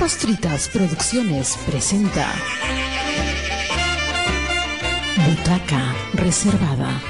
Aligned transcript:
Papas 0.00 0.70
Producciones 0.72 1.58
presenta 1.66 2.32
Butaca 5.26 5.94
Reservada. 6.14 7.02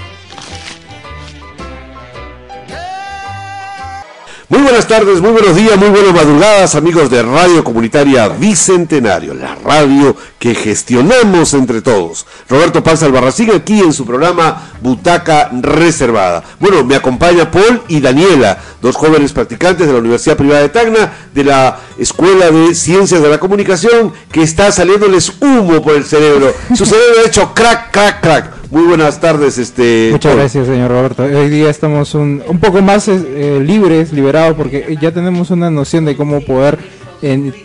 Muy 4.49 4.63
buenas 4.63 4.89
tardes, 4.89 5.21
muy 5.21 5.31
buenos 5.31 5.55
días, 5.55 5.79
muy 5.79 5.91
buenas 5.91 6.13
madrugadas, 6.13 6.75
amigos 6.75 7.09
de 7.09 7.23
Radio 7.23 7.63
Comunitaria 7.63 8.27
Bicentenario, 8.27 9.35
la 9.35 9.55
radio 9.55 10.17
que 10.41 10.57
gestionamos 10.57 11.55
entre 11.55 11.83
todos. 11.83 12.27
Roberto 12.49 12.83
Paz 12.83 13.05
Albarracín 13.05 13.53
aquí 13.53 13.79
en 13.79 13.93
su 13.93 14.05
programa 14.05 14.70
Butaca 14.81 15.51
Reservada. 15.61 16.43
Bueno, 16.59 16.85
me 16.85 16.97
acompaña 16.97 17.51
Paul 17.51 17.83
y 17.89 18.01
Daniela, 18.01 18.59
dos 18.81 18.97
jóvenes 18.97 19.33
practicantes 19.33 19.87
de 19.87 19.93
la 19.93 19.99
Universidad 19.99 20.37
Privada 20.37 20.63
de 20.63 20.69
Tacna, 20.69 21.13
de 21.35 21.45
la 21.45 21.79
Escuela 21.99 22.51
de 22.51 22.75
Ciencias 22.75 23.23
de 23.23 23.29
la 23.29 23.39
Comunicación, 23.39 24.13
que 24.33 24.43
está 24.43 24.73
saliéndoles 24.73 25.33
humo 25.41 25.83
por 25.83 25.95
el 25.95 26.05
cerebro. 26.05 26.53
Su 26.75 26.87
cerebro 26.87 27.21
ha 27.25 27.29
hecho 27.29 27.53
crack, 27.55 27.91
crack, 27.91 28.21
crack. 28.21 28.61
Muy 28.71 28.85
buenas 28.85 29.21
tardes, 29.21 29.59
este. 29.59 30.11
Muchas 30.13 30.37
gracias, 30.37 30.67
señor 30.69 30.93
Roberto. 30.93 31.25
Hoy 31.25 31.49
día 31.49 31.71
estamos 31.71 32.15
un, 32.15 32.41
un 32.47 32.61
poco 32.61 32.81
más 32.81 33.09
eh, 33.09 33.61
libres, 33.65 34.13
liberados, 34.13 34.57
porque 34.57 34.97
ya 35.01 35.11
tenemos 35.11 35.51
una 35.51 35.71
noción 35.73 36.05
de 36.05 36.17
cómo 36.17 36.41
poder 36.41 36.79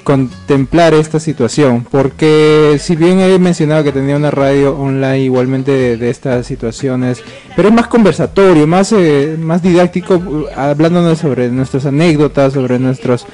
contemplar 0.03 0.93
esta 0.93 1.19
situación. 1.19 1.85
Porque 1.89 2.77
si 2.79 2.95
bien 2.95 3.19
he 3.19 3.39
mencionado 3.39 3.83
que 3.83 3.91
tenía 3.91 4.15
una 4.15 4.31
radio 4.31 4.77
online 4.77 5.19
igualmente 5.19 5.97
de, 5.97 6.09
estas 6.09 6.45
situaciones, 6.45 7.23
pero 7.55 7.69
es 7.69 7.73
más 7.73 7.87
conversatorio, 7.87 8.67
más, 8.67 8.91
eh, 8.91 9.35
más 9.39 9.61
didáctico, 9.61 10.47
hablándonos 10.55 11.19
sobre 11.19 11.49
nuestras 11.49 11.85
anécdotas, 11.85 12.53
sobre 12.53 12.79
nuestros 12.79 13.25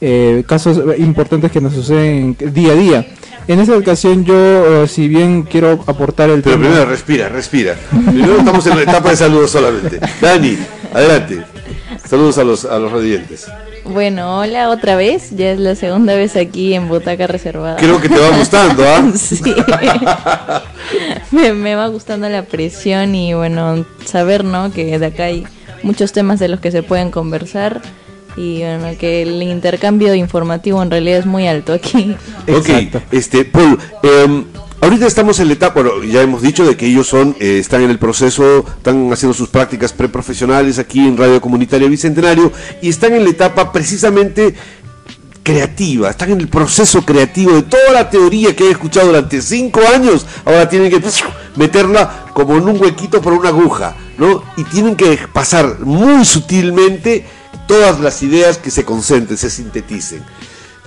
eh, 0.00 0.44
casos 0.46 0.80
importantes 0.98 1.50
que 1.50 1.60
nos 1.60 1.72
suceden 1.72 2.36
día 2.52 2.72
a 2.72 2.76
día. 2.76 3.06
En 3.46 3.60
esta 3.60 3.76
ocasión 3.76 4.24
yo, 4.24 4.84
eh, 4.84 4.88
si 4.88 5.06
bien 5.06 5.42
quiero 5.42 5.84
aportar 5.86 6.30
el 6.30 6.42
Pero 6.42 6.58
primero 6.58 6.86
respira, 6.86 7.28
respira. 7.28 7.76
Primero 7.90 8.38
estamos 8.38 8.66
en 8.66 8.76
la 8.76 8.82
etapa 8.82 9.10
de 9.10 9.16
saludos 9.16 9.50
solamente. 9.50 10.00
Dani, 10.20 10.56
adelante. 10.94 11.42
Saludos 12.04 12.38
a 12.38 12.44
los, 12.44 12.64
a 12.64 12.78
los 12.78 12.92
radiantes. 12.92 13.46
Bueno, 13.84 14.38
hola 14.38 14.70
otra 14.70 14.96
vez. 14.96 15.30
Ya 15.30 15.50
es 15.52 15.58
la 15.58 15.74
segunda 15.74 16.14
vez 16.14 16.36
aquí 16.36 16.74
en 16.74 16.88
Butaca 16.88 17.26
Reservada. 17.26 17.76
Creo 17.76 18.00
que 18.00 18.08
te 18.08 18.18
va 18.18 18.36
gustando, 18.36 18.84
¿ah? 18.86 19.04
sí. 19.14 19.42
me, 21.30 21.52
me 21.52 21.74
va 21.74 21.88
gustando 21.88 22.28
la 22.28 22.42
presión 22.42 23.14
y 23.14 23.34
bueno, 23.34 23.84
saber, 24.04 24.44
¿no? 24.44 24.72
Que 24.72 24.98
de 24.98 25.06
acá 25.06 25.24
hay 25.24 25.46
muchos 25.82 26.12
temas 26.12 26.38
de 26.38 26.48
los 26.48 26.60
que 26.60 26.70
se 26.70 26.82
pueden 26.82 27.10
conversar 27.10 27.82
y 28.36 28.60
bueno, 28.60 28.88
que 28.98 29.22
el 29.22 29.42
intercambio 29.42 30.14
informativo 30.14 30.82
en 30.82 30.90
realidad 30.90 31.18
es 31.18 31.26
muy 31.26 31.46
alto 31.46 31.72
aquí. 31.72 32.16
Ok, 32.48 32.68
este, 33.10 33.44
Paul, 33.44 33.78
em, 34.02 34.44
ahorita 34.80 35.06
estamos 35.06 35.38
en 35.40 35.48
la 35.48 35.54
etapa, 35.54 35.82
bueno, 35.82 36.02
ya 36.04 36.22
hemos 36.22 36.42
dicho 36.42 36.66
de 36.66 36.76
que 36.76 36.86
ellos 36.86 37.06
son, 37.06 37.36
eh, 37.40 37.58
están 37.58 37.82
en 37.82 37.90
el 37.90 37.98
proceso, 37.98 38.64
están 38.76 39.12
haciendo 39.12 39.34
sus 39.34 39.48
prácticas 39.48 39.92
preprofesionales 39.92 40.78
aquí 40.78 41.00
en 41.00 41.16
Radio 41.16 41.40
Comunitaria 41.40 41.88
Bicentenario 41.88 42.52
y 42.82 42.88
están 42.88 43.14
en 43.14 43.24
la 43.24 43.30
etapa 43.30 43.72
precisamente 43.72 44.54
creativa, 45.42 46.10
están 46.10 46.32
en 46.32 46.40
el 46.40 46.48
proceso 46.48 47.04
creativo 47.04 47.52
de 47.52 47.62
toda 47.62 47.92
la 47.92 48.08
teoría 48.10 48.56
que 48.56 48.64
he 48.64 48.70
escuchado 48.70 49.08
durante 49.08 49.42
cinco 49.42 49.80
años, 49.94 50.26
ahora 50.44 50.68
tienen 50.68 50.90
que 50.90 51.00
meterla 51.56 52.24
como 52.32 52.56
en 52.56 52.66
un 52.66 52.80
huequito 52.80 53.20
por 53.20 53.34
una 53.34 53.50
aguja, 53.50 53.94
¿no? 54.16 54.42
Y 54.56 54.64
tienen 54.64 54.96
que 54.96 55.18
pasar 55.32 55.80
muy 55.80 56.24
sutilmente 56.24 57.24
todas 57.66 58.00
las 58.00 58.22
ideas 58.22 58.58
que 58.58 58.70
se 58.70 58.84
concentren, 58.84 59.36
se 59.36 59.50
sinteticen. 59.50 60.22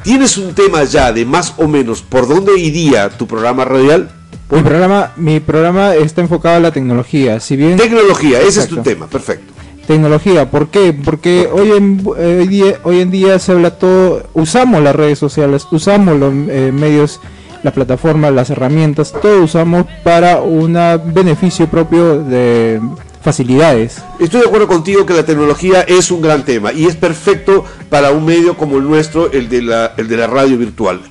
¿Tienes 0.04 0.38
un 0.38 0.54
tema 0.54 0.84
ya 0.84 1.12
de 1.12 1.26
más 1.26 1.54
o 1.58 1.68
menos 1.68 2.02
por 2.02 2.28
dónde 2.28 2.58
iría 2.60 3.10
tu 3.10 3.28
programa 3.28 3.66
radial? 3.66 4.10
Mi 4.50 4.62
programa, 4.62 5.12
mi 5.18 5.40
programa 5.40 5.96
está 5.96 6.22
enfocado 6.22 6.56
a 6.56 6.60
la 6.60 6.72
tecnología. 6.72 7.40
Si 7.40 7.58
bien 7.58 7.78
tecnología, 7.78 8.40
ese 8.40 8.62
es 8.62 8.68
tu 8.68 8.78
tema, 8.78 9.08
perfecto. 9.08 9.54
Tecnología, 9.86 10.50
¿por 10.50 10.70
qué? 10.70 10.94
Porque 10.94 11.50
hoy 11.52 11.72
en, 11.72 12.02
hoy 12.06 12.48
día, 12.48 12.80
hoy 12.84 13.02
en 13.02 13.12
día 13.12 13.40
se 13.40 13.54
habla 13.54 13.72
todo, 13.72 14.30
usamos 14.34 14.82
las 14.82 14.96
redes 14.96 15.20
sociales, 15.20 15.66
usamos 15.72 16.18
los 16.18 16.34
eh, 16.50 16.72
medios, 16.74 17.20
las 17.64 17.74
plataformas, 17.74 18.32
las 18.34 18.50
herramientas, 18.50 19.14
todo 19.22 19.44
usamos 19.44 19.86
para 20.04 20.42
un 20.42 20.74
beneficio 21.14 21.68
propio 21.68 22.22
de 22.24 22.82
facilidades. 23.22 24.02
Estoy 24.20 24.42
de 24.42 24.48
acuerdo 24.48 24.68
contigo 24.68 25.06
que 25.06 25.14
la 25.14 25.26
tecnología 25.26 25.82
es 25.82 26.12
un 26.12 26.22
gran 26.22 26.46
tema 26.46 26.72
y 26.72 26.86
es 26.86 26.96
perfecto 26.96 27.66
para 27.90 28.12
un 28.12 28.26
medio 28.26 28.58
como 28.58 28.78
el 28.78 28.84
nuestro, 28.84 29.32
el 29.32 29.50
de 29.50 29.62
la, 29.62 29.90
de 29.90 30.28
radio 30.28 30.58
virtual. 30.58 31.02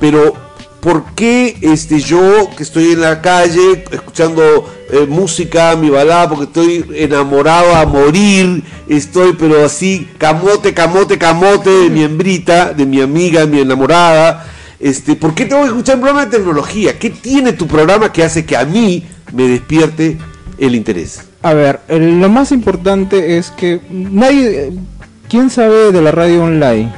Pero, 0.00 0.34
¿por 0.80 1.04
qué 1.14 1.56
este, 1.60 2.00
yo 2.00 2.48
que 2.56 2.62
estoy 2.62 2.92
en 2.92 3.00
la 3.00 3.20
calle 3.20 3.84
escuchando 3.90 4.72
eh, 4.90 5.06
música, 5.08 5.76
mi 5.76 5.90
balada, 5.90 6.28
porque 6.28 6.44
estoy 6.44 6.84
enamorado 6.94 7.74
a 7.74 7.86
morir, 7.86 8.62
estoy 8.88 9.34
pero 9.38 9.64
así, 9.64 10.08
camote, 10.18 10.72
camote, 10.74 11.18
camote 11.18 11.70
de 11.70 11.90
mi 11.90 12.02
hembrita, 12.02 12.72
de 12.72 12.86
mi 12.86 13.00
amiga, 13.00 13.46
mi 13.46 13.60
enamorada? 13.60 14.46
Este, 14.78 15.16
¿Por 15.16 15.34
qué 15.34 15.46
tengo 15.46 15.62
que 15.62 15.68
escuchar 15.68 15.96
un 15.96 16.02
programa 16.02 16.26
de 16.26 16.36
tecnología? 16.36 16.98
¿Qué 16.98 17.10
tiene 17.10 17.52
tu 17.52 17.66
programa 17.66 18.12
que 18.12 18.22
hace 18.22 18.44
que 18.44 18.56
a 18.56 18.64
mí 18.64 19.06
me 19.32 19.48
despierte 19.48 20.18
el 20.58 20.74
interés? 20.74 21.22
A 21.42 21.54
ver, 21.54 21.80
lo 21.88 22.28
más 22.28 22.52
importante 22.52 23.38
es 23.38 23.50
que 23.50 23.80
nadie, 23.90 24.72
¿quién 25.28 25.50
sabe 25.50 25.92
de 25.92 26.02
la 26.02 26.12
radio 26.12 26.44
online? 26.44 26.92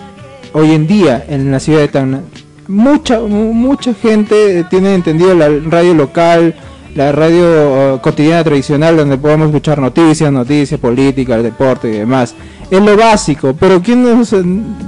Hoy 0.52 0.72
en 0.72 0.86
día 0.86 1.24
en 1.28 1.50
la 1.50 1.60
ciudad 1.60 1.80
de 1.80 1.88
Tacna, 1.88 2.22
mucha 2.66 3.20
mucha 3.20 3.94
gente 3.94 4.64
tiene 4.70 4.94
entendido 4.94 5.34
la 5.34 5.48
radio 5.48 5.94
local, 5.94 6.54
la 6.94 7.12
radio 7.12 7.94
uh, 7.94 8.00
cotidiana 8.00 8.42
tradicional 8.42 8.96
donde 8.96 9.18
podemos 9.18 9.48
escuchar 9.48 9.78
noticias, 9.78 10.32
noticias, 10.32 10.80
política, 10.80 11.36
el 11.36 11.42
deporte 11.42 11.88
y 11.88 11.92
demás. 11.92 12.34
Es 12.70 12.82
lo 12.82 12.96
básico, 12.96 13.54
pero 13.58 13.80
¿quién 13.82 14.02
no, 14.02 14.22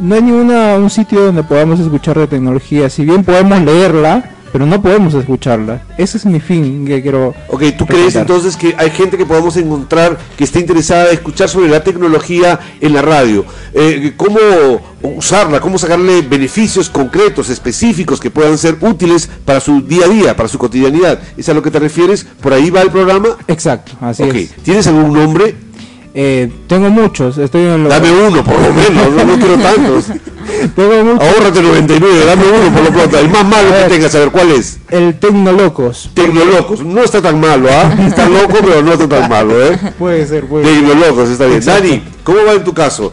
no 0.02 0.14
hay 0.14 0.22
ningún 0.22 0.50
un 0.50 0.90
sitio 0.90 1.26
donde 1.26 1.42
podamos 1.42 1.80
escuchar 1.80 2.18
de 2.18 2.26
tecnología. 2.26 2.90
Si 2.90 3.04
bien 3.04 3.24
podemos 3.24 3.62
leerla, 3.62 4.30
pero 4.52 4.66
no 4.66 4.80
podemos 4.82 5.14
escucharla. 5.14 5.82
Ese 5.96 6.18
es 6.18 6.26
mi 6.26 6.40
fin 6.40 6.86
que 6.86 7.02
quiero. 7.02 7.34
Ok, 7.48 7.64
¿tú 7.76 7.86
crees 7.86 8.16
entonces 8.16 8.56
que 8.56 8.74
hay 8.76 8.90
gente 8.90 9.16
que 9.16 9.26
podemos 9.26 9.56
encontrar 9.56 10.18
que 10.36 10.44
esté 10.44 10.60
interesada 10.60 11.08
en 11.08 11.14
escuchar 11.14 11.48
sobre 11.48 11.68
la 11.68 11.82
tecnología 11.82 12.58
en 12.80 12.92
la 12.94 13.02
radio? 13.02 13.44
Eh, 13.72 14.12
¿Cómo 14.16 14.38
usarla? 15.02 15.60
¿Cómo 15.60 15.78
sacarle 15.78 16.22
beneficios 16.22 16.90
concretos, 16.90 17.48
específicos 17.48 18.20
que 18.20 18.30
puedan 18.30 18.58
ser 18.58 18.76
útiles 18.80 19.28
para 19.44 19.60
su 19.60 19.80
día 19.82 20.06
a 20.06 20.08
día, 20.08 20.36
para 20.36 20.48
su 20.48 20.58
cotidianidad? 20.58 21.20
¿Es 21.36 21.48
a 21.48 21.54
lo 21.54 21.62
que 21.62 21.70
te 21.70 21.78
refieres? 21.78 22.26
¿Por 22.40 22.52
ahí 22.52 22.70
va 22.70 22.82
el 22.82 22.90
programa? 22.90 23.36
Exacto, 23.46 23.92
así 24.00 24.22
okay. 24.22 24.44
es. 24.44 24.62
¿Tienes 24.62 24.86
algún 24.86 25.12
nombre? 25.12 25.54
Eh, 26.12 26.50
tengo 26.66 26.90
muchos, 26.90 27.38
estoy 27.38 27.66
en 27.66 27.88
Dame 27.88 28.10
uno, 28.10 28.42
por 28.42 28.60
lo 28.60 28.72
menos, 28.72 29.26
no, 29.26 29.38
quiero 29.38 29.58
tantos. 29.58 30.06
tengo 30.74 31.04
muchos. 31.04 31.28
Ahórrate 31.28 31.62
99, 31.62 32.24
dame 32.26 32.44
uno 32.46 32.74
por 32.74 32.84
lo 32.84 32.90
pronto. 32.90 33.18
El 33.18 33.28
más 33.28 33.44
malo 33.44 33.68
que 33.70 33.94
tengas, 33.94 34.14
a 34.14 34.18
ver, 34.20 34.30
¿cuál 34.30 34.50
es? 34.52 34.78
El 34.90 35.18
Tecnolocos. 35.18 36.10
Tecnolocos, 36.14 36.84
no 36.84 37.02
está 37.02 37.22
tan 37.22 37.40
malo, 37.40 37.68
¿ah? 37.70 37.94
Está 38.06 38.28
loco, 38.28 38.58
pero 38.60 38.82
no 38.82 38.92
está 38.92 39.08
tan 39.08 39.28
malo, 39.28 39.64
¿eh? 39.64 39.78
Puede 39.98 40.26
ser, 40.26 40.46
puede 40.46 40.64
Tecnolocos, 40.64 41.28
está 41.28 41.46
bien. 41.46 41.64
Dani, 41.64 42.02
¿cómo 42.24 42.38
va 42.44 42.52
en 42.52 42.64
tu 42.64 42.74
caso? 42.74 43.12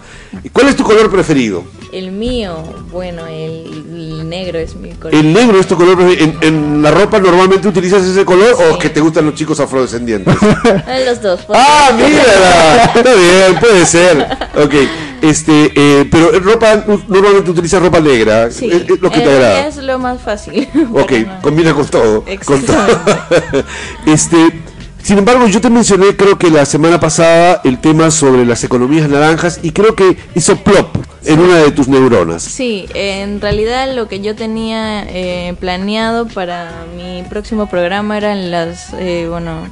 ¿Cuál 0.52 0.68
es 0.68 0.76
tu 0.76 0.84
color 0.84 1.10
preferido? 1.10 1.64
El 1.92 2.12
mío, 2.12 2.64
bueno, 2.92 3.26
el, 3.28 4.28
negro 4.30 4.60
es 4.60 4.76
mi 4.76 4.92
color. 4.92 5.16
¿El 5.16 5.32
negro 5.32 5.60
es 5.60 5.68
tu 5.68 5.78
color 5.78 5.96
preferido? 5.96 6.34
¿En, 6.42 6.82
la 6.82 6.92
ropa 6.92 7.20
normalmente 7.20 7.68
utilizas 7.68 8.04
ese 8.04 8.26
color 8.26 8.56
o 8.70 8.78
que 8.78 8.90
te 8.90 9.00
gustan 9.00 9.26
los 9.26 9.36
chicos 9.36 9.60
afrodescendientes? 9.60 10.36
los 11.06 11.22
dos. 11.22 11.40
¡Ah, 11.54 11.92
mira! 11.96 12.92
Está 12.94 13.14
bien, 13.14 13.60
puede 13.60 13.86
ser. 13.86 14.28
Ok, 14.56 14.74
este, 15.22 15.72
eh, 15.76 16.08
pero 16.10 16.40
ropa, 16.40 16.84
normalmente 17.08 17.52
utilizas 17.52 17.82
ropa 17.82 18.00
negra. 18.00 18.52
Sí, 18.52 18.70
es, 18.72 19.00
lo 19.02 19.10
que 19.10 19.20
te 19.20 19.30
agrada. 19.30 19.68
Es 19.68 19.78
lo 19.78 20.00
más 20.00 20.22
fácil. 20.22 20.68
Ok, 20.94 21.14
combina 21.42 21.74
con 21.74 21.86
todo. 21.88 22.24
Con 22.46 22.62
todo. 22.64 22.86
este 24.06 24.54
sin 25.08 25.20
embargo, 25.20 25.48
yo 25.48 25.62
te 25.62 25.70
mencioné, 25.70 26.18
creo 26.18 26.38
que 26.38 26.50
la 26.50 26.66
semana 26.66 27.00
pasada, 27.00 27.62
el 27.64 27.80
tema 27.80 28.12
sobre 28.12 28.46
las 28.46 28.66
economías 28.66 29.08
naranjas 29.08 29.58
y 29.64 29.72
creo 29.72 29.96
que 29.96 30.18
hizo 30.36 30.58
plop 30.58 30.98
en 31.24 31.40
una 31.40 31.60
de 31.60 31.72
tus 31.72 31.88
neuronas. 31.88 32.44
Sí, 32.44 32.88
en 32.94 33.40
realidad 33.40 33.96
lo 33.96 34.10
que 34.10 34.20
yo 34.20 34.36
tenía 34.36 35.06
eh, 35.08 35.56
planeado 35.62 36.28
para 36.28 36.86
mi 36.98 37.24
próximo 37.30 37.68
programa 37.68 38.18
eran 38.18 38.52
las, 38.52 38.92
eh, 39.00 39.28
bueno, 39.30 39.70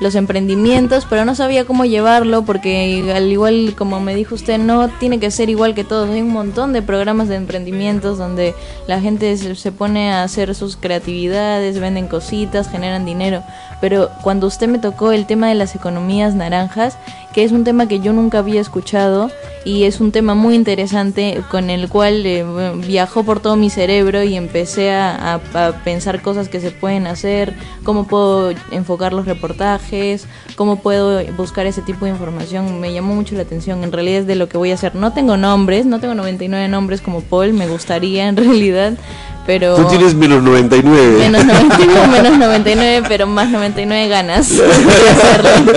los 0.00 0.14
emprendimientos, 0.14 1.06
pero 1.08 1.24
no 1.24 1.34
sabía 1.34 1.64
cómo 1.64 1.84
llevarlo 1.84 2.42
porque 2.42 3.12
al 3.14 3.30
igual 3.30 3.74
como 3.76 4.00
me 4.00 4.14
dijo 4.14 4.34
usted, 4.34 4.58
no 4.58 4.88
tiene 4.88 5.18
que 5.18 5.30
ser 5.30 5.50
igual 5.50 5.74
que 5.74 5.84
todos. 5.84 6.10
Hay 6.10 6.22
un 6.22 6.30
montón 6.30 6.72
de 6.72 6.82
programas 6.82 7.28
de 7.28 7.36
emprendimientos 7.36 8.18
donde 8.18 8.54
la 8.86 9.00
gente 9.00 9.36
se 9.36 9.72
pone 9.72 10.12
a 10.12 10.22
hacer 10.22 10.54
sus 10.54 10.76
creatividades, 10.76 11.80
venden 11.80 12.08
cositas, 12.08 12.70
generan 12.70 13.04
dinero. 13.04 13.42
Pero 13.80 14.10
cuando 14.22 14.46
usted 14.46 14.68
me 14.68 14.78
tocó 14.78 15.12
el 15.12 15.26
tema 15.26 15.48
de 15.48 15.54
las 15.54 15.74
economías 15.74 16.34
naranjas, 16.34 16.98
que 17.32 17.44
es 17.44 17.52
un 17.52 17.62
tema 17.64 17.86
que 17.86 18.00
yo 18.00 18.12
nunca 18.12 18.38
había 18.38 18.60
escuchado 18.60 19.30
y 19.64 19.84
es 19.84 20.00
un 20.00 20.12
tema 20.12 20.34
muy 20.34 20.54
interesante 20.54 21.42
con 21.50 21.70
el 21.70 21.88
cual 21.88 22.24
eh, 22.24 22.44
viajó 22.86 23.22
por 23.22 23.40
todo 23.40 23.54
mi 23.54 23.70
cerebro 23.70 24.22
y 24.22 24.34
empecé 24.34 24.92
a, 24.92 25.34
a, 25.34 25.72
pensar 25.84 26.22
cosas 26.22 26.48
que 26.48 26.60
se 26.60 26.70
pueden 26.70 27.06
hacer, 27.06 27.54
cómo 27.84 28.06
puedo 28.06 28.52
enfocar 28.70 29.12
los 29.12 29.26
reportajes, 29.26 30.26
cómo 30.56 30.76
puedo 30.76 31.22
buscar 31.36 31.66
ese 31.66 31.82
tipo 31.82 32.06
de 32.06 32.12
información. 32.12 32.80
Me 32.80 32.92
llamó 32.92 33.14
mucho 33.14 33.34
la 33.34 33.42
atención, 33.42 33.84
en 33.84 33.92
realidad 33.92 34.20
es 34.20 34.26
de 34.26 34.34
lo 34.34 34.48
que 34.48 34.56
voy 34.58 34.70
a 34.70 34.74
hacer. 34.74 34.94
No 34.94 35.12
tengo 35.12 35.36
nombres, 35.36 35.86
no 35.86 36.00
tengo 36.00 36.14
99 36.14 36.66
nombres 36.68 37.00
como 37.00 37.20
Paul, 37.20 37.52
me 37.52 37.68
gustaría 37.68 38.26
en 38.26 38.36
realidad, 38.38 38.94
pero... 39.48 39.76
Tú 39.76 39.88
tienes 39.88 40.14
menos 40.14 40.42
99. 40.42 41.20
Menos 41.20 41.46
99, 41.46 42.08
menos 42.12 42.38
99, 42.38 43.06
pero 43.08 43.26
más 43.26 43.48
99 43.48 44.08
ganas 44.08 44.54
de 44.54 44.62
hacerlo. 44.62 45.72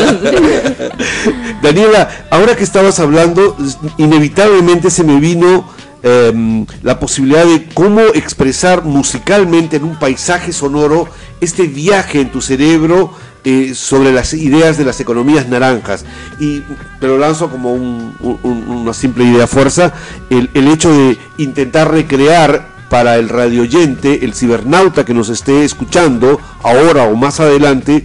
Daniela, 1.63 2.09
ahora 2.31 2.57
que 2.57 2.65
estabas 2.65 2.99
hablando, 2.99 3.55
inevitablemente 3.95 4.91
se 4.91 5.05
me 5.05 5.21
vino 5.21 5.69
eh, 6.03 6.65
la 6.83 6.99
posibilidad 6.99 7.45
de 7.45 7.69
cómo 7.73 8.01
expresar 8.13 8.83
musicalmente 8.83 9.77
en 9.77 9.85
un 9.85 9.97
paisaje 9.97 10.51
sonoro 10.51 11.07
este 11.39 11.63
viaje 11.67 12.19
en 12.19 12.29
tu 12.29 12.41
cerebro 12.41 13.13
eh, 13.45 13.71
sobre 13.73 14.11
las 14.11 14.33
ideas 14.33 14.77
de 14.77 14.83
las 14.83 14.99
economías 14.99 15.47
naranjas. 15.47 16.03
Y 16.41 16.59
te 16.99 17.07
lo 17.07 17.17
lanzo 17.17 17.49
como 17.49 17.71
un, 17.73 18.15
un, 18.19 18.67
una 18.67 18.93
simple 18.93 19.23
idea 19.23 19.47
fuerza, 19.47 19.93
el, 20.29 20.49
el 20.55 20.67
hecho 20.67 20.91
de 20.91 21.17
intentar 21.37 21.89
recrear 21.89 22.80
para 22.91 23.15
el 23.15 23.29
radioyente, 23.29 24.25
el 24.25 24.33
cibernauta 24.33 25.05
que 25.05 25.13
nos 25.13 25.29
esté 25.29 25.63
escuchando 25.63 26.41
ahora 26.61 27.05
o 27.05 27.15
más 27.15 27.39
adelante, 27.39 28.03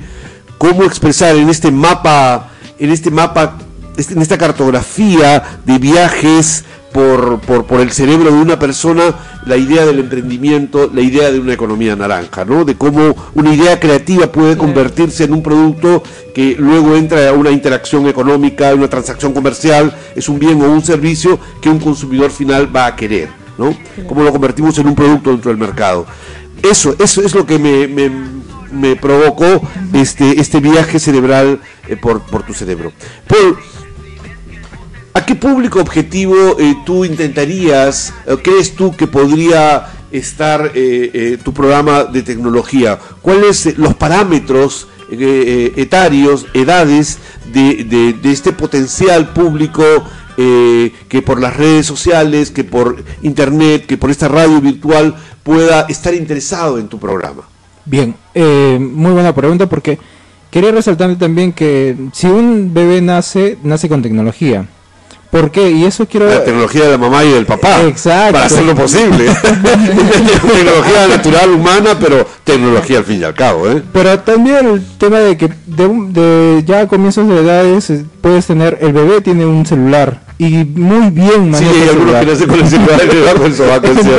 cómo 0.58 0.84
expresar 0.84 1.34
en 1.34 1.50
este 1.50 1.72
mapa, 1.72 2.50
en 2.78 2.90
este 2.92 3.10
mapa, 3.10 3.58
este, 3.96 4.14
en 4.14 4.22
esta 4.22 4.38
cartografía 4.38 5.42
de 5.64 5.78
viajes 5.78 6.64
por, 6.92 7.40
por, 7.40 7.66
por, 7.66 7.80
el 7.80 7.90
cerebro 7.90 8.30
de 8.30 8.38
una 8.38 8.60
persona 8.60 9.12
la 9.44 9.56
idea 9.56 9.84
del 9.84 9.98
emprendimiento, 9.98 10.88
la 10.94 11.00
idea 11.00 11.32
de 11.32 11.40
una 11.40 11.54
economía 11.54 11.96
naranja, 11.96 12.44
¿no? 12.44 12.64
De 12.64 12.76
cómo 12.76 13.12
una 13.34 13.52
idea 13.52 13.80
creativa 13.80 14.30
puede 14.30 14.56
convertirse 14.56 15.24
en 15.24 15.32
un 15.32 15.42
producto 15.42 16.04
que 16.32 16.54
luego 16.60 16.94
entra 16.94 17.28
a 17.28 17.32
una 17.32 17.50
interacción 17.50 18.06
económica, 18.06 18.72
una 18.72 18.88
transacción 18.88 19.32
comercial, 19.32 19.92
es 20.14 20.28
un 20.28 20.38
bien 20.38 20.62
o 20.62 20.70
un 20.70 20.84
servicio 20.84 21.40
que 21.60 21.70
un 21.70 21.80
consumidor 21.80 22.30
final 22.30 22.74
va 22.74 22.86
a 22.86 22.94
querer. 22.94 23.45
¿No? 23.58 23.76
Cómo 24.08 24.22
lo 24.22 24.32
convertimos 24.32 24.76
en 24.78 24.88
un 24.88 24.94
producto 24.94 25.30
dentro 25.30 25.50
del 25.50 25.58
mercado. 25.58 26.06
Eso, 26.62 26.96
eso 26.98 27.22
es 27.22 27.34
lo 27.34 27.46
que 27.46 27.58
me, 27.58 27.86
me, 27.86 28.10
me 28.72 28.96
provocó 28.96 29.62
este, 29.92 30.40
este 30.40 30.60
viaje 30.60 30.98
cerebral 30.98 31.60
eh, 31.88 31.96
por, 31.96 32.22
por, 32.22 32.42
tu 32.44 32.54
cerebro. 32.54 32.92
Paul, 33.26 33.56
¿a 35.14 35.24
qué 35.24 35.34
público 35.34 35.80
objetivo 35.80 36.58
eh, 36.58 36.76
tú 36.84 37.04
intentarías, 37.04 38.12
eh, 38.26 38.36
crees 38.42 38.74
tú 38.74 38.94
que 38.96 39.06
podría 39.06 39.86
estar 40.12 40.72
tu 41.44 41.52
programa 41.52 42.04
de 42.04 42.22
tecnología? 42.22 42.98
¿Cuáles 43.20 43.76
los 43.76 43.94
parámetros 43.94 44.88
etarios, 45.10 46.46
edades 46.54 47.18
de, 47.52 47.84
de, 47.84 48.12
de 48.14 48.32
este 48.32 48.52
potencial 48.52 49.32
público 49.32 49.84
eh, 50.36 50.92
que 51.08 51.22
por 51.22 51.40
las 51.40 51.56
redes 51.56 51.86
sociales, 51.86 52.50
que 52.50 52.64
por 52.64 53.02
internet, 53.22 53.86
que 53.86 53.96
por 53.96 54.10
esta 54.10 54.28
radio 54.28 54.60
virtual 54.60 55.14
pueda 55.42 55.86
estar 55.88 56.14
interesado 56.14 56.78
en 56.78 56.88
tu 56.88 56.98
programa? 56.98 57.42
Bien, 57.84 58.14
eh, 58.34 58.78
muy 58.80 59.12
buena 59.12 59.34
pregunta 59.34 59.66
porque 59.66 59.98
quería 60.50 60.72
resaltar 60.72 61.16
también 61.16 61.52
que 61.52 61.96
si 62.12 62.26
un 62.26 62.74
bebé 62.74 63.00
nace, 63.00 63.56
nace 63.62 63.88
con 63.88 64.02
tecnología. 64.02 64.66
¿Por 65.30 65.50
qué? 65.50 65.70
Y 65.70 65.84
eso 65.84 66.06
quiero... 66.06 66.26
La 66.26 66.44
tecnología 66.44 66.84
de 66.84 66.90
la 66.92 66.98
mamá 66.98 67.24
y 67.24 67.30
del 67.30 67.46
papá. 67.46 67.82
Exacto. 67.82 68.32
Para 68.34 68.46
hacerlo 68.46 68.74
posible. 68.74 69.26
tecnología 70.54 71.08
natural, 71.08 71.50
humana, 71.50 71.98
pero 71.98 72.26
tecnología 72.44 72.98
al 72.98 73.04
fin 73.04 73.20
y 73.20 73.24
al 73.24 73.34
cabo. 73.34 73.68
¿eh? 73.68 73.82
Pero 73.92 74.18
también 74.20 74.66
el 74.66 74.86
tema 74.98 75.18
de 75.18 75.36
que 75.36 75.48
de, 75.66 75.88
de 76.10 76.64
ya 76.64 76.80
a 76.80 76.88
comienzos 76.88 77.28
de 77.28 77.40
edades 77.40 77.90
eh, 77.90 78.04
puedes 78.20 78.46
tener, 78.46 78.78
el 78.80 78.92
bebé 78.92 79.20
tiene 79.20 79.44
un 79.44 79.66
celular 79.66 80.25
y 80.38 80.64
muy 80.64 81.10
bien 81.10 81.50
maneja 81.50 81.72
Sí, 81.72 81.80
hay 81.82 81.88
algunos 81.88 82.14
que 82.14 82.26
nacen 82.26 82.48
con 82.48 83.46
el 83.46 83.54
sobaco. 83.54 83.86
Entonces, 83.86 84.14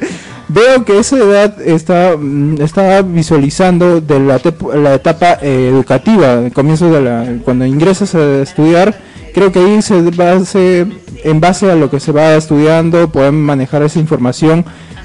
veo 0.48 0.84
que 0.84 0.98
esa 0.98 1.16
edad 1.16 1.60
está, 1.62 2.16
mm, 2.16 2.60
está 2.60 3.02
visualizando 3.02 4.00
de 4.00 4.20
la, 4.20 4.40
la 4.74 4.94
etapa 4.94 5.38
eh, 5.42 5.68
educativa, 5.72 6.34
el 6.34 6.52
comienzo 6.52 6.90
de 6.90 7.00
la, 7.00 7.26
cuando 7.44 7.66
ingresas 7.66 8.14
a 8.14 8.42
estudiar, 8.42 8.94
creo 9.34 9.50
que 9.50 9.58
ahí 9.58 9.82
se 9.82 10.00
base, 10.10 10.86
en 11.24 11.40
base 11.40 11.70
a 11.70 11.74
lo 11.74 11.90
que 11.90 11.98
se 11.98 12.12
va 12.12 12.34
estudiando, 12.34 13.08
pueden 13.08 13.42
manejar 13.42 13.82
esa 13.82 13.98
información 13.98 14.64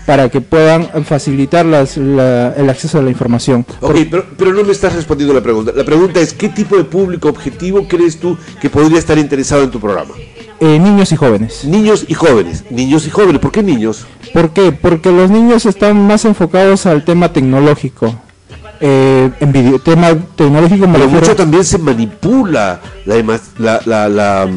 para 0.10 0.28
que 0.28 0.42
puedan 0.42 0.90
facilitar 1.06 1.68
las, 1.68 1.96
la, 1.96 2.56
el 2.58 2.68
acceso 2.68 2.98
a 2.98 3.04
la 3.04 3.12
información. 3.12 3.64
Ok, 3.80 3.96
pero, 4.10 4.26
pero, 4.36 4.54
no 4.54 4.64
me 4.64 4.72
estás 4.72 4.96
respondiendo 4.96 5.36
la 5.36 5.44
pregunta. 5.44 5.72
La 5.76 5.84
pregunta 5.84 6.20
es, 6.20 6.34
¿qué 6.34 6.50
tipo 6.50 6.76
de 6.76 6.84
público 6.84 7.30
objetivo 7.30 7.88
crees 7.88 8.20
tú 8.20 8.36
que 8.60 8.72
podría 8.72 8.98
estar 8.98 9.20
interesado 9.20 9.62
en 9.62 9.70
tu 9.70 9.80
programa? 9.80 10.16
Eh, 10.60 10.80
niños 10.80 11.12
y 11.12 11.16
jóvenes. 11.16 11.64
Niños 11.64 12.06
y 12.08 12.16
jóvenes. 12.16 12.64
Niños 12.72 13.06
y 13.06 13.12
jóvenes. 13.12 13.40
¿Por 13.40 13.52
qué 13.52 13.62
niños? 13.62 14.08
¿Por 14.34 14.50
qué? 14.50 14.72
Porque 14.72 15.12
los 15.12 15.30
niños 15.30 15.68
están 15.68 16.08
más 16.08 16.26
enfocados 16.26 16.88
al 16.88 17.06
tema 17.06 17.32
tecnológico. 17.32 18.20
Eh, 18.82 19.30
en 19.42 19.52
video, 19.52 19.78
tema 19.78 20.18
tecnológico 20.36 20.88
pero 20.92 21.08
mucho 21.08 21.36
también 21.36 21.66
se 21.66 21.78
manipula 21.78 22.82
la, 23.06 23.40
la, 23.60 23.82
la, 23.86 24.10
la 24.10 24.50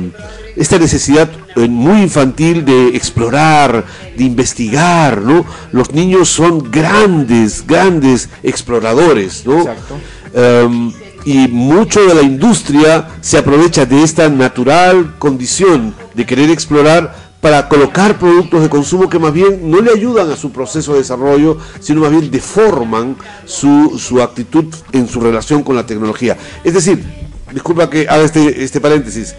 esta 0.56 0.78
necesidad 0.78 1.30
eh, 1.56 1.68
muy 1.68 2.02
infantil 2.02 2.64
de 2.64 2.88
explorar, 2.88 3.84
de 4.16 4.24
investigar, 4.24 5.22
¿no? 5.22 5.44
Los 5.72 5.92
niños 5.92 6.28
son 6.28 6.70
grandes, 6.70 7.66
grandes 7.66 8.28
exploradores, 8.42 9.46
¿no? 9.46 9.60
Exacto. 9.60 9.98
Um, 10.34 10.92
y 11.24 11.46
mucho 11.48 12.04
de 12.06 12.14
la 12.14 12.22
industria 12.22 13.08
se 13.20 13.38
aprovecha 13.38 13.86
de 13.86 14.02
esta 14.02 14.28
natural 14.28 15.14
condición 15.18 15.94
de 16.14 16.26
querer 16.26 16.50
explorar 16.50 17.14
para 17.40 17.68
colocar 17.68 18.18
productos 18.18 18.62
de 18.62 18.68
consumo 18.68 19.08
que 19.08 19.18
más 19.18 19.32
bien 19.32 19.68
no 19.68 19.80
le 19.80 19.90
ayudan 19.90 20.30
a 20.30 20.36
su 20.36 20.52
proceso 20.52 20.92
de 20.92 20.98
desarrollo, 20.98 21.58
sino 21.80 22.00
más 22.00 22.12
bien 22.12 22.30
deforman 22.30 23.16
su, 23.44 23.98
su 23.98 24.22
actitud 24.22 24.66
en 24.92 25.08
su 25.08 25.20
relación 25.20 25.64
con 25.64 25.74
la 25.74 25.84
tecnología. 25.84 26.36
Es 26.62 26.74
decir, 26.74 27.04
disculpa 27.52 27.90
que 27.90 28.08
haga 28.08 28.22
este, 28.22 28.62
este 28.62 28.80
paréntesis, 28.80 29.34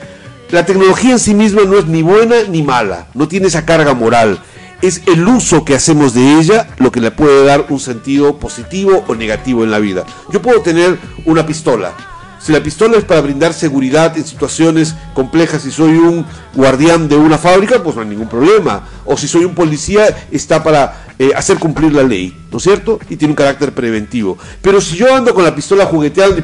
la 0.53 0.67
tecnología 0.67 1.13
en 1.13 1.19
sí 1.19 1.33
misma 1.33 1.63
no 1.63 1.79
es 1.79 1.87
ni 1.87 2.03
buena 2.03 2.35
ni 2.47 2.61
mala, 2.61 3.07
no 3.15 3.27
tiene 3.27 3.47
esa 3.47 3.65
carga 3.65 3.95
moral. 3.95 4.39
Es 4.83 5.01
el 5.07 5.27
uso 5.27 5.65
que 5.65 5.73
hacemos 5.73 6.13
de 6.13 6.39
ella 6.39 6.67
lo 6.77 6.91
que 6.91 7.01
le 7.01 7.09
puede 7.09 7.43
dar 7.43 7.65
un 7.69 7.79
sentido 7.79 8.37
positivo 8.37 9.03
o 9.07 9.15
negativo 9.15 9.63
en 9.63 9.71
la 9.71 9.79
vida. 9.79 10.05
Yo 10.31 10.43
puedo 10.43 10.61
tener 10.61 10.99
una 11.25 11.43
pistola, 11.43 11.95
si 12.43 12.51
la 12.51 12.61
pistola 12.61 12.97
es 12.97 13.05
para 13.05 13.21
brindar 13.21 13.53
seguridad 13.53 14.17
en 14.17 14.25
situaciones 14.25 14.95
complejas, 15.13 15.61
si 15.61 15.71
soy 15.71 15.91
un 15.91 16.25
guardián 16.53 17.07
de 17.07 17.15
una 17.15 17.37
fábrica, 17.37 17.81
pues 17.81 17.95
no 17.95 18.01
hay 18.01 18.09
ningún 18.09 18.27
problema. 18.27 18.85
O 19.05 19.15
si 19.15 19.29
soy 19.29 19.45
un 19.45 19.55
policía, 19.55 20.27
está 20.29 20.61
para 20.61 21.05
eh, 21.17 21.31
hacer 21.33 21.57
cumplir 21.57 21.93
la 21.93 22.03
ley, 22.03 22.37
¿no 22.51 22.57
es 22.57 22.63
cierto? 22.63 22.99
Y 23.09 23.15
tiene 23.15 23.31
un 23.31 23.37
carácter 23.37 23.73
preventivo. 23.73 24.37
Pero 24.61 24.81
si 24.81 24.97
yo 24.97 25.15
ando 25.15 25.33
con 25.33 25.45
la 25.45 25.55
pistola 25.55 25.85
jugueteando, 25.85 26.43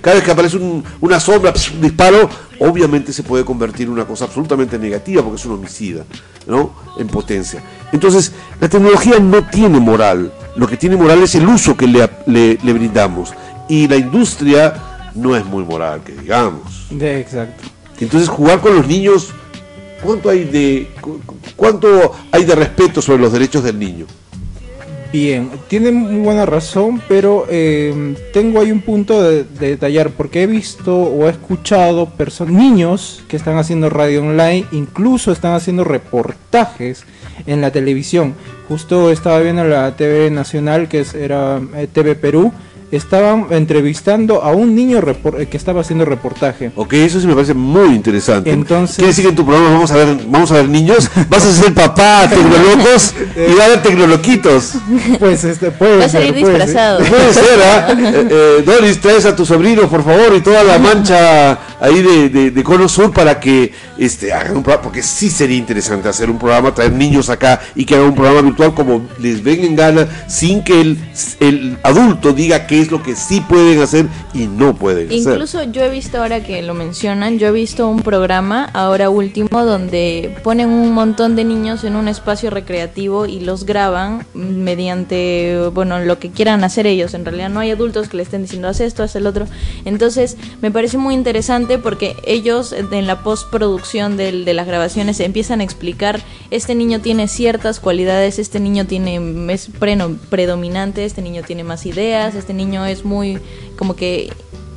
cada 0.00 0.14
vez 0.14 0.24
que 0.24 0.30
aparece 0.30 0.56
un, 0.56 0.84
una 1.00 1.18
sombra, 1.18 1.52
disparo, 1.80 2.30
obviamente 2.60 3.12
se 3.12 3.22
puede 3.22 3.44
convertir 3.44 3.86
en 3.86 3.92
una 3.92 4.06
cosa 4.06 4.26
absolutamente 4.26 4.78
negativa 4.78 5.22
porque 5.22 5.36
es 5.36 5.46
un 5.46 5.52
homicida, 5.52 6.04
¿no? 6.46 6.72
En 6.98 7.08
potencia. 7.08 7.62
Entonces, 7.92 8.32
la 8.60 8.68
tecnología 8.68 9.18
no 9.18 9.46
tiene 9.48 9.80
moral. 9.80 10.32
Lo 10.56 10.66
que 10.66 10.76
tiene 10.76 10.96
moral 10.96 11.22
es 11.22 11.34
el 11.34 11.46
uso 11.48 11.76
que 11.76 11.86
le, 11.86 12.08
le, 12.26 12.58
le 12.62 12.72
brindamos. 12.72 13.32
Y 13.68 13.88
la 13.88 13.96
industria 13.96 14.74
no 15.14 15.36
es 15.36 15.44
muy 15.44 15.64
moral, 15.64 16.02
que 16.02 16.12
digamos. 16.12 16.86
exacto. 16.90 17.64
Entonces 17.98 18.28
jugar 18.28 18.60
con 18.60 18.74
los 18.74 18.86
niños, 18.86 19.28
¿cuánto 20.02 20.30
hay 20.30 20.44
de 20.44 20.90
cuánto 21.56 22.12
hay 22.32 22.44
de 22.44 22.54
respeto 22.54 23.02
sobre 23.02 23.20
los 23.20 23.32
derechos 23.32 23.62
del 23.62 23.78
niño? 23.78 24.06
Bien, 25.12 25.50
tiene 25.66 25.90
muy 25.90 26.20
buena 26.20 26.46
razón, 26.46 27.02
pero 27.08 27.44
eh, 27.50 28.14
tengo 28.32 28.60
ahí 28.60 28.70
un 28.70 28.80
punto 28.80 29.20
de, 29.20 29.42
de, 29.42 29.70
detallar, 29.70 30.10
porque 30.10 30.44
he 30.44 30.46
visto 30.46 30.96
o 30.96 31.26
he 31.26 31.30
escuchado 31.30 32.08
niños 32.46 33.24
que 33.26 33.36
están 33.36 33.58
haciendo 33.58 33.90
radio 33.90 34.22
online, 34.22 34.66
incluso 34.70 35.32
están 35.32 35.54
haciendo 35.54 35.82
reportajes 35.82 37.04
en 37.46 37.60
la 37.60 37.72
televisión. 37.72 38.34
Justo 38.68 39.10
estaba 39.10 39.40
viendo 39.40 39.64
la 39.64 39.96
TV 39.96 40.30
Nacional, 40.30 40.88
que 40.88 41.04
era 41.14 41.60
eh, 41.74 41.88
TV 41.92 42.14
Perú, 42.14 42.52
estaban 42.90 43.46
entrevistando 43.50 44.42
a 44.42 44.50
un 44.52 44.74
niño 44.74 45.00
que 45.50 45.56
estaba 45.56 45.80
haciendo 45.80 46.04
reportaje. 46.04 46.72
Ok, 46.74 46.94
eso 46.94 47.20
sí 47.20 47.26
me 47.26 47.34
parece 47.34 47.54
muy 47.54 47.94
interesante. 47.94 48.50
Entonces, 48.50 48.96
¿Quiere 48.96 49.08
decir 49.08 49.24
que 49.24 49.30
en 49.30 49.36
tu 49.36 49.44
programa 49.44 49.72
vamos 49.72 49.90
a 49.90 49.96
ver, 49.96 50.18
vamos 50.26 50.50
a 50.50 50.54
ver 50.54 50.68
niños? 50.68 51.10
¿Vas 51.28 51.44
a 51.44 51.52
ser 51.52 51.72
papá, 51.72 52.28
tecnolocos 52.28 53.14
y 53.36 53.54
va 53.54 53.62
a 53.62 53.66
haber 53.66 53.82
tecnoloquitos? 53.82 54.74
Pues 55.18 55.44
este, 55.44 55.70
puede 55.70 55.98
va 55.98 56.04
a 56.04 56.08
ser, 56.08 56.20
salir 56.26 56.40
puede 56.40 56.54
disfrazado. 56.54 57.04
Puede 57.04 57.32
ser, 57.32 57.62
¿ah? 57.62 57.88
eh, 57.98 58.28
eh, 58.30 58.62
Doris, 58.64 59.00
traes 59.00 59.24
a 59.26 59.36
tu 59.36 59.46
sobrino, 59.46 59.88
por 59.88 60.04
favor, 60.04 60.34
y 60.36 60.40
toda 60.40 60.64
la 60.64 60.78
mancha 60.78 61.58
ahí 61.80 62.02
de, 62.02 62.28
de, 62.28 62.50
de 62.50 62.62
Cono 62.64 62.88
Sur 62.88 63.12
para 63.12 63.38
que 63.38 63.72
este, 63.98 64.32
hagan 64.32 64.56
un 64.56 64.62
programa, 64.62 64.82
porque 64.82 65.02
sí 65.02 65.30
sería 65.30 65.56
interesante 65.56 66.08
hacer 66.08 66.30
un 66.30 66.38
programa, 66.38 66.74
traer 66.74 66.92
niños 66.92 67.28
acá 67.28 67.60
y 67.74 67.84
que 67.84 67.94
hagan 67.94 68.08
un 68.08 68.14
programa 68.14 68.42
virtual 68.42 68.74
como 68.74 69.06
les 69.18 69.42
ven 69.42 69.64
en 69.64 69.76
gana, 69.76 70.08
sin 70.26 70.64
que 70.64 70.80
el, 70.80 70.98
el 71.40 71.78
adulto 71.82 72.32
diga 72.32 72.66
es 72.80 72.90
lo 72.90 73.02
que 73.02 73.16
sí 73.16 73.40
pueden 73.40 73.80
hacer 73.80 74.06
y 74.34 74.46
no 74.46 74.74
pueden 74.74 75.08
hacer. 75.08 75.18
Incluso 75.18 75.62
yo 75.64 75.82
he 75.82 75.90
visto 75.90 76.18
ahora 76.18 76.42
que 76.42 76.62
lo 76.62 76.74
mencionan, 76.74 77.38
yo 77.38 77.48
he 77.48 77.52
visto 77.52 77.88
un 77.88 78.02
programa 78.02 78.70
ahora 78.72 79.10
último 79.10 79.64
donde 79.64 80.36
ponen 80.42 80.68
un 80.68 80.92
montón 80.92 81.36
de 81.36 81.44
niños 81.44 81.84
en 81.84 81.96
un 81.96 82.08
espacio 82.08 82.50
recreativo 82.50 83.26
y 83.26 83.40
los 83.40 83.64
graban 83.64 84.26
mediante, 84.34 85.68
bueno, 85.72 85.98
lo 86.00 86.18
que 86.18 86.30
quieran 86.30 86.64
hacer 86.64 86.86
ellos. 86.86 87.14
En 87.14 87.24
realidad 87.24 87.50
no 87.50 87.60
hay 87.60 87.70
adultos 87.70 88.08
que 88.08 88.16
le 88.16 88.22
estén 88.22 88.42
diciendo 88.42 88.68
haz 88.68 88.80
esto, 88.80 89.02
haz 89.02 89.16
el 89.16 89.26
otro. 89.26 89.46
Entonces 89.84 90.36
me 90.60 90.70
parece 90.70 90.98
muy 90.98 91.14
interesante 91.14 91.78
porque 91.78 92.16
ellos 92.24 92.72
en 92.72 93.06
la 93.06 93.22
postproducción 93.22 94.16
de, 94.16 94.44
de 94.44 94.54
las 94.54 94.66
grabaciones 94.66 95.20
empiezan 95.20 95.60
a 95.60 95.64
explicar, 95.64 96.20
este 96.50 96.74
niño 96.74 97.00
tiene 97.00 97.28
ciertas 97.28 97.80
cualidades, 97.80 98.38
este 98.38 98.60
niño 98.60 98.86
tiene 98.86 99.18
es 99.52 99.68
predominante, 100.30 101.04
este 101.04 101.22
niño 101.22 101.42
tiene 101.42 101.64
más 101.64 101.86
ideas, 101.86 102.34
este 102.34 102.54
niño 102.54 102.69
es 102.86 103.04
muy 103.04 103.38
como 103.76 103.96
que 103.96 104.32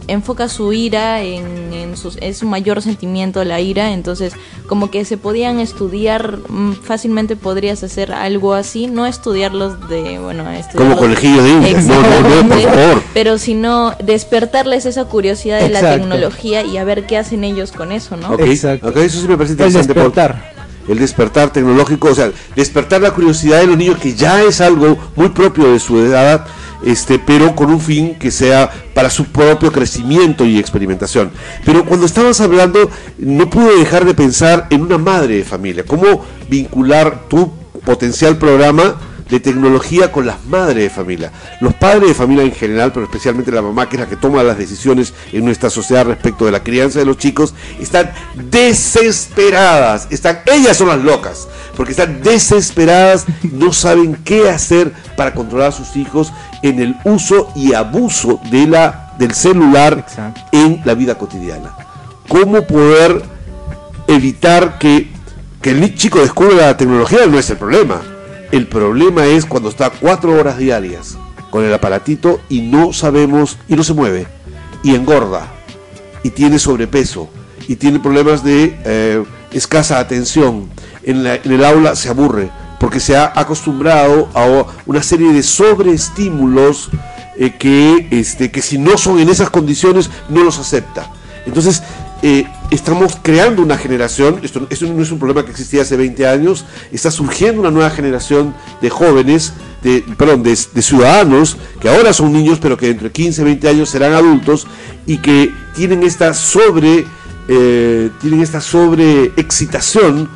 enfoca 0.07 0.50
su 0.50 0.73
ira 0.73 1.21
en, 1.21 1.71
en 1.71 1.95
sus, 1.95 2.17
es 2.19 2.39
su 2.39 2.45
mayor 2.45 2.81
sentimiento 2.81 3.41
la 3.45 3.62
ira, 3.62 3.91
entonces 3.93 4.33
como 4.67 4.91
que 4.91 5.05
se 5.05 5.15
podían 5.15 5.59
estudiar, 5.62 6.39
mm, 6.50 6.73
fácilmente 6.73 7.38
podrías 7.38 7.83
hacer 7.83 8.12
algo 8.12 8.53
así, 8.53 8.88
no 8.88 9.05
estudiarlos 9.05 9.88
de, 9.88 10.19
bueno, 10.19 10.43
Como 10.43 10.57
estudiarlos- 10.57 10.97
conejillo 10.97 11.41
de 11.43 11.50
indias. 11.51 11.85
No, 11.85 12.01
no, 12.01 12.01
no, 12.01 12.09
por 12.09 12.25
Exactamente, 12.25 12.69
favor. 12.69 13.03
Pero 13.13 13.38
sino 13.38 13.93
despertarles 14.03 14.85
esa 14.85 15.05
curiosidad 15.05 15.62
de 15.62 15.69
la 15.69 15.79
tecnología 15.79 16.63
y 16.63 16.75
a 16.75 16.83
ver 16.83 17.05
qué 17.07 17.17
hacen 17.17 17.45
ellos 17.45 17.71
con 17.71 17.93
eso, 17.93 18.17
¿no? 18.17 18.38
Exacto. 18.39 18.89
eso 19.00 19.21
sí 19.21 19.27
me 19.27 19.38
parece 19.38 19.53
El 19.53 19.59
interesante. 19.59 19.93
El 20.85 21.00
despertar 21.00 21.53
tecnológico, 21.53 22.09
o 22.09 22.13
sea, 22.15 22.29
despertar 22.57 23.00
la 23.00 23.12
curiosidad 23.12 23.62
de 23.62 23.67
los 23.67 23.77
niños, 23.77 23.97
que 24.00 24.15
ya 24.15 24.41
es 24.43 24.59
algo 24.59 24.97
muy 25.15 25.29
propio 25.29 25.71
de 25.71 25.79
su 25.79 25.97
edad, 25.97 26.45
este, 26.85 27.19
pero 27.19 27.55
con 27.55 27.71
un 27.71 27.79
fin 27.79 28.15
que 28.15 28.31
sea 28.31 28.69
para 28.93 29.09
su 29.09 29.25
propio 29.25 29.71
crecimiento 29.71 30.45
y 30.45 30.57
experimentación. 30.57 31.31
Pero 31.65 31.85
cuando 31.85 32.05
estabas 32.05 32.41
hablando, 32.41 32.89
no 33.17 33.49
pude 33.49 33.77
dejar 33.77 34.05
de 34.05 34.13
pensar 34.13 34.67
en 34.69 34.81
una 34.81 34.97
madre 34.97 35.37
de 35.37 35.43
familia, 35.43 35.83
cómo 35.85 36.25
vincular 36.49 37.27
tu 37.27 37.51
potencial 37.85 38.37
programa 38.37 38.95
de 39.33 39.39
tecnología 39.39 40.11
con 40.11 40.27
las 40.27 40.45
madres 40.45 40.83
de 40.83 40.89
familia. 40.91 41.31
Los 41.59 41.73
padres 41.73 42.09
de 42.09 42.13
familia 42.13 42.43
en 42.43 42.51
general, 42.51 42.91
pero 42.93 43.07
especialmente 43.07 43.51
la 43.51 43.63
mamá, 43.63 43.89
que 43.89 43.95
es 43.95 43.99
la 44.01 44.07
que 44.07 44.15
toma 44.15 44.43
las 44.43 44.59
decisiones 44.59 45.11
en 45.31 45.43
nuestra 45.43 45.71
sociedad 45.71 46.05
respecto 46.05 46.45
de 46.45 46.51
la 46.51 46.61
crianza 46.61 46.99
de 46.99 47.05
los 47.05 47.17
chicos, 47.17 47.55
están 47.79 48.11
desesperadas. 48.35 50.07
Están, 50.11 50.41
ellas 50.45 50.77
son 50.77 50.89
las 50.89 50.99
locas, 50.99 51.47
porque 51.75 51.93
están 51.93 52.21
desesperadas, 52.21 53.25
no 53.51 53.73
saben 53.73 54.19
qué 54.23 54.51
hacer 54.51 54.93
para 55.17 55.33
controlar 55.33 55.69
a 55.69 55.71
sus 55.71 55.95
hijos 55.95 56.31
en 56.61 56.79
el 56.79 56.95
uso 57.03 57.51
y 57.55 57.73
abuso 57.73 58.39
de 58.51 58.67
la, 58.67 59.15
del 59.17 59.33
celular 59.33 60.05
Exacto. 60.07 60.41
en 60.51 60.79
la 60.85 60.93
vida 60.93 61.17
cotidiana. 61.17 61.75
¿Cómo 62.27 62.61
poder 62.67 63.23
evitar 64.07 64.77
que, 64.77 65.09
que 65.59 65.71
el 65.71 65.95
chico 65.95 66.19
descubra 66.19 66.67
la 66.67 66.77
tecnología? 66.77 67.25
No 67.25 67.39
es 67.39 67.49
el 67.49 67.57
problema. 67.57 68.12
El 68.53 68.67
problema 68.67 69.25
es 69.25 69.48
cuando 69.48 69.67
está 69.67 69.89
cuatro 69.89 70.39
horas 70.39 70.60
diarias 70.60 71.17
con 71.50 71.65
el 71.65 71.74
aparatito 71.74 72.39
y 72.50 72.62
no 72.62 72.93
sabemos, 72.93 73.57
y 73.67 73.75
no 73.75 73.83
se 73.83 73.95
mueve, 73.95 74.27
y 74.83 74.93
engorda, 74.93 75.48
y 76.22 76.29
tiene 76.29 76.60
sobrepeso, 76.60 77.31
y 77.67 77.77
tiene 77.77 78.00
problemas 78.00 78.43
de 78.43 78.79
eh, 78.86 79.24
escasa 79.53 79.98
atención. 79.98 80.69
En, 81.01 81.25
el 81.25 81.65
aula 81.65 81.95
se 81.95 82.10
aburre, 82.10 82.51
porque 82.79 83.00
se 83.00 83.17
ha 83.17 83.33
acostumbrado 83.36 84.29
a 84.36 84.67
una 84.86 85.01
serie 85.01 85.33
de 85.33 85.41
sobreestímulos 85.41 86.91
eh, 87.39 87.55
que, 87.57 88.07
este, 88.12 88.51
que 88.51 88.62
si 88.62 88.77
no 88.77 89.00
son 89.00 89.17
en 89.17 89.29
esas 89.29 89.50
condiciones 89.50 90.12
no 90.29 90.43
los 90.43 90.60
acepta. 90.60 91.12
Entonces, 91.48 91.81
eh, 92.22 92.45
estamos 92.73 93.17
creando 93.21 93.61
una 93.61 93.77
generación, 93.77 94.39
esto, 94.43 94.59
no 94.59 95.01
es 95.01 95.11
un 95.11 95.19
problema 95.19 95.45
que 95.45 95.51
existía 95.51 95.83
hace 95.83 95.95
20 95.95 96.27
años, 96.27 96.65
está 96.91 97.11
surgiendo 97.11 97.61
una 97.61 97.71
nueva 97.71 97.89
generación 97.89 98.53
de 98.81 98.89
jóvenes, 98.89 99.53
de, 99.83 100.03
perdón, 100.17 100.43
de, 100.43 100.55
ciudadanos, 100.55 101.57
que 101.79 101.89
ahora 101.89 102.13
son 102.13 102.33
niños, 102.33 102.59
pero 102.61 102.77
que 102.77 102.87
dentro 102.87 103.07
de 103.07 103.11
15, 103.11 103.43
20 103.43 103.67
años 103.67 103.89
serán 103.89 104.13
adultos 104.13 104.67
y 105.05 105.17
que 105.17 105.53
tienen 105.75 106.03
esta 106.03 106.33
sobre, 106.33 107.05
eh, 107.47 108.09
tienen 108.21 108.41
esta 108.41 108.61
sobre 108.61 109.25
excitación 109.37 110.29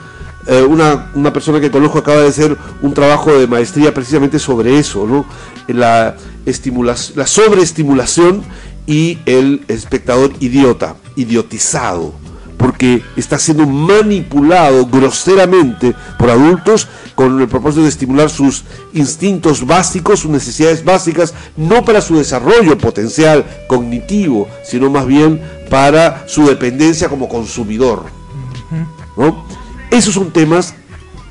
eh, 0.49 0.63
una, 0.63 1.33
persona 1.33 1.59
que 1.59 1.69
conozco 1.69 1.97
acaba 1.97 2.21
de 2.21 2.29
hacer 2.29 2.57
un 2.81 2.93
trabajo 2.93 3.37
de 3.37 3.47
maestría 3.47 3.93
precisamente 3.93 4.39
sobre 4.39 4.79
eso, 4.79 5.05
¿no? 5.05 5.25
La, 5.67 6.15
la 7.15 7.27
sobreestimulación 7.27 8.43
y 8.87 9.19
el 9.25 9.63
espectador 9.67 10.33
idiota, 10.39 10.95
idiotizado, 11.15 12.13
porque 12.57 13.03
está 13.15 13.37
siendo 13.37 13.67
manipulado 13.67 14.87
groseramente 14.87 15.93
por 16.17 16.29
adultos 16.31 16.87
con 17.13 17.39
el 17.39 17.47
propósito 17.47 17.83
de 17.83 17.89
estimular 17.89 18.29
sus 18.29 18.63
instintos 18.93 19.65
básicos, 19.65 20.21
sus 20.21 20.31
necesidades 20.31 20.83
básicas, 20.83 21.33
no 21.55 21.83
para 21.85 22.01
su 22.01 22.15
desarrollo 22.17 22.77
potencial 22.77 23.45
cognitivo, 23.67 24.47
sino 24.63 24.89
más 24.89 25.05
bien 25.05 25.39
para 25.69 26.23
su 26.27 26.47
dependencia 26.47 27.09
como 27.09 27.27
consumidor. 27.29 28.05
¿no? 29.17 29.45
Esos 29.91 30.13
son 30.13 30.31
temas 30.31 30.73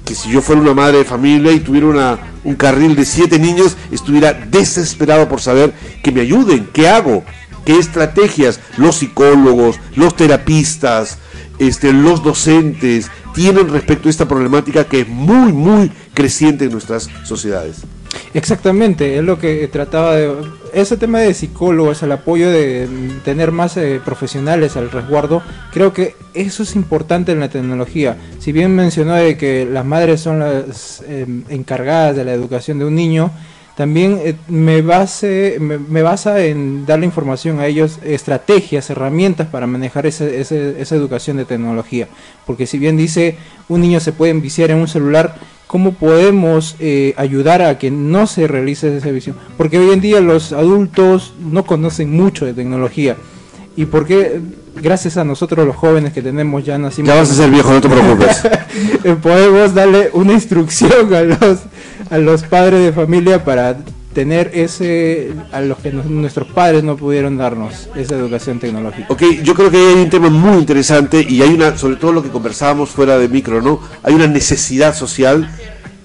que 0.04 0.14
si 0.14 0.30
yo 0.30 0.40
fuera 0.40 0.60
una 0.60 0.74
madre 0.74 0.98
de 0.98 1.04
familia 1.04 1.50
y 1.52 1.60
tuviera 1.60 1.86
una- 1.88 2.18
un 2.44 2.54
carril 2.54 2.94
de 2.94 3.04
siete 3.04 3.38
niños, 3.40 3.76
estuviera 3.90 4.32
desesperado 4.32 5.28
por 5.28 5.40
saber 5.40 5.74
que 6.02 6.12
me 6.12 6.20
ayuden, 6.20 6.68
qué 6.72 6.88
hago, 6.88 7.24
qué 7.66 7.78
estrategias 7.78 8.60
los 8.78 8.96
psicólogos, 8.96 9.78
los 9.94 10.16
terapistas, 10.16 11.18
este, 11.58 11.92
los 11.92 12.22
docentes 12.22 13.10
tienen 13.34 13.68
respecto 13.68 14.08
a 14.08 14.10
esta 14.10 14.26
problemática 14.26 14.84
que 14.84 15.00
es 15.00 15.08
muy, 15.08 15.52
muy 15.52 15.92
creciente 16.14 16.64
en 16.64 16.72
nuestras 16.72 17.10
sociedades. 17.24 17.82
Exactamente, 18.32 19.18
es 19.18 19.24
lo 19.24 19.38
que 19.38 19.68
trataba 19.68 20.16
de... 20.16 20.32
Ese 20.72 20.96
tema 20.96 21.20
de 21.20 21.32
psicólogos, 21.32 22.02
el 22.02 22.12
apoyo 22.12 22.50
de 22.50 22.86
tener 23.24 23.50
más 23.50 23.76
eh, 23.78 24.00
profesionales 24.04 24.76
al 24.76 24.90
resguardo, 24.90 25.42
creo 25.72 25.92
que 25.92 26.14
eso 26.34 26.62
es 26.62 26.76
importante 26.76 27.32
en 27.32 27.40
la 27.40 27.48
tecnología. 27.48 28.18
Si 28.40 28.52
bien 28.52 28.74
mencionó 28.74 29.14
de 29.14 29.38
que 29.38 29.64
las 29.64 29.86
madres 29.86 30.20
son 30.20 30.40
las 30.40 31.02
eh, 31.06 31.26
encargadas 31.48 32.16
de 32.16 32.24
la 32.24 32.32
educación 32.34 32.78
de 32.78 32.84
un 32.84 32.94
niño, 32.94 33.30
también 33.76 34.18
eh, 34.24 34.34
me, 34.48 34.80
base, 34.82 35.58
me, 35.60 35.78
me 35.78 36.02
basa 36.02 36.42
en 36.44 36.86
darle 36.86 37.04
información 37.06 37.60
a 37.60 37.66
ellos, 37.66 37.98
estrategias, 38.02 38.88
herramientas 38.90 39.48
para 39.48 39.66
manejar 39.66 40.06
ese- 40.06 40.40
ese- 40.40 40.80
esa 40.80 40.94
educación 40.96 41.36
de 41.36 41.44
tecnología. 41.44 42.08
Porque 42.46 42.66
si 42.66 42.78
bien 42.78 42.96
dice 42.96 43.36
un 43.68 43.82
niño 43.82 44.00
se 44.00 44.12
puede 44.12 44.30
enviciar 44.32 44.70
en 44.70 44.78
un 44.78 44.88
celular, 44.88 45.36
¿cómo 45.66 45.92
podemos 45.92 46.76
eh, 46.80 47.12
ayudar 47.18 47.60
a 47.60 47.78
que 47.78 47.90
no 47.90 48.26
se 48.26 48.46
realice 48.48 48.96
esa 48.96 49.10
visión? 49.10 49.36
Porque 49.58 49.78
hoy 49.78 49.92
en 49.92 50.00
día 50.00 50.20
los 50.20 50.52
adultos 50.52 51.34
no 51.38 51.64
conocen 51.66 52.10
mucho 52.16 52.46
de 52.46 52.54
tecnología. 52.54 53.16
¿Y 53.76 53.84
por 53.84 54.06
qué? 54.06 54.40
Gracias 54.76 55.16
a 55.16 55.24
nosotros 55.24 55.66
los 55.66 55.76
jóvenes 55.76 56.12
que 56.12 56.20
tenemos 56.22 56.64
ya 56.64 56.78
nacimos... 56.78 57.08
Ya 57.08 57.14
vas 57.14 57.30
a 57.30 57.34
ser 57.34 57.50
viejo, 57.50 57.72
no 57.72 57.80
te 57.80 57.88
preocupes. 57.88 58.42
Eh, 59.04 59.16
podemos 59.22 59.72
darle 59.72 60.10
una 60.12 60.34
instrucción 60.34 61.14
a 61.14 61.22
los 61.22 61.60
a 62.10 62.18
los 62.18 62.42
padres 62.42 62.82
de 62.84 62.92
familia 62.92 63.44
para 63.44 63.76
tener 64.16 64.50
ese 64.54 65.30
a 65.52 65.60
los 65.60 65.76
que 65.76 65.92
nuestros 65.92 66.48
padres 66.48 66.82
no 66.82 66.96
pudieron 66.96 67.36
darnos 67.36 67.90
esa 67.96 68.14
educación 68.14 68.58
tecnológica. 68.58 69.08
Ok, 69.10 69.22
yo 69.42 69.54
creo 69.54 69.70
que 69.70 69.76
hay 69.76 70.02
un 70.02 70.08
tema 70.08 70.30
muy 70.30 70.56
interesante 70.56 71.24
y 71.28 71.42
hay 71.42 71.50
una, 71.50 71.76
sobre 71.76 71.96
todo 71.96 72.12
lo 72.12 72.22
que 72.22 72.30
conversábamos 72.30 72.88
fuera 72.88 73.18
de 73.18 73.28
micro, 73.28 73.60
¿no? 73.60 73.78
Hay 74.02 74.14
una 74.14 74.26
necesidad 74.26 74.94
social, 74.94 75.50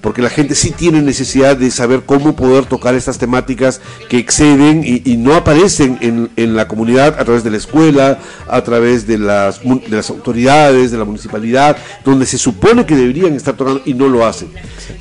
porque 0.02 0.22
la 0.22 0.30
gente 0.30 0.56
sí 0.56 0.72
tiene 0.72 1.02
necesidad 1.02 1.56
de 1.56 1.70
saber 1.72 2.04
cómo 2.06 2.36
poder 2.36 2.66
tocar 2.66 2.96
estas 2.96 3.18
temáticas 3.18 3.82
que 4.10 4.18
exceden 4.18 4.82
y, 4.84 5.02
no 5.18 5.36
aparecen 5.36 6.00
en, 6.02 6.32
en 6.36 6.56
la 6.56 6.68
comunidad 6.68 7.20
a 7.20 7.24
través 7.24 7.44
de 7.44 7.52
la 7.52 7.58
escuela, 7.58 8.20
a 8.48 8.64
través 8.64 9.06
de 9.06 9.20
las, 9.20 9.62
de 9.62 9.96
las 9.96 10.10
autoridades, 10.10 10.92
de 10.92 10.98
la 10.98 11.06
municipalidad, 11.06 11.78
donde 12.04 12.26
se 12.26 12.40
supone 12.40 12.86
que 12.86 12.96
deberían 12.96 13.36
estar 13.36 13.56
tocando 13.56 13.82
y 13.86 13.94
no 13.94 14.08
lo 14.08 14.26
hacen. 14.26 14.50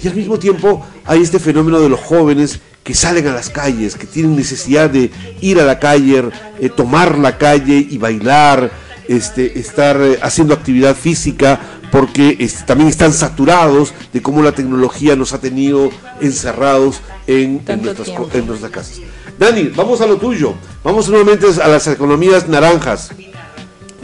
Y 0.03 0.09
al 0.09 0.15
mismo 0.15 0.39
tiempo 0.39 0.87
hay 1.07 1.23
este 1.23 1.39
fenómeno 1.39 1.81
de 1.81 1.89
los 1.89 2.01
jóvenes 2.01 2.61
que 2.85 2.95
salen 2.95 3.27
a 3.29 3.33
las 3.33 3.51
calles, 3.51 3.95
que 3.95 4.07
tienen 4.07 4.37
necesidad 4.37 4.91
de 4.91 5.11
ir 5.41 5.61
a 5.61 5.65
la 5.65 5.79
calle, 5.79 6.25
eh, 6.61 6.69
tomar 6.69 7.19
la 7.19 7.39
calle 7.39 7.87
y 7.89 7.99
bailar, 7.99 8.71
este, 9.11 9.59
estar 9.59 10.01
eh, 10.01 10.21
haciendo 10.23 10.55
actividad 10.55 10.95
física, 10.95 11.59
porque 11.91 12.37
este, 12.39 12.63
también 12.63 12.89
están 12.89 13.13
saturados 13.13 13.93
de 14.13 14.23
cómo 14.23 14.41
la 14.41 14.53
tecnología 14.53 15.17
nos 15.17 15.33
ha 15.33 15.41
tenido 15.41 15.91
encerrados 16.21 17.01
en, 17.27 17.61
nuestras, 17.83 18.09
en 18.09 18.47
casas. 18.71 19.01
Dani, 19.37 19.65
vamos 19.75 20.01
a 20.01 20.07
lo 20.07 20.17
tuyo. 20.17 20.55
Vamos 20.85 21.09
nuevamente 21.09 21.47
a 21.61 21.67
las 21.67 21.89
economías 21.89 22.47
naranjas. 22.47 23.11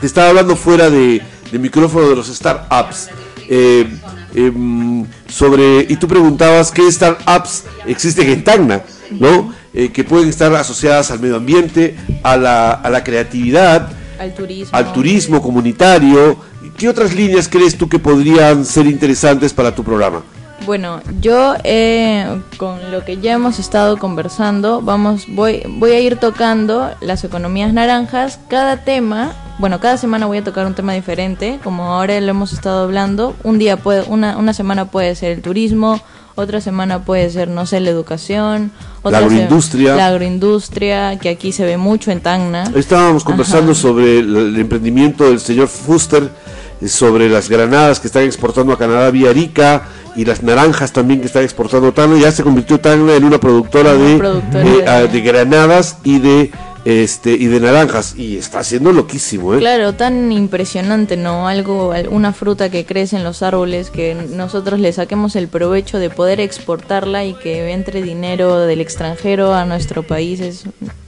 te 0.00 0.06
estaba 0.06 0.30
hablando 0.30 0.56
fuera 0.56 0.90
de, 0.90 1.22
de 1.52 1.58
micrófono 1.60 2.08
de 2.08 2.16
los 2.16 2.26
startups. 2.26 3.08
Eh, 3.48 3.86
em, 4.34 5.06
sobre 5.28 5.86
y 5.88 5.96
tú 5.96 6.08
preguntabas 6.08 6.72
qué 6.72 6.90
startups 6.90 7.62
existen 7.86 8.28
en 8.28 8.42
Tacna, 8.42 8.82
¿no? 9.12 9.54
Eh, 9.72 9.92
que 9.92 10.02
pueden 10.02 10.28
estar 10.28 10.52
asociadas 10.56 11.12
al 11.12 11.20
medio 11.20 11.36
ambiente, 11.36 11.96
a 12.25 12.36
la, 12.36 12.72
a 12.72 12.90
la 12.90 13.04
creatividad, 13.04 13.92
Al 14.18 14.35
turismo. 14.35 14.76
al 14.76 14.92
turismo 14.92 15.42
comunitario. 15.42 16.37
¿Qué 16.76 16.88
otras 16.88 17.14
líneas 17.14 17.49
crees 17.49 17.76
tú 17.76 17.88
que 17.88 17.99
podrían 17.99 18.64
ser 18.64 18.87
interesantes 18.87 19.52
para 19.52 19.75
tu 19.75 19.82
programa? 19.82 20.23
Bueno, 20.64 21.00
yo 21.20 21.54
eh, 21.64 22.42
con 22.56 22.90
lo 22.90 23.04
que 23.04 23.18
ya 23.18 23.35
hemos 23.35 23.58
estado 23.58 23.99
conversando, 23.99 24.80
vamos, 24.80 25.26
voy, 25.28 25.62
voy 25.68 25.92
a 25.92 26.00
ir 26.00 26.16
tocando 26.16 26.90
las 27.00 27.23
economías 27.25 27.73
naranjas. 27.73 28.40
Cada 28.49 28.78
tema, 28.78 29.32
bueno, 29.58 29.78
cada 29.80 29.96
semana 29.96 30.26
voy 30.26 30.38
a 30.38 30.44
tocar 30.44 30.66
un 30.66 30.75
tema 30.75 30.92
diferente, 30.94 31.61
como 31.62 31.92
ahora 31.92 32.20
lo 32.20 32.30
hemos 32.30 32.52
estado 32.52 32.85
hablando. 32.85 33.37
Un 33.44 33.58
día 33.58 33.76
puede, 33.76 34.02
una, 34.08 34.37
una 34.38 34.54
semana 34.54 34.87
puede 34.87 35.14
ser 35.14 35.32
el 35.32 35.42
turismo, 35.42 36.00
otra 36.37 36.61
semana 36.61 37.05
puede 37.05 37.28
ser, 37.31 37.49
no 37.49 37.66
sé, 37.66 37.81
la 37.81 37.90
educación, 37.90 38.71
otra 39.02 39.19
se- 39.19 39.25
agroindustria. 39.25 39.97
la 39.97 40.07
agroindustria, 40.09 41.19
que 41.19 41.28
aquí 41.31 41.50
se 41.52 41.64
ve 41.64 41.76
mucho 41.76 42.11
en 42.12 42.21
Tacna. 42.21 42.71
Estábamos 42.75 43.25
conversando 43.25 43.73
Ajá. 43.73 43.81
sobre 43.81 44.21
el, 44.21 44.37
el 44.37 44.57
emprendimiento 44.61 45.25
del 45.25 45.40
señor 45.40 45.69
Fuster, 45.69 46.31
eh, 46.81 46.88
sobre 46.88 47.28
las 47.28 47.49
granadas 47.49 48.00
que 48.00 48.07
están 48.07 48.23
exportando 48.25 48.73
a 48.73 48.78
Canadá 48.78 49.11
vía 49.11 49.31
Arica 49.31 49.83
y 50.14 50.25
las 50.25 50.43
naranjas 50.43 50.93
también 50.93 51.21
que 51.21 51.26
están 51.26 51.43
exportando 51.43 51.93
Tacna. 51.93 52.19
Ya 52.19 52.31
se 52.33 52.43
convirtió 52.43 52.78
Tacna 52.81 53.14
en 53.14 53.25
una 53.25 53.38
productora, 53.40 53.95
Una 53.95 54.05
de, 54.05 54.16
productora 54.19 54.64
de, 54.64 54.71
de- 54.71 54.88
ah, 54.88 55.02
de 55.07 55.21
granadas 55.21 55.99
y 56.05 56.19
de 56.21 56.50
este 56.87 57.33
y 57.33 57.47
de 57.47 57.59
naranjas 57.59 58.14
y 58.16 58.37
está 58.38 58.61
haciendo 58.61 58.93
loquísimo, 58.93 59.55
¿eh? 59.55 59.59
Claro, 59.59 59.95
tan 59.95 60.31
impresionante, 60.31 61.16
¿no? 61.16 61.49
Algo, 61.49 61.90
al- 61.93 62.09
una 62.09 62.33
fruta 62.33 62.71
que 62.71 62.85
crece 62.87 63.16
en 63.16 63.25
los 63.25 63.43
árboles, 63.43 63.90
que 63.90 64.14
nosotros 64.14 64.78
le 64.78 64.93
saquemos 64.93 65.35
el 65.35 65.49
provecho 65.49 65.99
de 65.99 66.11
poder 66.11 66.38
exportarla 66.40 67.25
y 67.25 67.35
que 67.35 67.73
entre 67.73 68.02
dinero 68.02 68.61
del 68.61 68.81
extranjero 68.81 69.52
a 69.52 69.64
nuestro 69.64 70.05
país 70.05 70.38
es 70.40 70.64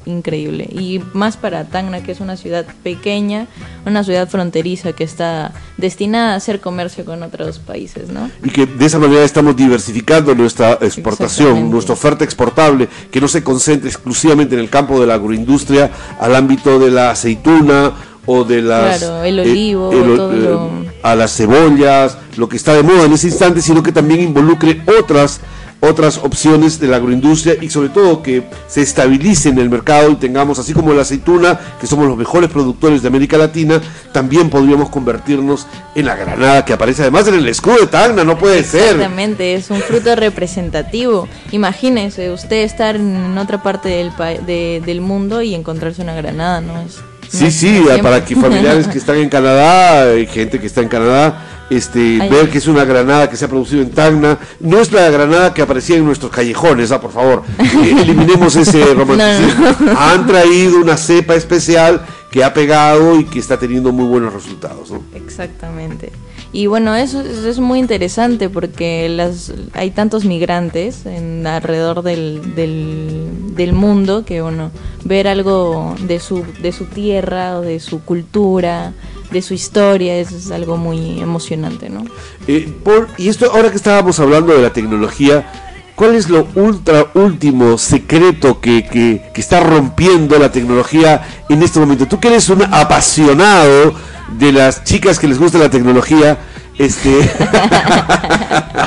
increíble. 0.09 0.65
Y 0.71 1.01
más 1.13 1.37
para 1.37 1.65
Tacna, 1.65 2.03
que 2.03 2.13
es 2.13 2.21
una 2.21 2.37
ciudad 2.37 2.67
pequeña, 2.83 3.47
una 3.87 4.03
ciudad 4.05 4.29
fronteriza 4.29 4.93
que 4.93 5.05
está 5.05 5.53
destinada 5.77 6.33
a 6.33 6.37
hacer 6.37 6.61
comercio 6.61 7.05
con 7.05 7.23
otros 7.23 7.59
países, 7.59 8.09
¿no? 8.09 8.31
y 8.43 8.51
que 8.51 8.67
de 8.67 8.87
esa 8.87 8.99
manera 8.99 9.23
estamos 9.25 9.55
diversificando 9.57 10.35
nuestra 10.35 10.73
exportación, 10.81 11.71
nuestra 11.71 11.93
oferta 11.95 12.25
exportable, 12.25 12.89
que 13.11 13.21
no 13.21 13.29
se 13.29 13.43
concentre 13.45 13.89
exclusivamente 13.89 14.55
en 14.55 14.61
el 14.61 14.71
campo 14.71 15.01
de 15.01 15.07
la 15.07 15.15
agroindustria, 15.15 15.91
al 16.21 16.35
ámbito 16.35 16.79
de 16.79 16.91
la 16.91 17.11
aceituna 17.11 17.93
o 18.27 18.45
de 18.45 18.63
las 18.63 18.99
Claro, 18.99 19.23
el 19.25 19.41
olivo, 19.41 19.89
o- 19.89 20.17
todo 20.17 20.33
lo- 20.33 20.71
a 21.03 21.15
las 21.15 21.35
cebollas, 21.37 22.19
lo 22.37 22.49
que 22.49 22.57
está 22.57 22.75
de 22.75 22.83
moda 22.83 23.05
en 23.05 23.13
ese 23.13 23.29
instante, 23.29 23.63
sino 23.63 23.83
que 23.83 23.93
también 23.93 24.21
involucre 24.21 24.83
otras 25.01 25.41
otras 25.81 26.19
opciones 26.19 26.81
de 26.81 26.89
la 26.89 26.97
agroindustria 26.97 27.57
y 27.61 27.71
sobre 27.71 27.89
todo 27.91 28.23
que 28.23 28.43
se 28.67 28.83
estabilice 28.83 29.49
en 29.49 29.59
el 29.59 29.71
mercado 29.71 30.11
y 30.11 30.17
tengamos, 30.17 30.59
así 30.59 30.73
como 30.75 30.93
la 30.93 31.03
aceituna, 31.03 31.59
que 31.81 31.87
somos 31.87 32.09
los 32.09 32.17
mejores 32.17 32.51
productores 32.51 33.01
de 33.03 33.09
América 33.09 33.39
Latina, 33.39 33.81
también 34.13 34.51
podríamos 34.51 34.91
convertirnos 34.91 35.67
en 35.95 36.07
la 36.07 36.17
granada 36.17 36.65
que 36.65 36.73
aparece 36.73 37.03
además 37.03 37.29
en 37.29 37.35
el 37.35 37.49
escudo 37.49 37.77
de 37.79 37.87
Tacna, 37.87 38.25
no 38.25 38.37
puede 38.39 38.65
ser. 38.65 38.97
Exactamente, 38.97 39.55
es 39.55 39.71
un 39.71 39.81
fruto 39.81 40.17
representativo. 40.17 41.29
Imagínese 41.53 42.33
usted 42.33 42.63
estar 42.65 42.97
en 42.97 43.37
otra 43.39 43.63
parte 43.63 43.89
del, 43.89 44.11
pa- 44.11 44.31
de- 44.35 44.83
del 44.85 45.01
mundo 45.01 45.43
y 45.43 45.55
encontrarse 45.55 46.03
una 46.03 46.15
granada, 46.15 46.61
¿no? 46.61 46.81
Es, 46.81 46.97
Sí, 47.29 47.51
sí, 47.51 47.85
para 48.03 48.25
que 48.25 48.35
familiares 48.35 48.89
que 48.89 48.99
están 48.99 49.17
en 49.17 49.29
Canadá, 49.29 50.13
eh, 50.13 50.27
gente 50.27 50.59
que 50.59 50.67
está 50.67 50.81
en 50.81 50.89
Canadá, 50.89 51.45
este, 51.71 52.19
Ay. 52.21 52.29
ver 52.29 52.49
que 52.49 52.59
es 52.59 52.67
una 52.67 52.85
granada 52.85 53.29
que 53.29 53.37
se 53.37 53.45
ha 53.45 53.49
producido 53.49 53.83
en 53.83 53.91
Tacna, 53.91 54.39
no 54.61 54.81
es 54.81 54.91
la 54.93 55.11
granada 55.11 55.53
que 55.53 55.63
aparecía 55.63 55.97
en 55.97 56.05
nuestros 56.07 56.33
callejones, 56.33 56.91
ah, 56.91 57.01
por 57.01 57.13
favor, 57.13 57.43
Eh, 57.59 57.95
eliminemos 58.01 58.57
ese 58.57 58.95
romanticismo. 58.95 59.67
Han 59.99 60.27
traído 60.27 60.79
una 60.81 60.97
cepa 60.97 61.35
especial 61.35 62.05
que 62.31 62.43
ha 62.45 62.53
pegado 62.53 63.19
y 63.19 63.25
que 63.25 63.39
está 63.39 63.59
teniendo 63.59 63.93
muy 63.93 64.07
buenos 64.07 64.33
resultados. 64.33 64.91
¿no? 64.91 65.03
Exactamente. 65.15 66.11
Y 66.53 66.67
bueno, 66.67 66.95
eso, 66.95 67.21
es- 67.21 67.59
muy 67.59 67.79
interesante 67.79 68.49
porque 68.49 69.09
las, 69.09 69.53
hay 69.75 69.91
tantos 69.91 70.25
migrantes 70.25 71.05
en, 71.05 71.47
alrededor 71.47 72.03
del, 72.03 72.55
del, 72.55 73.73
mundo 73.73 74.25
que, 74.25 74.41
bueno, 74.41 74.71
ver 75.05 75.29
algo 75.29 75.95
de 76.07 76.21
su, 76.21 76.45
de 76.63 76.73
su 76.73 76.87
tierra 76.87 77.61
de 77.61 77.81
su 77.81 78.01
cultura, 78.03 78.93
de 79.31 79.43
su 79.43 79.53
historia, 79.53 80.17
es 80.17 80.51
algo 80.51 80.77
muy 80.77 81.21
emocionante, 81.21 81.91
¿no? 81.91 82.05
Eh, 82.47 82.73
Paul, 82.83 83.09
y 83.19 83.29
esto 83.29 83.51
ahora 83.53 83.71
que 83.71 83.77
estábamos 83.77 84.19
hablando 84.21 84.55
de 84.55 84.63
la 84.63 84.73
tecnología, 84.73 85.53
¿cuál 85.97 86.15
es 86.15 86.31
lo 86.31 86.49
ultra 86.55 87.09
último 87.15 87.77
secreto 87.77 88.61
que, 88.61 88.87
que, 88.87 89.31
que 89.35 89.41
está 89.41 89.61
rompiendo 89.61 90.39
la 90.39 90.51
tecnología 90.51 91.23
en 91.49 91.63
este 91.63 91.79
momento? 91.79 92.07
Tú 92.07 92.19
que 92.21 92.29
eres 92.29 92.49
un 92.49 92.63
apasionado 92.63 93.95
de 94.39 94.53
las 94.53 94.85
chicas 94.85 95.19
que 95.19 95.29
les 95.29 95.39
gusta 95.39 95.59
la 95.59 95.71
tecnología, 95.71 96.39
este, 96.79 97.11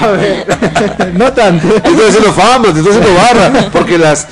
A 0.01 0.08
ver, 0.08 1.13
no 1.13 1.32
tanto. 1.34 1.75
estoy 1.75 2.08
haciendo 2.08 2.34
fama, 2.34 2.73
te 2.73 2.80
estoy 2.80 2.95
haciendo 2.95 3.13
barra, 3.13 3.69
porque 3.71 3.97
las, 3.97 4.27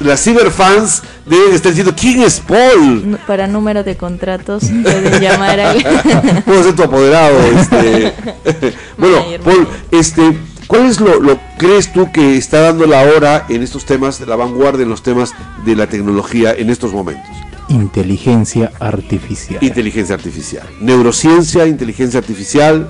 las 0.00 0.22
ciberfans 0.22 1.02
deben 1.26 1.54
estar 1.54 1.70
diciendo, 1.70 1.94
¿quién 1.98 2.22
es 2.22 2.40
Paul? 2.40 3.18
Para 3.26 3.46
número 3.46 3.84
de 3.84 3.96
contratos 3.96 4.64
pueden 4.82 5.20
llamar 5.20 5.60
al... 5.60 6.42
Puedo 6.44 6.64
ser 6.64 6.74
tu 6.74 6.82
apoderado. 6.82 7.38
Este. 7.56 8.14
bueno, 8.98 9.22
Paul, 9.44 9.68
este, 9.90 10.36
¿cuál 10.66 10.86
es 10.86 10.98
lo, 10.98 11.20
lo 11.20 11.38
crees 11.58 11.92
tú 11.92 12.10
que 12.10 12.36
está 12.36 12.60
dando 12.60 12.86
la 12.86 13.02
hora 13.02 13.46
en 13.48 13.62
estos 13.62 13.84
temas, 13.84 14.18
de 14.18 14.26
la 14.26 14.36
vanguardia 14.36 14.82
en 14.82 14.88
los 14.88 15.02
temas 15.02 15.34
de 15.64 15.76
la 15.76 15.86
tecnología 15.86 16.52
en 16.52 16.70
estos 16.70 16.92
momentos? 16.92 17.30
Inteligencia 17.68 18.72
artificial. 18.80 19.62
Inteligencia 19.62 20.14
artificial, 20.14 20.66
neurociencia, 20.80 21.66
inteligencia 21.66 22.18
artificial, 22.20 22.88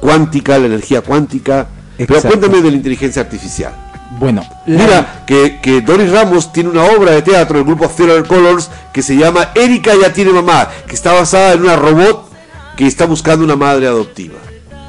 cuántica, 0.00 0.58
la 0.58 0.66
energía 0.66 1.00
cuántica. 1.00 1.68
Pero 1.96 2.20
cuéntame 2.22 2.60
de 2.62 2.70
la 2.70 2.76
inteligencia 2.76 3.22
artificial. 3.22 3.72
Bueno, 4.18 4.42
la- 4.66 4.84
Mira, 4.84 5.24
que, 5.26 5.60
que 5.62 5.80
Doris 5.80 6.10
Ramos 6.10 6.52
tiene 6.52 6.70
una 6.70 6.84
obra 6.84 7.12
de 7.12 7.22
teatro 7.22 7.58
del 7.58 7.66
grupo 7.66 7.88
Theater 7.88 8.24
Colors 8.24 8.70
que 8.92 9.02
se 9.02 9.16
llama 9.16 9.50
Erika 9.54 9.92
ya 10.00 10.12
tiene 10.12 10.32
mamá, 10.32 10.68
que 10.86 10.94
está 10.94 11.12
basada 11.12 11.52
en 11.54 11.62
una 11.62 11.76
robot 11.76 12.28
que 12.76 12.86
está 12.86 13.06
buscando 13.06 13.44
una 13.44 13.56
madre 13.56 13.86
adoptiva. 13.86 14.34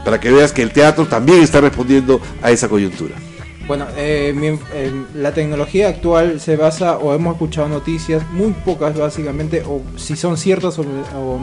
Para 0.05 0.19
que 0.19 0.31
veas 0.31 0.51
que 0.53 0.61
el 0.61 0.71
teatro 0.71 1.05
también 1.05 1.41
está 1.41 1.59
respondiendo 1.61 2.21
a 2.41 2.51
esa 2.51 2.67
coyuntura. 2.69 3.15
Bueno, 3.69 3.85
eh, 3.95 4.33
mi- 4.35 4.59
eh, 4.73 4.91
la 5.13 5.31
tecnología 5.31 5.89
actual 5.89 6.39
se 6.41 6.55
basa, 6.57 6.97
o 6.97 7.13
hemos 7.13 7.33
escuchado 7.35 7.69
noticias, 7.69 8.23
muy 8.31 8.51
pocas 8.65 8.97
básicamente, 8.97 9.61
o 9.65 9.83
si 9.95 10.15
son 10.15 10.37
ciertas 10.37 10.79
o, 10.79 10.81
o 10.81 11.39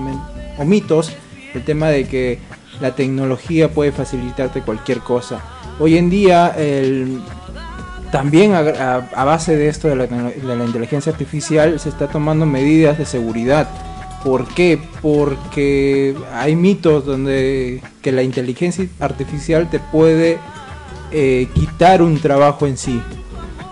o 0.58 0.64
mitos, 0.64 1.12
el 1.54 1.62
tema 1.64 1.88
de 1.88 2.08
que 2.08 2.40
la 2.80 2.96
tecnología 2.96 3.68
puede 3.70 3.92
facilitarte 3.92 4.62
cualquier 4.62 4.98
cosa. 5.00 5.40
Hoy 5.78 5.96
en 5.98 6.10
día, 6.10 6.52
el- 6.58 7.20
también 8.10 8.54
a, 8.54 9.24
base 9.24 9.56
de 9.56 9.68
esto 9.68 9.86
de 9.86 9.94
la, 9.96 10.06
de 10.08 10.56
la 10.56 10.64
inteligencia 10.64 11.12
artificial, 11.12 11.78
se 11.78 11.90
está 11.90 12.08
tomando 12.08 12.44
medidas 12.44 12.98
de 12.98 13.04
seguridad. 13.04 13.68
¿Por 14.24 14.48
qué? 14.48 14.80
Porque 15.00 16.16
hay 16.34 16.56
mitos 16.56 17.06
donde 17.06 17.80
que 18.02 18.10
la 18.10 18.22
inteligencia 18.24 18.88
artificial 18.98 19.70
te 19.70 19.78
puede 19.78 20.38
eh, 21.10 21.48
quitar 21.54 22.02
un 22.02 22.18
trabajo 22.18 22.66
en 22.66 22.76
sí. 22.76 23.00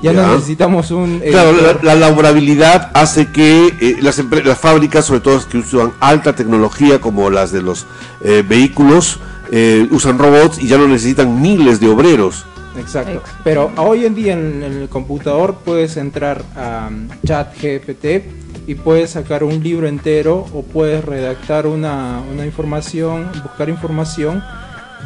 Ya, 0.03 0.12
Ya. 0.12 0.23
no 0.23 0.35
necesitamos 0.35 0.90
un... 0.90 1.20
Claro, 1.20 1.51
editor. 1.51 1.83
la, 1.85 1.94
la 1.94 2.09
laborabilidad 2.09 2.90
hace 2.94 3.31
que 3.33 3.73
eh, 3.81 3.97
las, 4.03 4.18
las 4.44 4.59
fábricas, 4.59 5.07
sobre 5.07 5.20
todo 5.20 5.35
las 5.37 5.47
que 5.47 5.59
usan 5.59 5.92
alta 6.01 6.35
tecnología, 6.35 7.01
como 7.01 7.31
las 7.31 7.53
de 7.53 7.62
los 7.62 7.87
eh, 8.23 8.42
vehículos, 8.47 9.18
eh, 9.51 9.87
usan 9.90 10.18
robots 10.18 10.59
y 10.62 10.68
ya 10.68 10.77
no 10.79 10.87
necesitan 10.88 11.40
miles 11.40 11.81
de 11.81 11.88
obreros. 11.88 12.44
Exacto. 12.79 13.23
Pero 13.44 13.70
hoy 13.77 14.05
en 14.05 14.14
día 14.14 14.33
en, 14.35 14.62
en 14.62 14.73
el 14.83 14.88
computador 14.88 15.55
puedes 15.64 15.97
entrar 15.97 16.42
a 16.57 16.88
um, 16.90 17.09
chat 17.25 17.55
GPT 17.57 18.25
y 18.66 18.75
puedes 18.75 19.11
sacar 19.11 19.44
un 19.44 19.62
libro 19.62 19.87
entero 19.87 20.44
o 20.53 20.62
puedes 20.62 21.05
redactar 21.05 21.66
una, 21.66 22.20
una 22.33 22.44
información, 22.44 23.29
buscar 23.42 23.68
información 23.68 24.42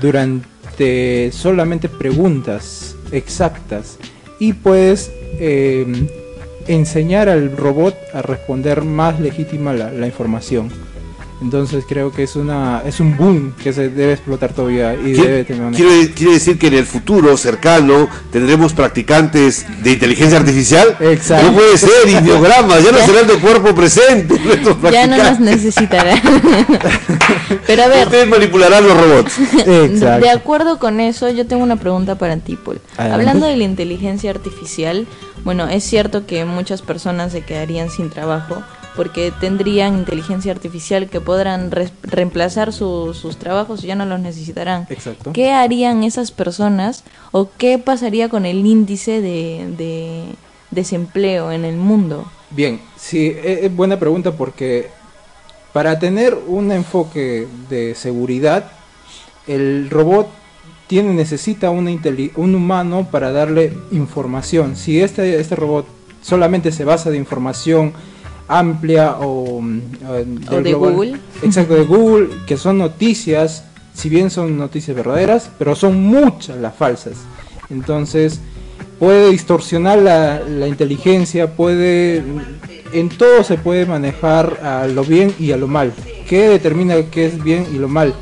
durante 0.01 1.31
solamente 1.33 1.89
preguntas 1.89 2.97
exactas 3.13 3.99
y 4.39 4.53
puedes 4.53 5.11
eh, 5.41 6.09
enseñar 6.67 7.29
al 7.29 7.57
robot 7.57 7.95
a 8.13 8.23
responder 8.23 8.83
más 8.83 9.21
legítima 9.21 9.73
la, 9.73 9.91
la 9.91 10.07
información. 10.07 10.71
Entonces 11.41 11.85
creo 11.89 12.11
que 12.13 12.25
es 12.25 12.35
una 12.35 12.83
es 12.85 12.99
un 12.99 13.17
boom 13.17 13.55
que 13.63 13.73
se 13.73 13.91
debe 13.91 14.13
explotar 14.13 14.53
todavía 14.53 14.95
y 14.95 15.13
debe 15.13 15.45
tener 15.45 15.73
quiere, 15.73 16.11
quiere 16.13 16.33
decir 16.33 16.59
que 16.59 16.67
en 16.67 16.75
el 16.75 16.85
futuro 16.85 17.37
cercano 17.37 18.09
tendremos 18.33 18.73
practicantes 18.73 19.65
de 19.83 19.93
inteligencia 19.93 20.39
artificial. 20.39 20.97
Exacto. 21.01 21.47
No 21.47 21.55
puede 21.55 21.79
ser 21.79 22.09
ideogramas, 22.09 22.83
ya 22.83 22.91
no 22.91 22.99
serán 22.99 23.27
de 23.29 23.35
cuerpo 23.35 23.75
presente. 23.75 24.35
Ya 24.91 25.07
no 25.07 25.17
nos 25.17 25.37
practicantes. 25.37 25.41
necesitará. 25.41 26.21
Pero 27.67 27.83
a 27.85 27.89
ver, 27.89 28.07
Ustedes 28.07 28.29
manipularán 28.29 28.87
los 28.87 28.97
robots. 28.97 29.39
Exacto. 29.67 30.25
de 30.25 30.31
acuerdo 30.31 30.79
con 30.79 30.99
eso, 30.99 31.31
yo 31.31 31.47
tengo 31.47 31.63
una 31.63 31.77
pregunta 31.77 32.17
para 32.17 32.37
ti, 32.39 32.57
Paul. 32.57 32.81
Adelante. 32.97 33.15
Hablando 33.15 33.47
de 33.47 33.57
la 33.57 33.65
inteligencia 33.65 34.31
artificial, 34.31 35.07
bueno, 35.45 35.69
es 35.69 35.85
cierto 35.85 36.27
que 36.27 36.45
muchas 36.45 36.83
personas 36.83 37.33
se 37.33 37.43
quedarían 37.43 37.91
sin 37.91 38.11
trabajo 38.11 38.63
porque 38.99 39.33
tendrían 39.41 39.97
inteligencia 39.97 40.51
artificial 40.51 41.09
que 41.09 41.21
podrán 41.21 41.71
re- 41.71 41.89
reemplazar 42.03 42.73
su- 42.73 43.15
sus 43.15 43.37
trabajos 43.39 43.85
y 43.85 43.87
ya 43.87 43.95
no 43.95 44.05
los 44.05 44.19
necesitarán. 44.19 44.87
Exacto. 44.91 45.33
¿Qué 45.33 45.53
harían 45.53 46.03
esas 46.03 46.33
personas 46.33 47.05
o 47.31 47.49
qué 47.57 47.79
pasaría 47.79 48.29
con 48.29 48.45
el 48.45 48.67
índice 48.67 49.21
de, 49.21 49.73
de 49.79 50.25
desempleo 50.73 51.53
en 51.53 51.65
el 51.65 51.77
mundo? 51.77 52.27
Bien, 52.51 52.81
sí, 52.97 53.35
es 53.45 53.65
es 53.65 53.77
buena 53.77 53.99
pregunta 54.01 54.33
porque 54.33 54.89
para 55.73 55.99
tener 56.01 56.37
un 56.49 56.73
enfoque 56.73 57.47
de 57.71 57.95
seguridad, 57.95 58.73
el 59.47 59.91
robot 59.91 60.27
tiene 60.89 61.15
necesita 61.15 61.71
una 61.71 61.93
un 62.35 62.55
humano 62.57 63.07
para 63.13 63.31
darle 63.31 63.73
información. 63.93 64.75
Si 64.75 65.01
este, 65.01 65.39
este 65.39 65.55
robot 65.55 65.87
solamente 66.21 66.73
se 66.73 66.85
basa 66.85 67.11
de 67.11 67.17
información 67.17 67.93
amplia 68.49 69.17
o, 69.21 69.61
de 69.63 70.73
Google. 70.73 71.17
exacto 71.43 71.75
de 71.75 71.85
Google, 71.85 72.29
que 72.47 72.57
son 72.57 72.79
noticias, 72.79 73.65
si 73.95 74.09
bien 74.09 74.31
son 74.31 74.57
noticias 74.57 74.97
verdaderas, 74.97 75.51
pero 75.59 75.75
son 75.75 76.03
muchas 76.03 76.57
las 76.57 76.75
falsas. 76.75 77.19
Entonces 77.71 78.41
puede 78.99 79.31
distorsionar 79.31 79.99
la, 79.99 80.41
la 80.41 80.67
inteligencia, 80.67 81.55
puede 81.55 82.25
en 82.93 83.09
todo 83.11 83.45
se 83.45 83.57
puede 83.57 83.87
manejar 83.87 84.61
a 84.63 84.87
lo 84.87 85.05
bien 85.05 85.35
y 85.39 85.53
a 85.53 85.57
lo 85.57 85.69
mal. 85.69 85.93
¿Qué 86.29 86.49
determina 86.49 86.97
qué 87.11 87.27
es 87.27 87.43
bien 87.43 87.67
y 87.73 87.79
lo 87.79 87.89
mal? 87.89 88.15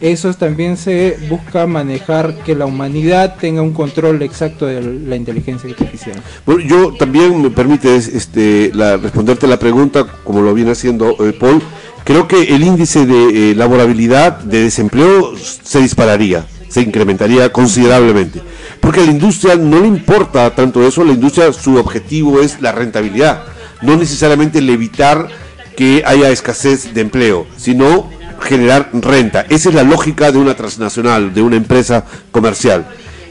Eso 0.00 0.32
también 0.34 0.76
se 0.76 1.16
busca 1.30 1.66
manejar 1.66 2.34
que 2.44 2.54
la 2.54 2.66
humanidad 2.66 3.36
tenga 3.40 3.62
un 3.62 3.72
control 3.72 4.20
exacto 4.22 4.66
de 4.66 4.82
la 4.82 5.16
inteligencia 5.16 5.70
artificial. 5.70 6.22
Bueno, 6.44 6.60
yo 6.68 6.92
también 6.98 7.40
me 7.40 7.50
permite 7.50 7.96
este, 7.96 8.70
la- 8.74 8.98
responderte 8.98 9.46
la 9.46 9.58
pregunta, 9.58 10.06
como 10.22 10.42
lo 10.42 10.52
viene 10.52 10.72
haciendo 10.72 11.16
eh, 11.26 11.32
Paul. 11.32 11.62
Creo 12.04 12.28
que 12.28 12.42
el 12.54 12.62
índice 12.62 13.06
de 13.06 13.50
eh, 13.50 13.54
laborabilidad, 13.54 14.38
de 14.40 14.64
desempleo, 14.64 15.32
se 15.36 15.80
dispararía, 15.80 16.46
se 16.68 16.82
incrementaría 16.82 17.50
considerablemente. 17.50 18.42
Porque 18.80 19.00
a 19.00 19.04
la 19.04 19.10
industria 19.10 19.56
no 19.56 19.80
le 19.80 19.88
importa 19.88 20.54
tanto 20.54 20.86
eso, 20.86 21.02
la 21.04 21.12
industria 21.14 21.52
su 21.52 21.76
objetivo 21.76 22.40
es 22.42 22.60
la 22.60 22.70
rentabilidad, 22.70 23.44
no 23.82 23.96
necesariamente 23.96 24.58
el 24.58 24.68
evitar 24.70 25.28
que 25.76 26.02
haya 26.06 26.30
escasez 26.30 26.94
de 26.94 27.00
empleo, 27.00 27.46
sino 27.56 28.08
generar 28.40 28.90
renta. 28.92 29.46
Esa 29.48 29.68
es 29.68 29.74
la 29.74 29.82
lógica 29.82 30.32
de 30.32 30.38
una 30.38 30.54
transnacional, 30.54 31.32
de 31.34 31.42
una 31.42 31.56
empresa 31.56 32.04
comercial. 32.30 32.86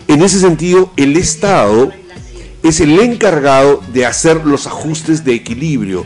En 0.08 0.22
ese 0.22 0.40
sentido, 0.40 0.92
el 0.98 1.18
Estado 1.18 1.92
es 2.64 2.80
el 2.80 3.00
encargado 3.00 3.82
de 3.94 4.06
hacer 4.06 4.46
los 4.46 4.68
ajustes 4.68 5.24
de 5.24 5.34
equilibrio, 5.34 6.06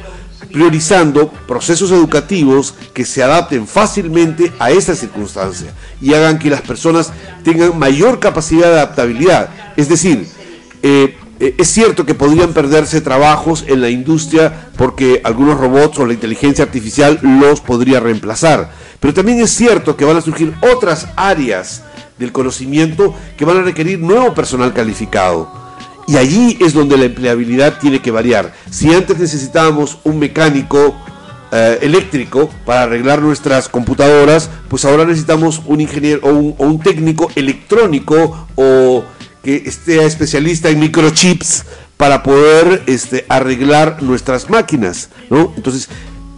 priorizando 0.51 1.29
procesos 1.47 1.91
educativos 1.91 2.73
que 2.93 3.05
se 3.05 3.23
adapten 3.23 3.67
fácilmente 3.67 4.51
a 4.59 4.71
esta 4.71 4.95
circunstancia 4.95 5.73
y 6.01 6.13
hagan 6.13 6.39
que 6.39 6.49
las 6.49 6.62
personas 6.62 7.12
tengan 7.43 7.77
mayor 7.77 8.19
capacidad 8.19 8.67
de 8.67 8.75
adaptabilidad. 8.75 9.49
Es 9.77 9.89
decir, 9.89 10.27
eh, 10.81 11.15
eh, 11.39 11.55
es 11.57 11.69
cierto 11.69 12.05
que 12.05 12.15
podrían 12.15 12.51
perderse 12.51 12.99
trabajos 12.99 13.63
en 13.67 13.81
la 13.81 13.89
industria 13.89 14.69
porque 14.77 15.21
algunos 15.23 15.57
robots 15.57 15.99
o 15.99 16.05
la 16.05 16.13
inteligencia 16.13 16.65
artificial 16.65 17.19
los 17.21 17.62
podría 17.62 18.01
reemplazar, 18.01 18.71
pero 18.99 19.13
también 19.13 19.39
es 19.39 19.51
cierto 19.51 19.95
que 19.95 20.05
van 20.05 20.17
a 20.17 20.21
surgir 20.21 20.53
otras 20.62 21.07
áreas 21.15 21.83
del 22.17 22.31
conocimiento 22.31 23.15
que 23.38 23.45
van 23.45 23.57
a 23.57 23.62
requerir 23.63 23.99
nuevo 23.99 24.33
personal 24.33 24.73
calificado. 24.73 25.51
Y 26.07 26.17
allí 26.17 26.57
es 26.59 26.73
donde 26.73 26.97
la 26.97 27.05
empleabilidad 27.05 27.79
tiene 27.79 28.01
que 28.01 28.12
variar. 28.12 28.53
Si 28.69 28.93
antes 28.93 29.19
necesitábamos 29.19 29.99
un 30.03 30.17
mecánico 30.19 30.95
eh, 31.51 31.79
eléctrico 31.81 32.49
para 32.65 32.83
arreglar 32.83 33.21
nuestras 33.21 33.69
computadoras, 33.69 34.49
pues 34.67 34.85
ahora 34.85 35.05
necesitamos 35.05 35.62
un 35.65 35.81
ingeniero 35.81 36.21
o 36.23 36.63
un, 36.63 36.79
técnico 36.79 37.31
electrónico 37.35 38.47
o 38.55 39.03
que 39.43 39.63
esté 39.65 40.03
especialista 40.05 40.69
en 40.69 40.79
microchips 40.79 41.63
para 41.95 42.23
poder 42.23 42.83
este, 42.85 43.25
arreglar 43.29 44.01
nuestras 44.03 44.49
máquinas, 44.49 45.09
¿no? 45.29 45.53
Entonces, 45.55 45.89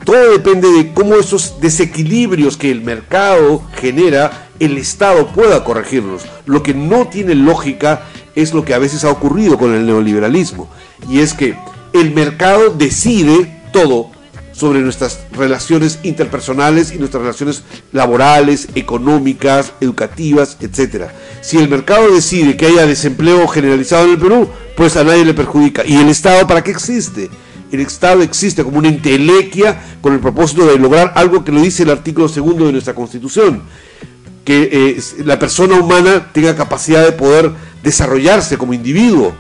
todo 0.06 0.32
depende 0.32 0.72
de 0.72 0.94
cómo 0.94 1.16
esos 1.16 1.60
desequilibrios 1.62 2.58
que 2.58 2.72
el 2.72 2.82
mercado 2.82 3.64
genera, 3.76 4.50
el 4.60 4.78
Estado 4.78 5.28
pueda 5.28 5.64
corregirlos. 5.64 6.24
Lo 6.46 6.64
que 6.64 6.74
no 6.74 7.08
tiene 7.08 7.36
lógica 7.36 8.04
es 8.36 8.54
lo 8.54 8.64
que 8.64 8.74
a 8.74 8.80
veces 8.80 9.04
ha 9.04 9.10
ocurrido 9.10 9.58
con 9.58 9.74
el 9.74 9.86
neoliberalismo, 9.86 10.70
y 11.10 11.20
es 11.20 11.34
que 11.34 11.56
el 11.94 12.14
mercado 12.14 12.70
decide 12.70 13.62
todo 13.74 14.10
sobre 14.54 14.82
nuestras 14.82 15.20
relaciones 15.32 16.00
interpersonales 16.04 16.94
y 16.94 16.98
nuestras 16.98 17.24
relaciones 17.24 17.64
laborales, 17.92 18.68
económicas, 18.76 19.74
educativas, 19.82 20.58
etcétera. 20.60 21.14
Si 21.42 21.58
el 21.58 21.70
mercado 21.70 22.12
decide 22.14 22.58
que 22.58 22.68
haya 22.68 22.86
desempleo 22.86 23.48
generalizado 23.48 24.06
en 24.06 24.12
el 24.12 24.18
Perú, 24.20 24.50
pues 24.76 24.98
a 24.98 25.04
nadie 25.04 25.26
le 25.26 25.34
perjudica. 25.34 25.84
¿Y 25.86 25.96
el 25.96 26.10
Estado 26.10 26.46
para 26.48 26.64
qué 26.64 26.72
existe? 26.72 27.30
El 27.72 27.80
Estado 27.82 28.22
existe 28.22 28.64
como 28.64 28.78
una 28.80 28.90
entelequia 28.90 29.82
con 30.02 30.14
el 30.14 30.20
propósito 30.20 30.66
de 30.66 30.78
lograr 30.78 31.14
algo 31.16 31.44
que 31.44 31.52
lo 31.52 31.62
dice 31.62 31.84
el 31.84 31.90
artículo 31.90 32.28
segundo 32.28 32.66
de 32.66 32.72
nuestra 32.74 32.94
Constitución, 32.94 33.64
que 34.44 34.70
eh, 34.72 35.02
la 35.26 35.38
persona 35.40 35.80
humana 35.80 36.32
tenga 36.34 36.56
capacidad 36.56 37.04
de 37.06 37.12
poder 37.12 37.52
desarrollarse 37.84 38.58
como 38.58 38.74
individuo. 38.74 39.34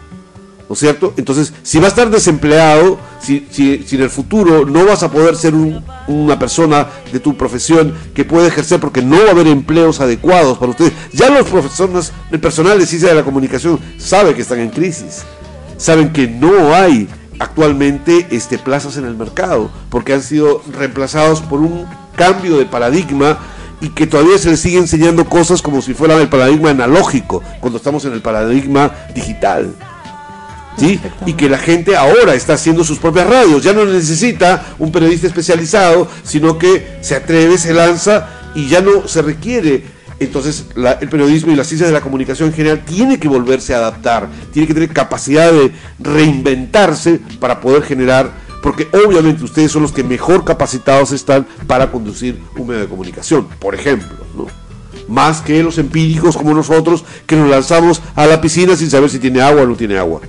¿no 0.69 0.73
es 0.73 0.79
cierto? 0.79 1.13
Entonces, 1.17 1.51
si 1.63 1.79
va 1.79 1.87
a 1.87 1.89
estar 1.89 2.09
desempleado, 2.09 2.97
si, 3.19 3.45
en 3.91 4.01
el 4.01 4.09
futuro 4.09 4.65
no 4.65 4.85
vas 4.85 5.03
a 5.03 5.11
poder 5.11 5.35
ser 5.35 5.53
un- 5.53 5.83
una 6.07 6.39
persona 6.39 6.87
de 7.11 7.19
tu 7.19 7.35
profesión 7.35 7.93
que 8.15 8.23
puede 8.23 8.47
ejercer 8.47 8.79
porque 8.79 9.01
no 9.01 9.17
va 9.21 9.27
a 9.27 9.31
haber 9.31 9.47
empleos 9.47 9.99
adecuados 9.99 10.57
para 10.57 10.71
ustedes, 10.71 10.93
ya 11.11 11.29
los 11.29 11.45
profesores, 11.49 12.13
el 12.31 12.39
personal 12.39 12.79
de 12.79 12.85
ciencia 12.85 13.09
de 13.09 13.15
la 13.15 13.23
comunicación 13.25 13.81
sabe 13.97 14.33
que 14.33 14.43
están 14.43 14.59
en 14.59 14.69
crisis, 14.69 15.23
saben 15.75 16.13
que 16.13 16.25
no 16.29 16.73
hay 16.73 17.09
actualmente 17.41 18.27
este, 18.29 18.59
plazas 18.59 18.97
en 18.97 19.05
el 19.05 19.15
mercado 19.15 19.71
porque 19.89 20.13
han 20.13 20.21
sido 20.21 20.61
reemplazados 20.71 21.41
por 21.41 21.59
un 21.59 21.87
cambio 22.15 22.57
de 22.57 22.65
paradigma 22.65 23.39
y 23.81 23.89
que 23.89 24.05
todavía 24.05 24.37
se 24.37 24.51
les 24.51 24.59
sigue 24.59 24.77
enseñando 24.77 25.25
cosas 25.25 25.61
como 25.61 25.81
si 25.81 25.95
fuera 25.95 26.15
el 26.17 26.29
paradigma 26.29 26.69
analógico 26.69 27.41
cuando 27.59 27.77
estamos 27.77 28.05
en 28.05 28.13
el 28.13 28.21
paradigma 28.21 28.91
digital. 29.15 29.73
¿sí? 30.77 30.99
Y 31.25 31.33
que 31.33 31.49
la 31.49 31.57
gente 31.57 31.95
ahora 31.95 32.35
está 32.35 32.53
haciendo 32.53 32.83
sus 32.83 32.99
propias 32.99 33.27
radios, 33.27 33.63
ya 33.63 33.73
no 33.73 33.85
necesita 33.85 34.63
un 34.77 34.91
periodista 34.91 35.25
especializado, 35.25 36.07
sino 36.23 36.59
que 36.59 36.99
se 37.01 37.15
atreve, 37.15 37.57
se 37.57 37.73
lanza 37.73 38.29
y 38.53 38.69
ya 38.69 38.81
no 38.81 39.07
se 39.07 39.23
requiere. 39.23 39.83
Entonces 40.21 40.67
la- 40.75 40.93
el 40.93 41.09
periodismo 41.09 41.51
y 41.51 41.55
las 41.55 41.65
ciencias 41.67 41.89
de 41.89 41.93
la 41.93 42.01
comunicación 42.01 42.49
en 42.49 42.55
general 42.55 42.85
tiene 42.85 43.19
que 43.19 43.27
volverse 43.27 43.73
a 43.73 43.77
adaptar, 43.77 44.29
tiene 44.53 44.67
que 44.67 44.73
tener 44.75 44.89
capacidad 44.93 45.51
de 45.51 45.71
reinventarse 45.99 47.19
para 47.39 47.59
poder 47.59 47.81
generar, 47.81 48.31
porque 48.61 48.87
obviamente 48.93 49.43
ustedes 49.43 49.71
son 49.71 49.81
los 49.81 49.91
que 49.91 50.03
mejor 50.03 50.45
capacitados 50.45 51.11
están 51.11 51.47
para 51.65 51.91
conducir 51.91 52.39
un 52.55 52.67
medio 52.67 52.81
de 52.81 52.87
comunicación, 52.87 53.47
por 53.59 53.73
ejemplo, 53.73 54.15
¿no? 54.37 54.45
Más 55.07 55.41
que 55.41 55.63
los 55.63 55.79
empíricos 55.79 56.37
como 56.37 56.53
nosotros 56.53 57.03
que 57.25 57.35
nos 57.35 57.49
lanzamos 57.49 57.99
a 58.15 58.27
la 58.27 58.39
piscina 58.39 58.75
sin 58.75 58.91
saber 58.91 59.09
si 59.09 59.17
tiene 59.17 59.41
agua 59.41 59.63
o 59.63 59.65
no 59.65 59.75
tiene 59.75 59.97
agua. 59.97 60.21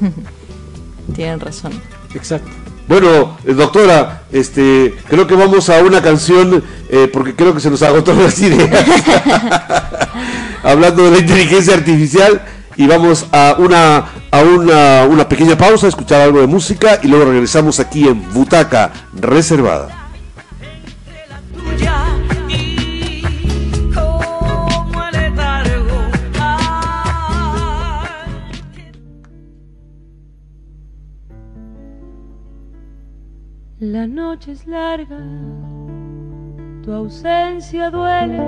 Tienen 1.14 1.38
razón. 1.40 1.72
Exacto. 2.14 2.50
Bueno, 2.90 3.38
eh, 3.46 3.52
doctora, 3.52 4.22
este, 4.32 4.96
creo 5.08 5.24
que 5.24 5.36
vamos 5.36 5.70
a 5.70 5.80
una 5.80 6.02
canción 6.02 6.64
eh, 6.88 7.08
porque 7.12 7.36
creo 7.36 7.54
que 7.54 7.60
se 7.60 7.70
nos 7.70 7.80
agotaron 7.82 8.20
las 8.24 8.36
ideas. 8.40 8.68
Hablando 10.64 11.04
de 11.04 11.12
la 11.12 11.18
inteligencia 11.18 11.74
artificial 11.74 12.42
y 12.76 12.88
vamos 12.88 13.26
a 13.30 13.54
una 13.58 14.06
a 14.32 14.40
una, 14.40 15.04
una 15.08 15.28
pequeña 15.28 15.56
pausa, 15.56 15.86
escuchar 15.86 16.20
algo 16.20 16.40
de 16.40 16.48
música 16.48 16.98
y 17.00 17.06
luego 17.06 17.26
regresamos 17.26 17.78
aquí 17.78 18.08
en 18.08 18.32
Butaca 18.32 18.90
Reservada. 19.14 19.99
La 33.92 34.06
noche 34.06 34.52
es 34.52 34.68
larga 34.68 35.18
Tu 36.84 36.92
ausencia 36.92 37.90
duele, 37.90 38.38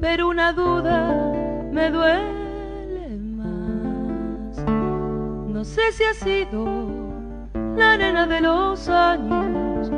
pero 0.00 0.28
una 0.28 0.52
duda 0.52 1.12
me 1.72 1.90
duele 1.90 3.18
más. 3.36 4.58
No 5.48 5.64
sé 5.64 5.90
si 5.90 6.04
ha 6.04 6.14
sido 6.14 6.68
la 7.76 7.94
arena 7.94 8.28
de 8.28 8.40
los 8.40 8.88
años 8.88 9.90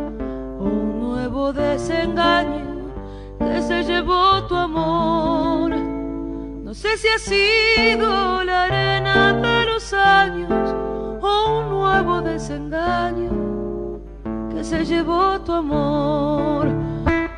o 0.58 0.64
un 0.64 1.00
nuevo 1.00 1.52
desengaño 1.52 2.94
que 3.40 3.60
se 3.60 3.84
llevó 3.84 4.46
tu 4.46 4.56
amor. 4.56 5.70
No 6.64 6.72
sé 6.72 6.96
si 6.96 7.08
ha 7.08 7.18
sido 7.18 8.42
la 8.42 8.64
arena 8.64 9.34
de 9.34 9.66
los 9.66 9.92
años 9.92 10.74
o 11.20 11.58
un 11.58 11.68
nuevo 11.68 12.22
desengaño 12.22 13.51
que 14.54 14.64
se 14.64 14.84
llevó 14.84 15.40
tu 15.40 15.52
amor. 15.52 16.68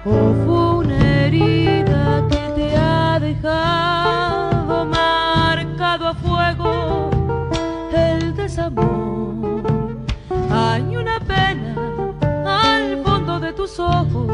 O 0.04 0.34
fue 0.44 0.76
una 0.78 1.26
herida 1.26 2.22
que 2.28 2.36
te 2.56 2.76
ha 2.76 3.18
dejado 3.18 4.84
marcado 4.86 6.08
a 6.08 6.14
fuego 6.14 7.10
el 7.92 8.34
desamor. 8.34 9.62
Hay 10.50 10.96
una 10.96 11.20
pena 11.20 11.74
al 12.44 13.02
fondo 13.02 13.40
de 13.40 13.52
tus 13.52 13.78
ojos, 13.78 14.30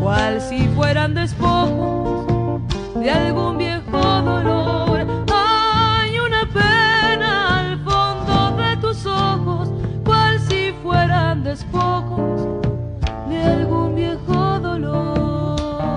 cual 0.00 0.40
si 0.40 0.68
fueran 0.68 1.14
despojos 1.14 2.62
de 2.96 3.10
algún 3.10 3.58
viejo 3.58 4.00
dolor. 4.22 5.33
Despojos 11.44 12.40
de 13.28 13.44
algún 13.44 13.94
viejo 13.94 14.58
dolor. 14.60 15.90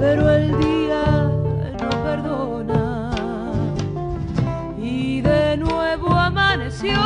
Pero 0.00 0.30
el 0.30 0.58
día 0.58 1.30
no 1.80 1.90
perdona. 2.02 3.10
Y 4.76 5.20
de 5.20 5.56
nuevo 5.56 6.12
amaneció 6.12 6.98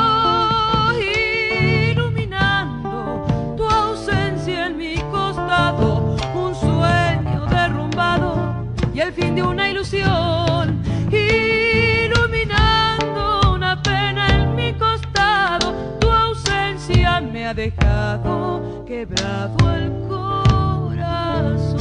iluminando 1.92 3.27
tu 3.57 3.64
ausencia 3.68 4.66
en 4.66 4.79
mi 4.79 4.96
costado, 5.12 6.16
un 6.35 6.55
sueño 6.55 7.46
derrumbado 7.51 8.64
y 8.94 9.01
el 9.01 9.12
fin 9.12 9.35
de 9.35 9.42
una 9.42 9.68
ilusión, 9.68 10.38
ha 17.49 17.55
dejado 17.55 18.85
quebrado 18.85 19.57
el 19.75 19.91
corazón. 20.07 21.79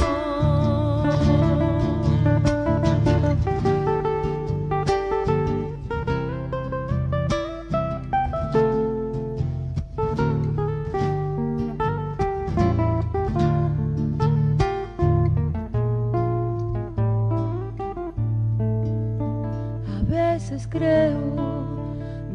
Creo 20.70 21.18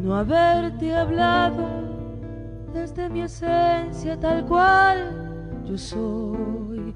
no 0.02 0.16
haberte 0.16 0.96
hablado 0.96 1.73
desde 2.96 3.10
mi 3.10 3.22
esencia 3.22 4.20
tal 4.20 4.46
cual 4.46 5.64
yo 5.66 5.78
soy. 5.78 6.94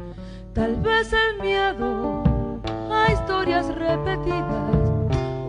Tal 0.54 0.76
vez 0.76 1.12
el 1.12 1.42
miedo 1.42 2.24
a 2.92 3.12
historias 3.12 3.68
repetidas 3.74 4.76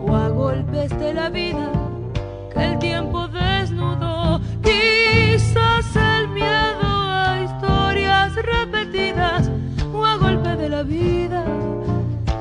o 0.07 0.15
a 0.15 0.29
golpes 0.29 0.89
de 0.97 1.13
la 1.13 1.29
vida 1.29 1.69
que 2.51 2.65
el 2.65 2.79
tiempo 2.79 3.27
desnudó. 3.27 4.41
Quizás 4.63 5.95
el 5.95 6.29
miedo 6.29 6.87
a 6.87 7.41
historias 7.43 8.35
repetidas 8.35 9.51
o 9.93 10.03
a 10.03 10.15
golpes 10.15 10.57
de 10.57 10.69
la 10.69 10.81
vida 10.81 11.43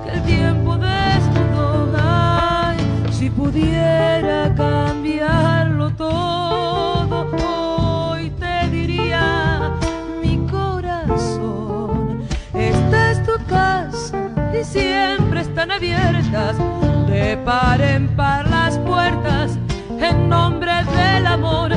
que 0.05 0.13
el 0.13 0.23
tiempo 0.23 0.79
desnudó. 0.79 1.91
Ay, 1.95 2.79
si 3.11 3.29
pudiera 3.29 4.55
cambiarlo 4.55 5.91
todo, 5.91 6.48
y 14.53 14.65
siempre 14.65 15.41
están 15.41 15.71
abiertas 15.71 16.57
de 17.07 17.37
par 17.45 17.81
en 17.81 18.09
par 18.17 18.49
las 18.49 18.79
puertas 18.79 19.59
en 20.01 20.29
nombre 20.29 20.73
del 20.85 21.27
amor. 21.27 21.73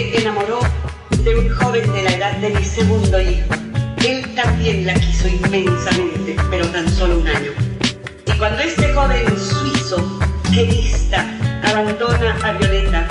Enamoró 0.00 0.60
de 1.22 1.36
un 1.36 1.48
joven 1.50 1.92
de 1.92 2.02
la 2.02 2.12
edad 2.12 2.36
de 2.38 2.50
mi 2.50 2.64
segundo 2.64 3.20
hijo. 3.20 3.48
Él 4.06 4.34
también 4.34 4.86
la 4.86 4.94
quiso 4.94 5.28
inmensamente, 5.28 6.36
pero 6.50 6.66
tan 6.68 6.88
solo 6.90 7.18
un 7.18 7.28
año. 7.28 7.52
Y 8.26 8.32
cuando 8.38 8.62
este 8.62 8.92
joven 8.94 9.26
suizo, 9.38 10.18
querista, 10.52 11.26
abandona 11.64 12.36
a 12.42 12.52
Violeta, 12.52 13.06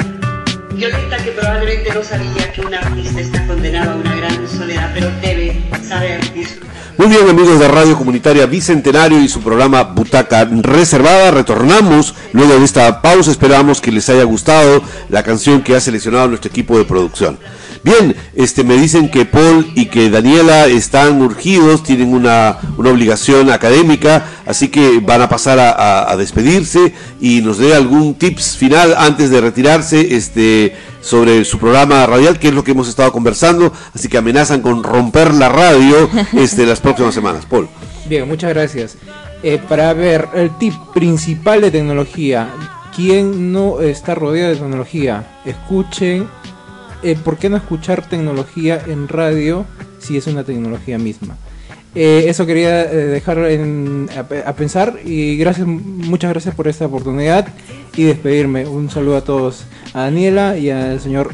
Violeta 0.73 1.17
que 1.17 1.31
probablemente 1.31 1.93
no 1.93 2.03
sabía 2.03 2.51
que 2.51 2.61
un 2.61 2.73
artista 2.73 3.21
está 3.21 3.45
condenado 3.45 3.91
a 3.91 3.95
una 3.95 4.15
gran 4.15 4.47
soledad, 4.47 4.91
pero 4.93 5.11
debe 5.21 5.61
saber 5.87 6.19
disfrutar. 6.33 6.68
Muy 6.99 7.07
bien 7.07 7.29
amigos 7.29 7.57
de 7.57 7.67
Radio 7.69 7.97
Comunitaria 7.97 8.45
Bicentenario 8.45 9.21
y 9.21 9.29
su 9.29 9.39
programa 9.39 9.83
Butaca 9.83 10.43
Reservada, 10.43 11.31
retornamos 11.31 12.13
luego 12.33 12.59
de 12.59 12.65
esta 12.65 13.01
pausa, 13.01 13.31
esperamos 13.31 13.79
que 13.79 13.89
les 13.89 14.09
haya 14.09 14.25
gustado 14.25 14.83
la 15.07 15.23
canción 15.23 15.61
que 15.61 15.77
ha 15.77 15.79
seleccionado 15.79 16.27
nuestro 16.27 16.49
equipo 16.49 16.77
de 16.77 16.83
producción. 16.83 17.39
Bien, 17.81 18.13
este 18.35 18.63
me 18.65 18.75
dicen 18.75 19.09
que 19.09 19.25
Paul 19.25 19.71
y 19.73 19.85
que 19.85 20.09
Daniela 20.09 20.67
están 20.67 21.21
urgidos, 21.21 21.81
tienen 21.83 22.13
una, 22.13 22.57
una 22.77 22.89
obligación 22.89 23.49
académica, 23.51 24.25
así 24.45 24.67
que 24.67 24.99
van 25.01 25.21
a 25.21 25.29
pasar 25.29 25.59
a, 25.59 25.71
a- 25.71 26.11
a 26.11 26.17
despedirse 26.17 26.93
y 27.21 27.41
nos 27.41 27.57
dé 27.57 27.73
algún 27.73 28.15
tips 28.15 28.57
final 28.57 28.93
antes 28.97 29.29
de 29.29 29.39
retirarse 29.41 30.15
este 30.15 30.75
sobre 31.01 31.45
su 31.45 31.57
programa 31.57 32.05
radial, 32.05 32.37
que 32.37 32.49
es 32.49 32.53
lo 32.53 32.65
que 32.65 32.71
hemos 32.71 32.89
estado 32.89 33.13
conversando, 33.13 33.71
así 33.95 34.09
que 34.09 34.17
amenazan 34.17 34.61
con 34.61 34.83
romper 34.83 35.33
la 35.33 35.47
radio 35.47 36.09
este 36.33 36.65
las 36.65 36.81
próximas 36.81 37.13
semanas. 37.13 37.45
Paul. 37.45 37.69
Bien, 38.09 38.27
muchas 38.27 38.49
gracias. 38.49 38.97
Eh, 39.41 39.57
para 39.69 39.93
ver 39.93 40.27
el 40.35 40.57
tip 40.57 40.73
principal 40.93 41.61
de 41.61 41.71
tecnología, 41.71 42.49
quien 42.93 43.53
no 43.53 43.79
está 43.79 44.15
rodeado 44.15 44.49
de 44.49 44.55
tecnología, 44.57 45.39
escuchen. 45.45 46.27
Eh, 47.03 47.17
¿Por 47.23 47.37
qué 47.37 47.49
no 47.49 47.57
escuchar 47.57 48.07
tecnología 48.07 48.81
en 48.87 49.07
radio 49.07 49.65
si 49.99 50.17
es 50.17 50.27
una 50.27 50.43
tecnología 50.43 50.97
misma? 50.97 51.35
Eh, 51.95 52.25
eso 52.27 52.45
quería 52.45 52.83
eh, 52.83 52.95
dejar 52.95 53.39
en- 53.39 54.09
a, 54.17 54.23
pe- 54.23 54.43
a 54.45 54.53
pensar 54.53 54.99
y 55.03 55.37
gracias, 55.37 55.65
muchas 55.67 56.29
gracias 56.31 56.53
por 56.53 56.67
esta 56.67 56.85
oportunidad 56.85 57.47
y 57.95 58.03
despedirme. 58.03 58.67
Un 58.67 58.89
saludo 58.91 59.17
a 59.17 59.21
todos, 59.23 59.63
a 59.93 60.01
Daniela 60.01 60.55
y 60.57 60.69
al 60.69 60.99
señor 61.01 61.33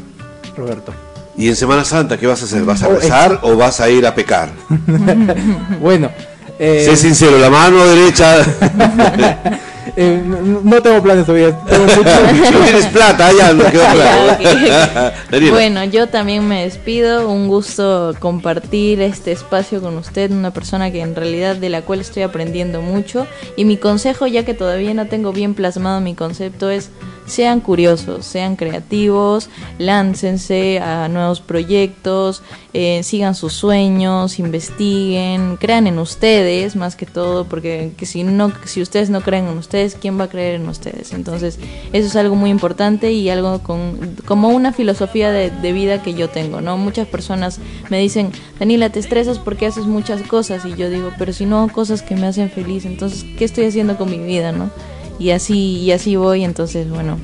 Roberto. 0.56 0.94
¿Y 1.36 1.48
en 1.48 1.56
Semana 1.56 1.84
Santa 1.84 2.16
qué 2.16 2.26
vas 2.26 2.40
a 2.40 2.46
hacer? 2.46 2.62
¿Vas 2.64 2.82
a 2.82 2.88
Oh, 2.88 2.94
rezar 2.94 3.40
o 3.42 3.54
vas 3.56 3.80
a 3.80 3.90
ir 3.90 4.06
a 4.06 4.14
pecar? 4.14 4.48
bueno, 5.82 6.10
eh, 6.58 6.84
sé 6.86 6.96
sincero, 6.96 7.38
la 7.38 7.50
mano 7.50 7.84
derecha. 7.86 8.36
eh, 9.96 10.22
no, 10.24 10.60
no 10.62 10.82
tengo 10.82 11.02
planes 11.02 11.26
todavía. 11.26 11.56
Tengo 11.66 11.84
mucho- 11.84 12.02
no 12.58 12.64
tienes 12.64 12.86
plata, 12.86 13.30
ya 13.36 13.52
nos 13.52 13.66
quedó 13.70 13.84
claro. 13.92 15.12
Bueno, 15.50 15.84
yo 15.84 16.08
también 16.08 16.46
me 16.46 16.64
despido. 16.64 17.28
Un 17.28 17.48
gusto 17.48 18.14
compartir 18.18 19.00
este 19.00 19.32
espacio 19.32 19.80
con 19.80 19.96
usted, 19.96 20.30
una 20.30 20.52
persona 20.52 20.90
que 20.90 21.00
en 21.00 21.14
realidad 21.14 21.56
de 21.56 21.68
la 21.70 21.82
cual 21.82 22.00
estoy 22.00 22.22
aprendiendo 22.22 22.82
mucho. 22.82 23.26
Y 23.56 23.64
mi 23.64 23.76
consejo, 23.76 24.26
ya 24.26 24.44
que 24.44 24.54
todavía 24.54 24.94
no 24.94 25.06
tengo 25.06 25.32
bien 25.32 25.54
plasmado 25.54 26.00
mi 26.00 26.14
concepto, 26.14 26.70
es 26.70 26.90
sean 27.26 27.60
curiosos, 27.60 28.24
sean 28.24 28.56
creativos, 28.56 29.50
láncense 29.78 30.78
a 30.80 31.08
nuevos 31.08 31.40
proyectos, 31.40 32.42
eh, 32.72 33.02
sigan 33.02 33.34
sus 33.34 33.52
sueños, 33.52 34.38
investiguen, 34.38 35.56
crean 35.56 35.86
en 35.86 35.98
ustedes 35.98 36.76
más 36.76 36.96
que 36.96 37.06
todo, 37.06 37.44
porque 37.44 37.92
que 37.96 38.06
si 38.06 38.22
no, 38.22 38.52
si 38.64 38.80
ustedes 38.80 39.10
no 39.10 39.20
creen 39.20 39.46
en 39.46 39.58
ustedes, 39.58 39.96
¿quién 40.00 40.18
va 40.18 40.24
a 40.24 40.28
creer 40.28 40.56
en 40.56 40.68
ustedes? 40.68 41.12
Entonces, 41.12 41.58
eso 41.92 42.06
es 42.06 42.16
algo 42.16 42.36
muy 42.36 42.50
importante 42.50 43.12
y 43.12 43.28
algo 43.28 43.60
con, 43.60 44.16
como 44.24 44.48
una 44.48 44.72
filosofía 44.72 45.30
de, 45.30 45.50
de 45.50 45.72
vida 45.72 46.02
que 46.02 46.14
yo 46.14 46.28
tengo, 46.28 46.60
¿no? 46.60 46.76
Muchas 46.76 47.08
personas 47.08 47.58
me 47.90 47.98
dicen, 47.98 48.30
Daniela, 48.58 48.90
te 48.90 49.00
estresas 49.00 49.38
porque 49.38 49.66
haces 49.66 49.86
muchas 49.86 50.22
cosas 50.22 50.64
y 50.64 50.74
yo 50.74 50.90
digo, 50.90 51.12
pero 51.18 51.32
si 51.32 51.46
no 51.46 51.68
cosas 51.72 52.02
que 52.02 52.16
me 52.16 52.26
hacen 52.26 52.50
feliz, 52.50 52.84
entonces, 52.84 53.24
¿qué 53.38 53.44
estoy 53.44 53.66
haciendo 53.66 53.96
con 53.96 54.10
mi 54.10 54.18
vida, 54.18 54.52
no? 54.52 54.70
Y 55.18 55.30
así, 55.30 55.78
y 55.78 55.92
así 55.92 56.16
voy, 56.16 56.44
entonces, 56.44 56.88
bueno, 56.90 57.18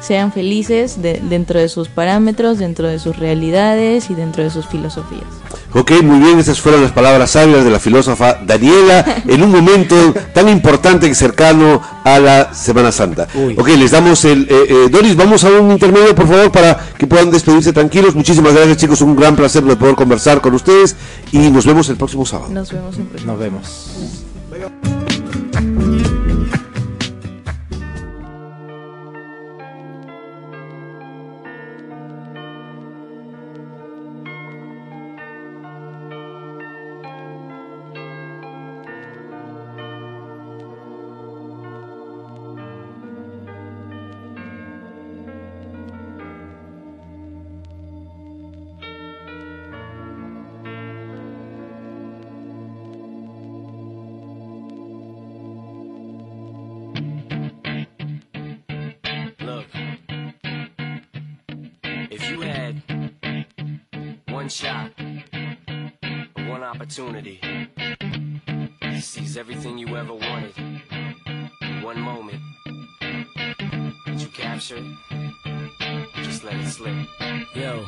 sean 0.00 0.32
felices 0.32 1.00
de- 1.02 1.20
dentro 1.28 1.58
de 1.60 1.68
sus 1.68 1.88
parámetros, 1.88 2.58
dentro 2.58 2.88
de 2.88 2.98
sus 2.98 3.16
realidades 3.18 4.10
y 4.10 4.14
dentro 4.14 4.42
de 4.42 4.50
sus 4.50 4.66
filosofías. 4.66 5.22
Ok, 5.72 5.90
muy 6.02 6.20
bien, 6.20 6.38
esas 6.38 6.60
fueron 6.60 6.82
las 6.82 6.92
palabras 6.92 7.30
sabias 7.32 7.64
de 7.64 7.70
la 7.70 7.78
filósofa 7.80 8.38
Daniela 8.46 9.22
en 9.28 9.42
un 9.42 9.50
momento 9.50 9.96
tan 10.32 10.48
importante 10.48 11.08
y 11.08 11.14
cercano 11.14 11.80
a 12.04 12.18
la 12.20 12.54
Semana 12.54 12.92
Santa. 12.92 13.26
Ok, 13.56 13.68
les 13.76 13.90
damos 13.90 14.24
el... 14.24 14.42
eh, 14.48 14.66
eh, 14.68 14.88
Doris, 14.90 15.16
vamos 15.16 15.42
a 15.44 15.48
un 15.50 15.70
intermedio, 15.72 16.14
por 16.14 16.28
favor, 16.28 16.52
para 16.52 16.78
que 16.96 17.06
puedan 17.06 17.30
despedirse 17.30 17.72
tranquilos. 17.72 18.14
Muchísimas 18.14 18.54
gracias, 18.54 18.76
chicos, 18.78 19.00
un 19.00 19.16
gran 19.16 19.36
placer 19.36 19.64
de 19.64 19.74
poder 19.76 19.94
conversar 19.96 20.40
con 20.40 20.54
ustedes 20.54 20.96
y 21.32 21.38
nos 21.50 21.66
vemos 21.66 21.88
el 21.88 21.96
próximo 21.96 22.24
sábado. 22.24 22.52
Nos 22.52 22.70
vemos 22.72 22.94
próximo. 22.96 23.32
Nos 23.32 23.38
vemos. 23.40 25.03
Opportunity 66.96 67.40
to 68.80 69.00
seize 69.00 69.36
everything 69.36 69.76
you 69.76 69.96
ever 69.96 70.14
wanted, 70.14 70.54
one 71.82 71.98
moment, 71.98 72.40
did 74.06 74.20
you 74.20 74.28
capture? 74.28 74.80
Just 76.22 76.44
let 76.44 76.54
it 76.54 76.68
slip. 76.68 76.94
Yo. 77.56 77.82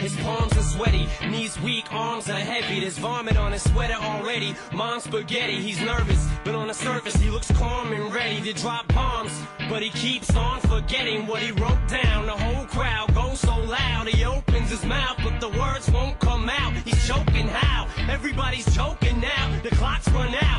His 0.00 0.16
palms 0.16 0.56
are 0.56 0.62
sweaty, 0.62 1.06
knees 1.28 1.60
weak, 1.60 1.92
arms 1.92 2.30
are 2.30 2.38
heavy. 2.38 2.80
There's 2.80 2.96
vomit 2.96 3.36
on 3.36 3.52
his 3.52 3.64
sweater 3.64 3.94
already. 4.00 4.54
Mom's 4.72 5.04
spaghetti, 5.04 5.60
he's 5.60 5.80
nervous, 5.82 6.26
but 6.44 6.54
on 6.54 6.68
the 6.68 6.74
surface 6.74 7.16
he 7.16 7.28
looks 7.28 7.50
calm 7.52 7.92
and 7.92 8.14
ready 8.14 8.40
to 8.40 8.58
drop 8.58 8.88
bombs. 8.94 9.32
But 9.68 9.82
he 9.82 9.90
keeps 9.90 10.34
on 10.34 10.60
forgetting 10.60 11.26
what 11.26 11.42
he 11.42 11.52
wrote 11.52 11.86
down. 11.88 12.26
The 12.26 12.32
whole 12.32 12.64
crowd 12.66 13.14
goes 13.14 13.40
so 13.40 13.56
loud, 13.58 14.08
he 14.08 14.24
opens 14.24 14.70
his 14.70 14.84
mouth, 14.84 15.18
but 15.22 15.38
the 15.40 15.50
words 15.50 15.90
won't 15.90 16.18
come 16.18 16.25
Everybody's 18.38 18.76
choking 18.76 19.18
now. 19.18 19.60
The 19.62 19.70
clock's 19.70 20.06
run 20.10 20.34
out, 20.34 20.55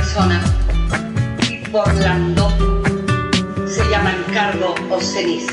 persona, 0.00 0.40
tipo 1.40 1.78
Orlando, 1.78 2.48
se 3.66 3.84
llama 3.90 4.12
encargo 4.12 4.74
o 4.90 4.98
ceniza. 4.98 5.52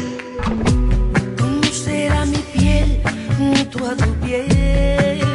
¿Cómo 1.38 1.64
será 1.66 2.26
mi 2.26 2.38
piel 2.54 3.02
junto 3.38 3.86
a 3.86 3.96
tu 3.98 4.10
piel? 4.22 5.27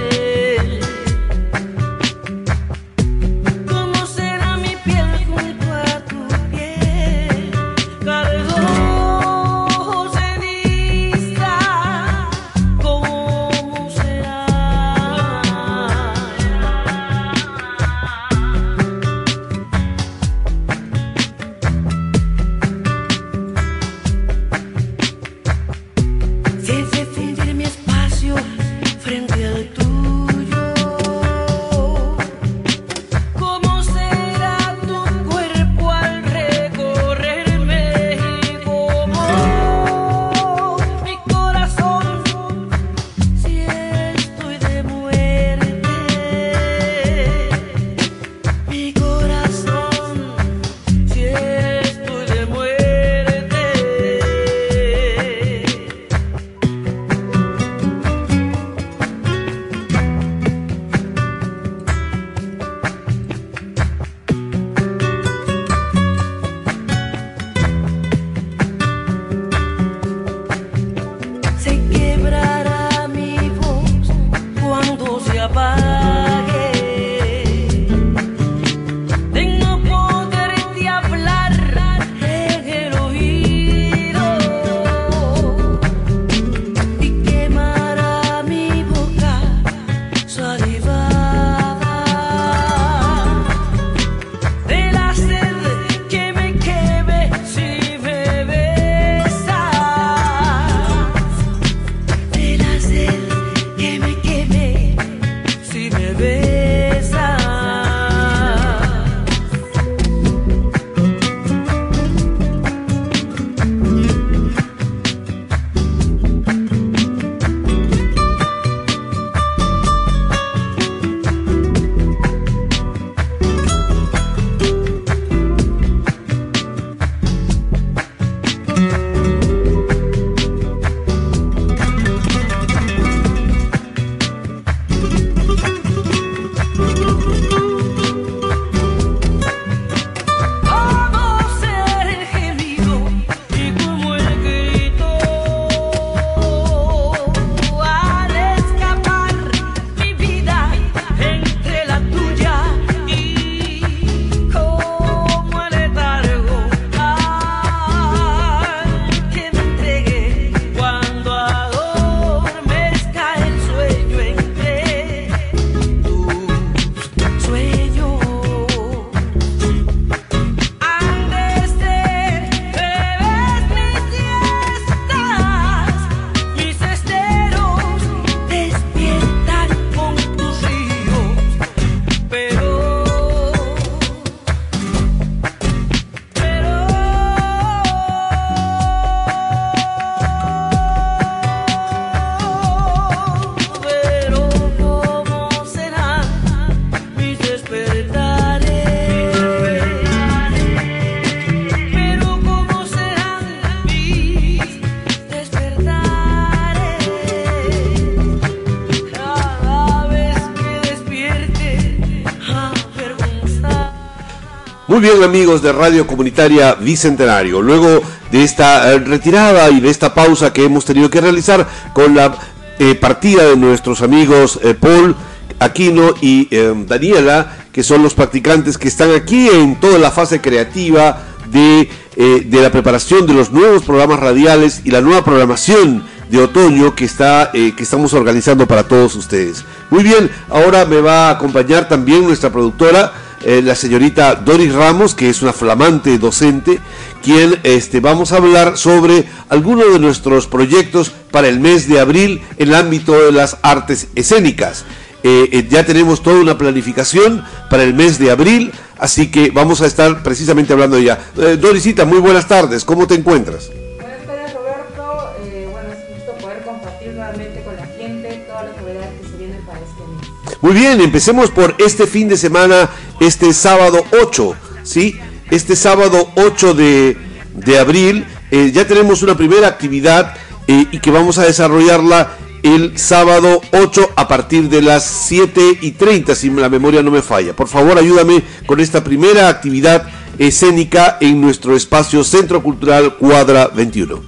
Muy 214.93 215.01
bien 215.01 215.22
amigos 215.22 215.62
de 215.62 215.72
Radio 215.72 216.07
Comunitaria 216.07 216.74
Bicentenario, 216.74 217.62
luego 217.62 218.03
de 218.30 218.45
esta 218.45 218.93
eh, 218.93 218.99
retirada 218.99 219.70
y 219.70 219.80
de 219.80 219.88
esta 219.88 220.12
pausa 220.12 220.53
que 220.53 220.66
hemos 220.66 220.84
tenido 220.84 221.09
que 221.09 221.22
realizar 221.22 221.66
con 221.95 222.14
la 222.14 222.36
eh, 222.78 222.95
partida 222.95 223.45
de 223.45 223.57
nuestros 223.57 224.03
amigos 224.03 224.61
eh, 224.62 224.74
Paul 224.74 225.16
Aquino 225.61 226.12
y 226.20 226.47
Daniela, 226.86 227.57
que 227.72 227.82
son 227.82 228.03
los 228.03 228.12
practicantes 228.12 228.76
que 228.76 228.88
están 228.88 229.14
aquí 229.14 229.49
en 229.49 229.80
toda 229.80 229.99
la 229.99 230.11
fase 230.11 230.43
creativa 230.43 231.22
de, 231.51 231.88
de, 232.14 232.61
la 232.61 232.70
preparación 232.70 233.26
de 233.26 233.32
los 233.32 233.51
nuevos 233.51 233.84
programas 233.84 234.20
radiales 234.20 234.82
y 234.84 234.90
la 234.90 235.01
nueva 235.01 235.24
programación 235.24 236.05
de 236.28 236.38
otoño 236.38 236.95
que, 236.95 237.07
está, 237.07 237.51
que 237.53 237.74
estamos 237.78 238.12
organizando 238.12 238.66
para 238.66 238.88
todos 238.88 239.14
ustedes. 239.14 239.64
Muy 239.88 240.03
bien, 240.03 240.30
ahora 240.51 240.84
me 240.84 241.01
va 241.01 241.28
a 241.28 241.30
acompañar 241.30 241.88
también 241.88 242.24
nuestra 242.24 242.51
productora 242.51 243.12
eh, 243.45 243.61
la 243.62 243.74
señorita 243.74 244.36
Doris 244.36 244.72
Ramos, 244.72 245.14
que 245.14 245.28
es 245.28 245.43
una 245.43 245.53
flamante 245.53 246.16
docente, 246.18 246.78
quien 247.22 247.59
este, 247.64 248.01
vamos 248.01 248.32
a 248.32 248.36
hablar 248.36 248.78
sobre 248.78 249.24
algunos 249.49 249.93
de 249.93 249.99
nuestros 249.99 250.47
proyectos 250.47 251.11
para 251.30 251.49
el 251.49 251.59
mes 251.59 251.88
de 251.88 251.99
abril 251.99 252.43
en 252.59 252.68
el 252.68 252.74
ámbito 252.74 253.12
de 253.12 253.32
las 253.32 253.57
artes 253.62 254.09
escénicas. 254.14 254.84
Eh, 255.24 255.49
eh, 255.53 255.66
ya 255.68 255.84
tenemos 255.84 256.22
toda 256.22 256.40
una 256.40 256.59
planificación 256.59 257.45
para 257.70 257.82
el 257.82 257.95
mes 257.95 258.18
de 258.18 258.30
abril, 258.30 258.72
así 258.99 259.30
que 259.30 259.51
vamos 259.51 259.80
a 259.80 259.86
estar 259.86 260.22
precisamente 260.22 260.72
hablando 260.72 260.97
de 260.97 261.03
ella. 261.03 261.18
Dorisita, 261.61 262.05
muy 262.05 262.18
buenas 262.18 262.47
tardes, 262.47 262.84
¿cómo 262.84 263.07
te 263.07 263.14
encuentras? 263.14 263.70
Buenas 264.01 264.26
tardes 264.26 264.55
Roberto, 264.55 265.34
bueno 265.70 265.88
es 265.90 265.99
un 266.09 266.14
gusto 266.16 266.32
poder 266.40 266.62
compartir 266.64 267.12
nuevamente 267.14 267.62
con 267.64 267.76
la 267.76 267.86
gente 267.86 268.45
todas 268.49 268.66
las 268.66 268.76
novedades 268.80 269.20
que 269.20 269.28
se 269.28 269.36
vienen 269.36 269.62
para 269.64 269.78
este 269.78 270.01
mes. 270.01 270.59
Muy 270.61 270.74
bien, 270.74 271.01
empecemos 271.01 271.51
por 271.51 271.74
este 271.78 272.07
fin 272.07 272.28
de 272.28 272.36
semana, 272.36 272.88
este 273.26 273.52
sábado 273.52 274.04
8, 274.22 274.54
¿sí? 274.82 275.18
Este 275.50 275.76
sábado 275.76 276.30
8 276.34 276.74
de, 276.74 277.16
de 277.54 277.78
abril 277.78 278.26
eh, 278.50 278.70
ya 278.70 278.86
tenemos 278.86 279.22
una 279.22 279.36
primera 279.36 279.66
actividad 279.66 280.34
eh, 280.66 280.86
y 280.92 280.98
que 280.98 281.10
vamos 281.10 281.38
a 281.38 281.44
desarrollarla 281.44 282.36
el 282.62 282.98
sábado 282.98 283.60
8 283.72 284.10
a 284.14 284.28
partir 284.28 284.68
de 284.68 284.82
las 284.82 285.04
7 285.04 285.78
y 285.80 285.92
30, 285.92 286.34
si 286.34 286.50
la 286.50 286.68
memoria 286.68 287.02
no 287.02 287.10
me 287.10 287.22
falla. 287.22 287.54
Por 287.54 287.68
favor, 287.68 287.96
ayúdame 287.96 288.42
con 288.66 288.78
esta 288.78 289.02
primera 289.02 289.48
actividad 289.48 290.06
escénica 290.38 291.16
en 291.20 291.40
nuestro 291.40 291.74
espacio 291.74 292.22
Centro 292.24 292.62
Cultural 292.62 293.16
Cuadra 293.16 293.68
21. 293.68 294.20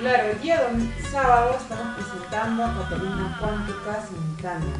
Claro, 0.00 0.22
el 0.30 0.42
día 0.42 0.60
sábado 1.10 1.56
estamos 1.60 1.96
presentando 1.96 2.64
a 2.64 2.74
Catalina 2.74 3.38
Cuántica 3.40 4.06
Simultánea. 4.08 4.77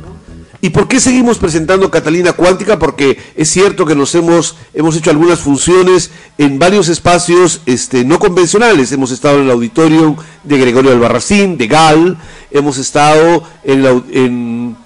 ¿Y 0.61 0.71
por 0.71 0.89
qué 0.89 0.99
seguimos 0.99 1.39
presentando 1.39 1.91
Catalina 1.91 2.33
Cuántica? 2.33 2.79
Porque 2.81 3.17
es 3.37 3.49
cierto 3.49 3.87
que 3.87 3.95
nos 3.95 4.15
hemos, 4.17 4.57
hemos 4.75 4.97
hecho 4.97 5.11
algunas 5.11 5.39
funciones 5.39 6.11
en 6.37 6.59
varios 6.59 6.89
espacios 6.89 7.61
este, 7.65 8.05
no 8.05 8.19
convencionales. 8.19 8.91
Hemos 8.91 9.13
estado 9.13 9.37
en 9.39 9.45
el 9.45 9.51
auditorio 9.53 10.17
de 10.43 10.59
Gregorio 10.59 10.91
Albarracín, 10.91 11.57
de 11.59 11.69
GAL, 11.69 12.19
hemos 12.51 12.77
estado 12.79 13.45
en, 13.63 13.83
la 13.85 13.91
en, 14.11 14.77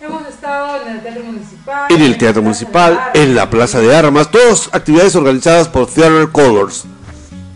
Hemos 0.00 0.28
estado 0.28 0.82
en 0.86 0.92
el 0.92 1.02
Teatro 1.02 1.24
Municipal. 1.24 1.86
en 1.90 2.02
el 2.02 2.18
Teatro 2.18 2.42
Municipal, 2.42 3.10
en 3.14 3.34
la 3.34 3.50
Plaza 3.50 3.80
de 3.80 3.96
Armas, 3.96 4.30
todas 4.30 4.68
actividades 4.72 5.16
organizadas 5.16 5.66
por 5.66 5.86
Theater 5.86 6.28
Colors. 6.30 6.84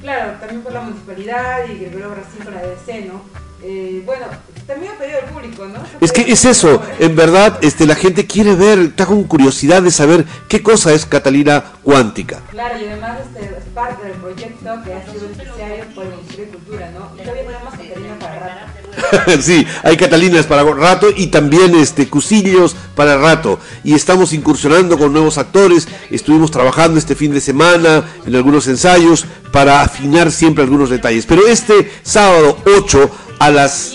Claro, 0.00 0.32
también 0.40 0.62
por 0.62 0.72
la 0.72 0.80
municipalidad 0.80 1.68
y 1.68 1.78
Gregorio 1.78 2.10
Brasil 2.10 2.42
con 2.42 2.54
la 2.54 2.62
DC, 2.62 3.04
¿no? 3.04 3.47
Eh, 3.62 4.02
bueno, 4.06 4.26
también 4.68 4.92
ha 4.92 4.98
pedido 4.98 5.18
el 5.18 5.24
público, 5.24 5.66
¿no? 5.66 5.80
Es 6.00 6.12
que 6.12 6.30
es 6.30 6.44
eso, 6.44 6.80
en 7.00 7.16
verdad, 7.16 7.58
este, 7.60 7.86
la 7.86 7.96
gente 7.96 8.26
quiere 8.26 8.54
ver, 8.54 8.78
está 8.78 9.04
con 9.06 9.24
curiosidad 9.24 9.82
de 9.82 9.90
saber 9.90 10.24
qué 10.48 10.62
cosa 10.62 10.92
es 10.92 11.06
Catalina 11.06 11.64
Cuántica. 11.82 12.40
Claro, 12.50 12.78
y 12.78 12.86
además 12.86 13.18
este, 13.20 13.46
es 13.46 13.64
parte 13.74 14.06
del 14.06 14.16
proyecto 14.18 14.82
que 14.84 14.94
ha 14.94 15.04
sido 15.10 15.26
auspiciado 15.26 15.94
por 15.94 16.04
el 16.04 16.10
Ministerio 16.10 16.44
de 16.46 16.50
Cultura, 16.52 16.90
¿no? 16.92 17.10
Y 17.16 17.22
todavía 17.22 17.46
tenemos 17.46 17.72
Catalina 17.72 18.18
para 18.20 18.38
rato. 18.38 18.78
sí, 19.40 19.66
hay 19.82 19.96
Catalinas 19.96 20.46
para 20.46 20.62
rato 20.62 21.08
y 21.14 21.28
también 21.28 21.74
este 21.74 22.08
Cusillos 22.08 22.76
para 22.94 23.16
rato. 23.16 23.58
Y 23.84 23.94
estamos 23.94 24.32
incursionando 24.32 24.98
con 24.98 25.12
nuevos 25.12 25.38
actores. 25.38 25.88
Estuvimos 26.10 26.50
trabajando 26.50 26.98
este 26.98 27.14
fin 27.14 27.32
de 27.32 27.40
semana 27.40 28.04
en 28.26 28.34
algunos 28.34 28.66
ensayos 28.66 29.26
para 29.52 29.82
afinar 29.82 30.30
siempre 30.30 30.64
algunos 30.64 30.90
detalles. 30.90 31.26
Pero 31.26 31.46
este 31.46 31.90
sábado 32.02 32.58
8 32.66 33.10
a 33.38 33.50
las 33.50 33.92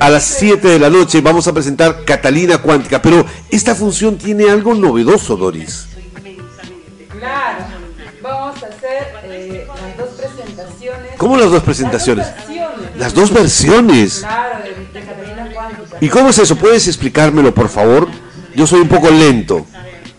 a 0.00 0.10
las 0.10 0.24
7 0.24 0.66
de 0.68 0.78
la 0.78 0.90
noche 0.90 1.20
vamos 1.20 1.46
a 1.48 1.52
presentar 1.52 2.04
Catalina 2.04 2.58
Cuántica. 2.58 3.00
Pero 3.00 3.24
esta 3.50 3.74
función 3.74 4.18
tiene 4.18 4.50
algo 4.50 4.74
novedoso, 4.74 5.36
Doris. 5.36 5.86
Claro, 7.18 7.64
vamos 8.22 8.62
a 8.62 8.66
hacer 8.66 9.14
eh, 9.24 9.66
las 9.68 9.96
dos 9.96 10.08
presentaciones. 10.18 11.12
¿Cómo 11.16 11.36
las 11.36 11.50
dos 11.50 11.62
presentaciones? 11.62 12.26
Las 12.98 13.14
dos 13.14 13.32
versiones. 13.32 14.18
Claro, 14.20 14.58
de, 14.64 15.00
de 15.00 15.06
Catalina 15.06 15.48
Cuántica. 15.54 15.96
¿Y 16.00 16.08
cómo 16.08 16.30
es 16.30 16.38
eso? 16.38 16.56
¿Puedes 16.56 16.88
explicármelo, 16.88 17.54
por 17.54 17.68
favor? 17.68 18.08
Yo 18.54 18.66
soy 18.66 18.80
un 18.80 18.88
poco 18.88 19.08
lento. 19.10 19.64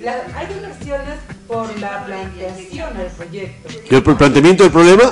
La- 0.01 0.13
hay 0.37 0.47
dos 0.47 0.61
versiones 0.61 1.17
por 1.47 1.79
la 1.79 2.05
planteación 2.05 2.97
del 2.97 3.07
proyecto. 3.07 3.69
¿Y 3.89 3.95
el 3.95 4.03
planteamiento 4.03 4.63
del 4.63 4.71
problema? 4.71 5.11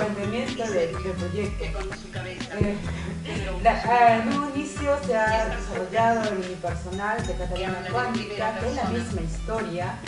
En 3.92 4.28
un 4.34 4.52
inicio 4.56 4.98
se 5.06 5.16
ha 5.16 5.56
desarrollado 5.56 6.30
el 6.30 6.46
unipersonal 6.46 7.26
de 7.26 7.34
Catalina 7.34 7.84
Cuántica, 7.92 8.60
que 8.60 8.70
es 8.70 8.76
la 8.76 8.84
misma 8.86 9.22
historia, 9.22 10.00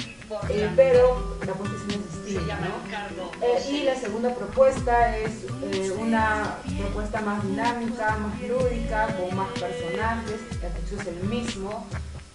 eh, 0.49 0.69
pero 0.75 1.37
la 1.45 1.51
en 1.51 1.75
escena 1.75 2.05
es 2.05 2.25
distinta, 2.25 2.59
¿no? 2.59 3.45
Eh, 3.45 3.71
y 3.71 3.83
la 3.83 3.95
segunda 3.95 4.33
propuesta 4.33 5.17
es 5.17 5.31
eh, 5.71 5.91
una 5.99 6.55
propuesta 6.79 7.21
más 7.21 7.45
dinámica, 7.45 8.17
más 8.17 8.41
lúdica, 8.41 9.07
con 9.17 9.35
más 9.35 9.49
personajes, 9.49 10.39
el 10.51 10.59
texto 10.59 11.01
es 11.01 11.07
el 11.07 11.29
mismo, 11.29 11.85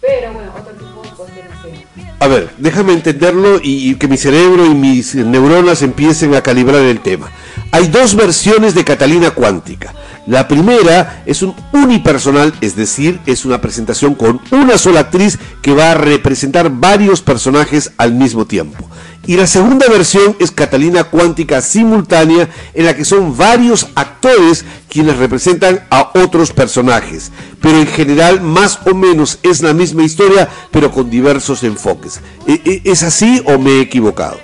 pero 0.01 0.33
bueno, 0.33 0.53
otro 0.57 0.73
tipo 0.75 1.03
de 1.03 1.09
puesta 1.11 1.41
en 1.41 1.73
escena. 1.73 2.17
A 2.21 2.29
ver, 2.29 2.51
déjame 2.59 2.93
entenderlo 2.93 3.59
y 3.63 3.95
que 3.97 4.07
mi 4.07 4.19
cerebro 4.19 4.67
y 4.67 4.75
mis 4.75 5.15
neuronas 5.15 5.83
empiecen 5.83 6.35
a 6.35 6.43
calibrar 6.43 6.83
el 6.83 7.01
tema. 7.01 7.31
Hay 7.71 7.89
dos 7.89 8.15
versiones 8.15 8.75
de 8.75 8.85
Catalina 8.85 9.31
Cuántica. 9.31 9.95
La 10.27 10.49
primera 10.49 11.23
es 11.27 11.43
un 11.43 11.55
unipersonal, 11.73 12.55
es 12.61 12.77
decir, 12.77 13.21
es 13.27 13.45
una 13.45 13.61
presentación 13.61 14.15
con 14.15 14.41
una 14.51 14.77
sola 14.77 15.01
actriz 15.01 15.39
que 15.63 15.73
va 15.73 15.93
a 15.93 15.95
representar 15.95 16.71
varios 16.71 17.23
personajes 17.23 17.93
al 17.97 18.13
mismo 18.15 18.47
tiempo. 18.47 18.89
Y 19.27 19.37
la 19.37 19.47
segunda 19.47 19.87
versión 19.89 20.37
es 20.39 20.51
Catalina 20.51 21.05
Cuántica 21.05 21.61
simultánea, 21.61 22.49
en 22.73 22.85
la 22.87 22.97
que 22.97 23.05
son 23.05 23.37
varios 23.37 23.89
actores 23.95 24.65
quienes 24.89 25.19
representan 25.19 25.81
a 25.91 26.13
otros 26.15 26.53
personajes. 26.53 27.31
Pero 27.61 27.79
en 27.79 27.87
general, 27.87 28.41
más 28.41 28.81
o 28.87 28.95
menos, 28.95 29.39
es 29.43 29.61
la 29.63 29.75
misma 29.75 30.05
historia, 30.05 30.49
pero 30.71 30.91
con 30.91 31.11
diversos 31.11 31.63
enfoques. 31.63 32.21
¿E- 32.47 32.61
e- 32.65 32.83
¿Es 32.91 33.03
así 33.03 33.43
o 33.45 33.59
me 33.59 33.73
he 33.73 33.81
equivocado? 33.81 34.39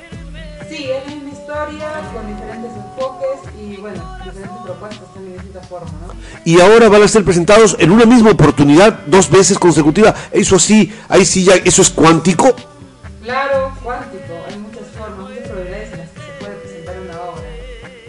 Y 6.45 6.61
ahora 6.61 6.89
van 6.89 7.03
a 7.03 7.09
ser 7.09 7.25
presentados 7.25 7.77
en 7.79 7.91
una 7.91 8.05
misma 8.05 8.31
oportunidad 8.33 9.01
dos 9.07 9.31
veces 9.31 9.59
consecutivas. 9.59 10.15
Eso 10.31 10.59
sí, 10.59 10.93
ahí 11.09 11.25
sí 11.25 11.45
ya, 11.45 11.55
eso 11.57 11.83
es 11.83 11.91
cuántico. 11.91 12.55
Claro, 13.23 13.73
cuántico, 13.83 14.35
hay 14.49 14.59
muchas 14.59 14.87
formas, 14.99 15.31
muchas 15.31 15.49
probabilidades 15.49 15.93
en 15.93 15.99
las 16.01 16.11
que 16.11 16.21
se 16.21 16.33
puede 16.41 16.55
presentar 16.57 16.97
una 17.01 17.21
obra. 17.23 17.43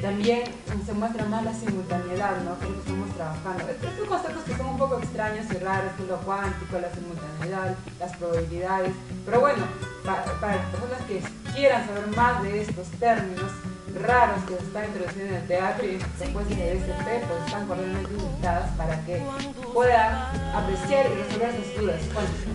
También 0.01 0.43
se 0.86 0.93
muestra 0.93 1.25
más 1.25 1.43
la 1.45 1.53
simultaneidad, 1.53 2.36
¿no? 2.43 2.59
Que 2.59 2.67
estamos 2.77 3.09
trabajando. 3.15 3.63
Estos 3.71 3.89
son 3.97 4.05
conceptos 4.07 4.43
que 4.43 4.57
son 4.57 4.65
un 4.67 4.77
poco 4.77 4.99
extraños 4.99 5.45
y 5.51 5.57
raros, 5.57 5.91
lo 6.07 6.17
cuántico, 6.17 6.77
la 6.79 6.91
simultaneidad, 6.93 7.75
las 7.99 8.17
probabilidades. 8.17 8.91
Pero 9.25 9.39
bueno, 9.39 9.63
pa- 10.05 10.25
para 10.41 10.57
las 10.57 10.65
personas 10.67 11.01
que 11.07 11.21
quieran 11.55 11.88
saber 11.88 12.07
más 12.15 12.43
de 12.43 12.61
estos 12.61 12.88
términos 12.99 13.49
raros 14.01 14.43
que 14.47 14.55
se 14.55 14.63
están 14.63 14.85
introduciendo 14.85 15.35
en 15.35 15.41
el 15.41 15.47
teatro 15.47 15.85
y 15.85 15.89
en 15.89 15.99
las 15.99 16.07
propuestas 16.09 16.57
de 16.57 16.73
DSP, 16.75 17.27
pues 17.27 17.45
están 17.45 17.67
cordialmente 17.67 18.09
invitadas 18.13 18.69
para 18.77 19.05
que 19.05 19.21
puedan 19.73 20.15
apreciar 20.53 21.05
y 21.05 21.23
resolver 21.23 21.51
sus 21.55 21.81
dudas. 21.81 22.01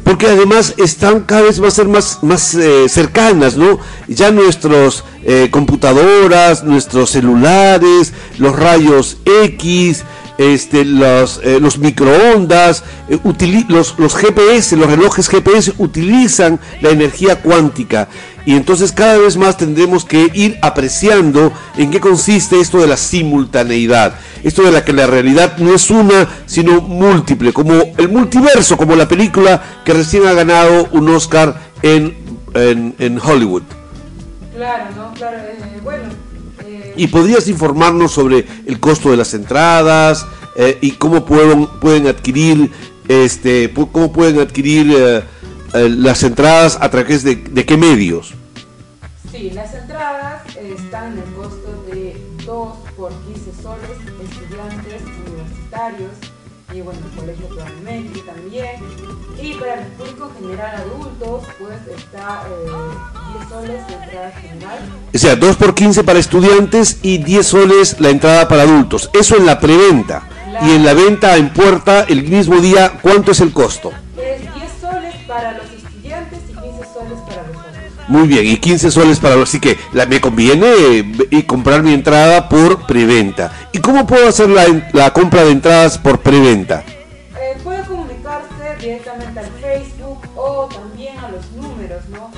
Porque 0.05 0.26
además 0.26 0.74
están 0.78 1.20
cada 1.20 1.43
vez 1.43 1.61
más 1.61 1.74
ser 1.74 1.88
más, 1.88 2.22
más 2.22 2.55
eh, 2.55 2.88
cercanas, 2.88 3.57
¿no? 3.57 3.78
Ya 4.09 4.30
nuestros 4.30 5.05
eh, 5.24 5.49
computadoras, 5.51 6.64
nuestros 6.64 7.11
celulares, 7.11 8.12
los 8.38 8.57
rayos 8.57 9.18
X, 9.24 10.05
este, 10.41 10.86
los, 10.86 11.38
eh, 11.45 11.61
los 11.61 11.76
microondas, 11.76 12.82
eh, 13.11 13.18
los, 13.68 13.99
los 13.99 14.14
GPS, 14.14 14.74
los 14.74 14.86
relojes 14.86 15.28
GPS 15.28 15.74
utilizan 15.76 16.59
la 16.80 16.88
energía 16.88 17.43
cuántica. 17.43 18.09
Y 18.47 18.57
entonces 18.57 18.93
cada 18.93 19.18
vez 19.18 19.36
más 19.36 19.57
tendremos 19.57 20.05
que 20.05 20.30
ir 20.32 20.59
apreciando 20.62 21.53
en 21.76 21.91
qué 21.91 22.01
consiste 22.01 22.59
esto 22.59 22.78
de 22.78 22.86
la 22.86 22.97
simultaneidad. 22.97 24.14
Esto 24.43 24.62
de 24.62 24.72
la 24.72 24.84
que 24.84 24.93
la 24.93 25.07
realidad 25.07 25.59
no 25.59 25.74
es 25.74 25.91
una, 25.91 26.26
sino 26.47 26.80
múltiple, 26.80 27.53
como 27.53 27.74
el 27.99 28.09
multiverso, 28.09 28.76
como 28.76 28.97
la 28.97 29.07
película 29.07 29.62
que 29.84 29.93
recién 29.93 30.26
ha 30.26 30.32
ganado 30.32 30.88
un 30.93 31.09
Oscar 31.11 31.61
en, 31.82 32.16
en, 32.55 32.95
en 32.99 33.20
Hollywood. 33.22 33.62
Claro, 34.57 34.84
¿no? 34.97 35.12
Claro, 35.14 35.36
eh, 35.36 35.80
bueno. 35.82 36.05
eh, 36.66 36.95
¿Y 36.97 37.07
podrías 37.09 37.47
informarnos 37.49 38.12
sobre 38.12 38.47
el 38.66 38.80
costo 38.80 39.11
de 39.11 39.16
las 39.18 39.34
entradas 39.34 40.26
eh, 40.57 40.78
y 40.80 40.93
cómo 40.93 41.24
pueden, 41.26 41.66
pueden 41.80 42.07
adquirir, 42.07 42.70
este, 43.09 43.72
cómo 43.72 44.12
pueden 44.12 44.41
adquirir 44.41 45.22
eh, 45.75 45.89
las 45.89 46.23
entradas 46.23 46.79
a 46.81 46.91
través 46.91 47.23
de, 47.25 47.37
de 47.37 47.66
qué 47.66 47.77
medios? 47.77 48.35
Sí, 49.31 49.51
las 49.51 49.75
entradas 49.75 50.43
están 50.57 51.12
en 51.12 51.18
el 51.18 51.35
costo 51.35 51.85
de 51.93 52.16
2 52.45 52.77
por 52.97 53.12
15 53.12 53.62
soles, 53.62 53.91
estudiantes, 54.23 55.03
universitarios 55.27 56.11
y 56.73 56.81
bueno, 56.83 57.01
el 57.05 57.21
colegio 57.21 57.49
probablemente 57.49 58.21
también. 58.21 58.77
Y 59.43 59.55
para 59.55 59.81
el 59.81 59.87
público 59.89 60.31
general 60.39 60.77
adultos, 60.77 61.45
pues 61.59 61.99
está 61.99 62.43
eh, 62.49 63.39
10 63.39 63.49
soles 63.49 63.83
la 63.89 64.05
entrada 64.05 64.31
general. 64.33 64.79
O 65.12 65.18
sea, 65.18 65.37
2 65.37 65.57
por 65.57 65.75
15 65.75 66.05
para 66.05 66.18
estudiantes 66.18 66.99
y 67.03 67.18
10 67.18 67.47
soles 67.47 68.01
la 68.01 68.11
entrada 68.11 68.47
para 68.47 68.62
adultos. 68.62 69.11
Eso 69.12 69.37
en 69.37 69.47
la 69.47 69.59
preventa. 69.59 70.29
Y 70.62 70.73
en 70.73 70.85
la 70.85 70.95
venta 70.95 71.37
en 71.37 71.53
puerta 71.53 72.03
el 72.03 72.25
mismo 72.25 72.61
día, 72.61 72.99
¿cuánto 73.01 73.33
es 73.33 73.41
el 73.41 73.53
costo? 73.53 73.93
Muy 78.11 78.27
bien, 78.27 78.45
y 78.45 78.57
15 78.57 78.91
soles 78.91 79.21
para. 79.21 79.41
Así 79.41 79.61
que 79.61 79.79
la- 79.93 80.05
me 80.07 80.21
conviene 80.21 80.67
eh, 80.67 81.13
y 81.31 81.43
comprar 81.45 81.83
mi 81.83 81.95
entrada 81.95 82.49
por 82.49 82.85
preventa. 82.87 83.53
¿Y 83.73 83.79
cómo 83.79 84.05
puedo 84.07 84.29
hacer 84.29 84.49
la, 84.51 84.65
la 84.93 85.13
compra 85.13 85.45
de 85.45 85.53
entradas 85.53 85.97
por 85.97 86.19
preventa? 86.21 86.83
Eh, 87.41 87.57
puede 87.63 87.83
comunicarse 87.85 88.77
directamente 88.81 89.39
al 89.41 89.47
Facebook 89.61 90.19
o 90.37 90.69
también 90.75 91.17
a 91.19 91.29
los 91.29 91.51
números, 91.53 92.03
¿no? 92.09 92.31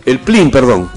el 0.06 0.20
Plin, 0.20 0.50
perdón, 0.50 0.90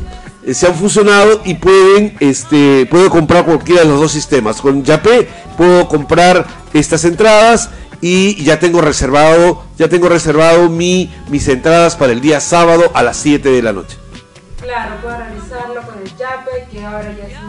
eh, 0.44 0.54
se 0.54 0.66
han 0.66 0.74
fusionado 0.74 1.40
y 1.44 1.54
pueden, 1.54 2.16
este, 2.20 2.86
puedo 2.90 3.10
comprar 3.10 3.44
cualquiera 3.44 3.82
de 3.82 3.88
los 3.88 4.00
dos 4.00 4.12
sistemas. 4.12 4.60
Con 4.60 4.82
Yapé 4.84 5.28
puedo 5.56 5.86
comprar 5.88 6.46
estas 6.72 7.04
entradas 7.04 7.70
y 8.00 8.42
ya 8.42 8.58
tengo 8.58 8.80
reservado, 8.80 9.64
ya 9.78 9.88
tengo 9.88 10.08
reservado 10.08 10.68
mi, 10.68 11.12
mis 11.28 11.46
entradas 11.48 11.94
para 11.96 12.12
el 12.12 12.20
día 12.20 12.40
sábado 12.40 12.90
a 12.94 13.02
las 13.02 13.16
7 13.18 13.48
de 13.50 13.62
la 13.62 13.72
noche. 13.72 13.96
Claro, 14.60 14.94
puede 15.02 15.16
realizarlo 15.18 15.82
con 15.82 15.98
el 16.00 16.16
YAPE, 16.16 16.68
que 16.70 16.84
ahora 16.84 17.12
ya 17.16 17.41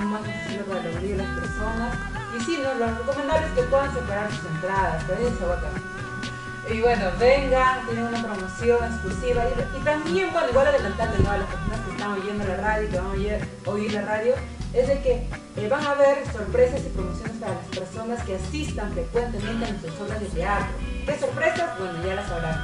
Y 6.72 6.82
bueno, 6.82 7.06
vengan, 7.20 7.86
tienen 7.86 8.06
una 8.06 8.24
promoción 8.24 8.78
exclusiva. 8.86 9.44
Y, 9.78 9.84
también, 9.84 10.32
bueno, 10.32 10.50
igual 10.50 10.68
adelantarle 10.68 11.20
¿no? 11.24 11.32
a 11.32 11.38
las 11.38 11.48
personas 11.48 11.80
que 11.82 11.92
están 11.92 12.12
oyendo 12.14 12.44
la 12.46 12.58
radio, 12.58 12.90
que 12.90 12.98
van 12.98 13.06
a 13.06 13.12
oír, 13.12 13.38
oír 13.66 13.94
la 13.94 14.02
radio, 14.02 14.34
es 14.74 14.88
de 14.88 15.02
que 15.02 15.28
eh, 15.58 15.68
van 15.70 15.86
a 15.86 15.92
haber 15.92 16.24
sorpresas 16.32 16.82
y 16.86 16.90
promociones 16.90 17.38
para 17.38 17.54
las 17.54 17.66
personas 17.68 18.24
que 18.24 18.36
asistan 18.36 18.92
frecuentemente 18.94 19.66
a 19.66 19.70
nuestras 19.70 20.02
obras 20.02 20.20
de 20.22 20.26
teatro. 20.28 20.68
¿Qué 21.06 21.20
sorpresas? 21.20 21.78
Bueno, 21.78 21.94
ya 22.08 22.16
las 22.16 22.28
sabrán. 22.28 22.60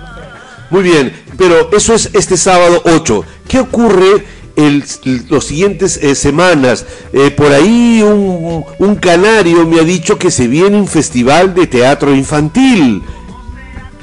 Muy 0.70 0.84
bien, 0.84 1.24
pero 1.38 1.70
eso 1.72 1.94
es 1.94 2.10
este 2.16 2.38
sábado 2.38 2.82
8. 2.86 3.24
¿Qué 3.48 3.60
ocurre 3.60 4.26
el, 4.60 4.84
los 5.30 5.46
siguientes 5.46 5.98
eh, 5.98 6.16
semanas? 6.16 6.86
Eh, 7.14 7.32
por 7.32 7.52
ahí 7.52 8.02
un, 8.04 8.66
un 8.78 8.96
canario 8.96 9.66
me 9.66 9.80
ha 9.80 9.84
dicho 9.84 10.18
que 10.18 10.32
se 10.32 10.48
viene 10.48 10.78
un 10.78 10.88
festival 10.88 11.54
de 11.54 11.68
teatro 11.68 12.14
infantil. 12.14 13.04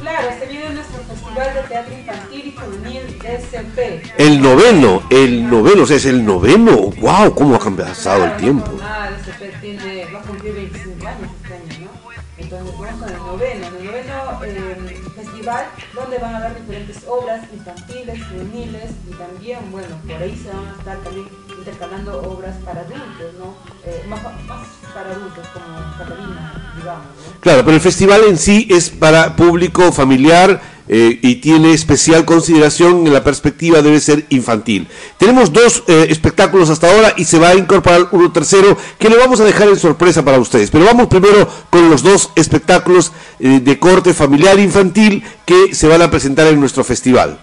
Claro, 0.01 0.29
se 0.39 0.47
viene 0.47 0.71
nuestro 0.71 1.03
Festival 1.05 1.55
de 1.55 1.63
Teatro 1.69 1.95
Infantil 1.99 2.43
y 2.47 2.57
Juvenil 2.57 3.19
DCP. 3.19 4.21
El 4.21 4.41
noveno, 4.41 5.03
el 5.11 5.49
noveno, 5.49 5.83
o 5.83 5.87
sea, 5.87 5.97
es 5.97 6.07
el 6.07 6.25
noveno. 6.25 6.77
¡Wow! 7.01 7.35
¿Cómo 7.35 7.55
ha 7.55 7.59
pasado 7.59 8.25
el 8.25 8.37
tiempo? 8.37 8.73
Nada, 8.79 9.11
DCP 9.11 9.61
tiene, 9.61 10.07
va 10.15 10.21
a 10.21 10.23
cumplir 10.23 10.55
25 10.55 11.07
años 11.07 11.31
este 11.43 11.55
año, 11.55 11.87
¿no? 11.93 12.07
Entonces 12.39 12.79
vamos 12.79 12.99
con 13.01 13.09
el 13.09 13.17
noveno, 13.17 13.67
el 13.67 13.85
noveno 13.85 14.45
eh, 14.45 14.97
festival 15.15 15.67
donde 15.95 16.19
van 16.19 16.35
a 16.35 16.39
haber 16.39 16.61
diferentes 16.61 16.96
obras 17.09 17.43
infantiles, 17.53 18.19
juveniles 18.29 18.91
y 19.09 19.15
también, 19.15 19.59
bueno, 19.71 19.89
por 20.07 20.23
ahí 20.23 20.37
se 20.37 20.49
van 20.49 20.67
a 20.67 20.79
estar 20.79 20.99
también 20.99 21.29
intercalando 21.59 22.23
obras 22.23 22.57
para 22.65 22.81
adultos, 22.81 23.35
¿no? 23.39 23.55
Eh, 23.85 24.05
más, 24.09 24.21
para 24.21 25.11
adultos 25.11 25.47
como 25.49 25.99
Catalina, 25.99 26.73
digamos, 26.77 27.05
¿no? 27.07 27.41
Claro, 27.41 27.65
pero 27.65 27.75
el 27.75 27.81
festival 27.81 28.23
en 28.29 28.39
sí 28.39 28.67
es 28.71 28.91
para 28.91 29.37
público 29.37 29.93
familiar 29.93 30.61
eh, 30.89 31.19
y 31.21 31.37
tiene 31.37 31.73
especial 31.73 32.25
consideración 32.25 33.07
en 33.07 33.13
la 33.13 33.25
perspectiva 33.25 33.83
debe 33.83 34.01
ser 34.01 34.25
infantil. 34.29 34.87
Tenemos 35.19 35.53
dos 35.53 35.83
eh, 35.89 36.07
espectáculos 36.11 36.71
hasta 36.71 36.89
ahora 36.89 37.15
y 37.17 37.25
se 37.25 37.39
va 37.39 37.49
a 37.49 37.55
incorporar 37.57 38.09
uno 38.13 38.31
tercero 38.31 38.77
que 38.99 39.09
le 39.09 39.17
vamos 39.17 39.41
a 39.41 39.45
dejar 39.45 39.69
en 39.69 39.79
sorpresa 39.79 40.25
para 40.25 40.39
ustedes. 40.39 40.71
Pero 40.71 40.85
vamos 40.85 41.09
primero 41.09 41.49
con 41.71 41.91
los 41.91 42.03
dos 42.03 42.31
espectáculos 42.37 43.13
eh, 43.41 43.61
de 43.61 43.79
corte 43.79 44.15
familiar 44.15 44.59
infantil 44.61 45.25
que 45.45 45.75
se 45.75 45.89
van 45.89 46.03
a 46.03 46.11
presentar 46.11 46.47
en 46.47 46.61
nuestro 46.61 46.85
festival. 46.85 47.41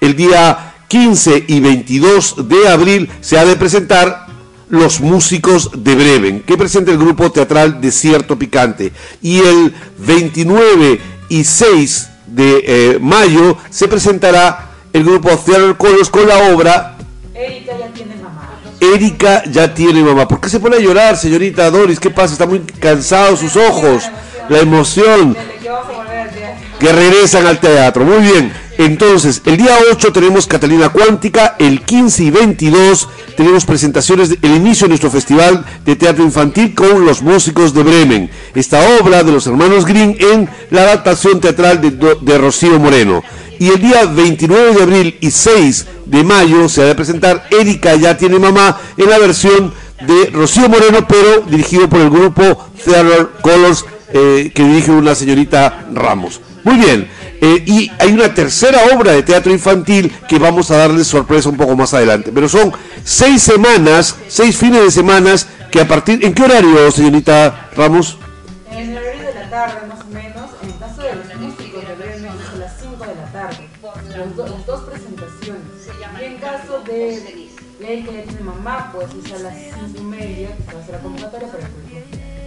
El 0.00 0.14
día 0.14 0.74
15 0.88 1.44
y 1.48 1.60
22 1.60 2.48
de 2.48 2.68
abril 2.68 3.08
se 3.22 3.38
ha 3.38 3.44
de 3.46 3.56
presentar 3.56 4.26
los 4.68 5.00
músicos 5.00 5.70
de 5.76 5.94
Breven, 5.94 6.40
que 6.40 6.56
presenta 6.56 6.92
el 6.92 6.98
grupo 6.98 7.30
teatral 7.30 7.80
Desierto 7.80 8.38
Picante. 8.38 8.92
Y 9.20 9.38
el 9.38 9.74
29 9.98 11.00
y 11.28 11.44
6 11.44 12.08
de 12.34 12.64
eh, 12.66 12.98
mayo 13.00 13.56
se 13.70 13.88
presentará 13.88 14.70
el 14.92 15.04
grupo 15.04 15.30
Theater 15.30 15.76
Colors 15.76 16.08
con 16.08 16.26
la 16.26 16.52
obra 16.52 16.96
Erika 17.34 17.72
ya 17.78 17.88
tiene 17.92 18.16
mamá. 18.16 18.60
Erika 18.80 19.42
ya 19.44 19.74
tiene 19.74 20.02
mamá. 20.02 20.28
¿Por 20.28 20.40
qué 20.40 20.48
se 20.48 20.60
pone 20.60 20.76
a 20.76 20.80
llorar, 20.80 21.16
señorita 21.16 21.70
Doris? 21.70 21.98
¿Qué 21.98 22.10
pasa? 22.10 22.34
Está 22.34 22.46
muy 22.46 22.60
cansado 22.60 23.36
sus 23.36 23.56
ojos, 23.56 24.08
la 24.48 24.58
emoción 24.60 25.36
que 26.82 26.92
regresan 26.92 27.46
al 27.46 27.60
teatro. 27.60 28.04
Muy 28.04 28.18
bien. 28.22 28.52
Entonces, 28.78 29.42
el 29.44 29.56
día 29.58 29.76
8 29.92 30.12
tenemos 30.12 30.46
Catalina 30.46 30.88
Cuántica, 30.88 31.54
el 31.58 31.82
15 31.82 32.24
y 32.24 32.30
22 32.30 33.08
tenemos 33.36 33.64
presentaciones, 33.64 34.30
de- 34.30 34.38
el 34.42 34.56
inicio 34.56 34.86
de 34.86 34.88
nuestro 34.88 35.10
festival 35.10 35.64
de 35.84 35.94
teatro 35.94 36.24
infantil 36.24 36.74
con 36.74 37.04
los 37.04 37.22
músicos 37.22 37.72
de 37.74 37.82
Bremen. 37.82 38.30
Esta 38.54 38.80
obra 39.00 39.22
de 39.22 39.30
los 39.30 39.46
hermanos 39.46 39.86
Green 39.86 40.16
en 40.18 40.48
la 40.70 40.82
adaptación 40.82 41.40
teatral 41.40 41.80
de 41.80 42.38
Rocío 42.38 42.78
Moreno. 42.80 43.22
Y 43.60 43.68
el 43.68 43.80
día 43.80 44.06
29 44.06 44.74
de 44.74 44.82
abril 44.82 45.16
y 45.20 45.30
6 45.30 45.86
de 46.06 46.24
mayo 46.24 46.68
se 46.68 46.82
ha 46.82 46.86
de 46.86 46.94
presentar 46.96 47.46
Erika 47.50 47.94
ya 47.94 48.16
tiene 48.16 48.38
mamá 48.40 48.76
en 48.96 49.08
la 49.08 49.18
versión 49.18 49.72
de 50.00 50.30
Rocío 50.30 50.68
Moreno, 50.68 51.06
pero 51.06 51.42
dirigido 51.48 51.88
por 51.88 52.00
el 52.00 52.10
grupo 52.10 52.66
Theater 52.84 53.28
Colors 53.40 53.84
eh, 54.12 54.50
que 54.52 54.64
dirige 54.64 54.90
una 54.90 55.14
señorita 55.14 55.84
Ramos. 55.94 56.40
Muy 56.64 56.76
bien, 56.76 57.08
eh, 57.40 57.62
y 57.66 57.90
hay 57.98 58.12
una 58.12 58.32
tercera 58.32 58.82
obra 58.94 59.12
de 59.12 59.22
teatro 59.22 59.52
infantil 59.52 60.12
que 60.28 60.38
vamos 60.38 60.70
a 60.70 60.76
darles 60.76 61.08
sorpresa 61.08 61.48
un 61.48 61.56
poco 61.56 61.74
más 61.74 61.92
adelante. 61.92 62.30
Pero 62.32 62.48
son 62.48 62.72
seis 63.04 63.42
semanas, 63.42 64.16
seis 64.28 64.56
fines 64.56 64.80
de 64.82 64.90
semanas 64.90 65.48
que 65.70 65.80
a 65.80 65.88
partir... 65.88 66.24
¿En 66.24 66.34
qué 66.34 66.44
horario, 66.44 66.90
señorita 66.92 67.70
Ramos? 67.74 68.18
En 68.70 68.90
el 68.90 68.96
horario 68.96 69.26
de 69.26 69.34
la 69.34 69.50
tarde, 69.50 69.86
más 69.88 70.00
o 70.00 70.14
menos, 70.14 70.50
en 70.62 70.70
el 70.70 70.78
caso 70.78 71.02
de 71.02 71.14
los 71.14 71.40
músicos 71.40 71.82
es 71.82 72.24
a 72.24 72.56
las 72.58 72.72
5 72.80 73.04
de 73.06 73.14
la 73.14 73.32
tarde. 73.32 73.68
Las 74.16 74.66
dos 74.66 74.80
presentaciones. 74.82 75.62
Y 76.20 76.24
en 76.24 76.36
caso 76.36 76.80
de, 76.84 77.48
él 77.80 78.04
que 78.04 78.24
tiene 78.28 78.40
mamá, 78.42 78.92
pues 78.92 79.08
es 79.24 79.32
a 79.32 79.38
las 79.38 79.54
5 79.54 79.98
y 79.98 80.04
media, 80.04 80.56
que 80.56 80.62
se 80.62 80.72
va 80.72 80.78
a 80.78 80.82
hacer 80.82 80.94
la 80.94 81.00
convocatoria 81.00 81.48
para 81.48 81.66
el. 81.66 81.91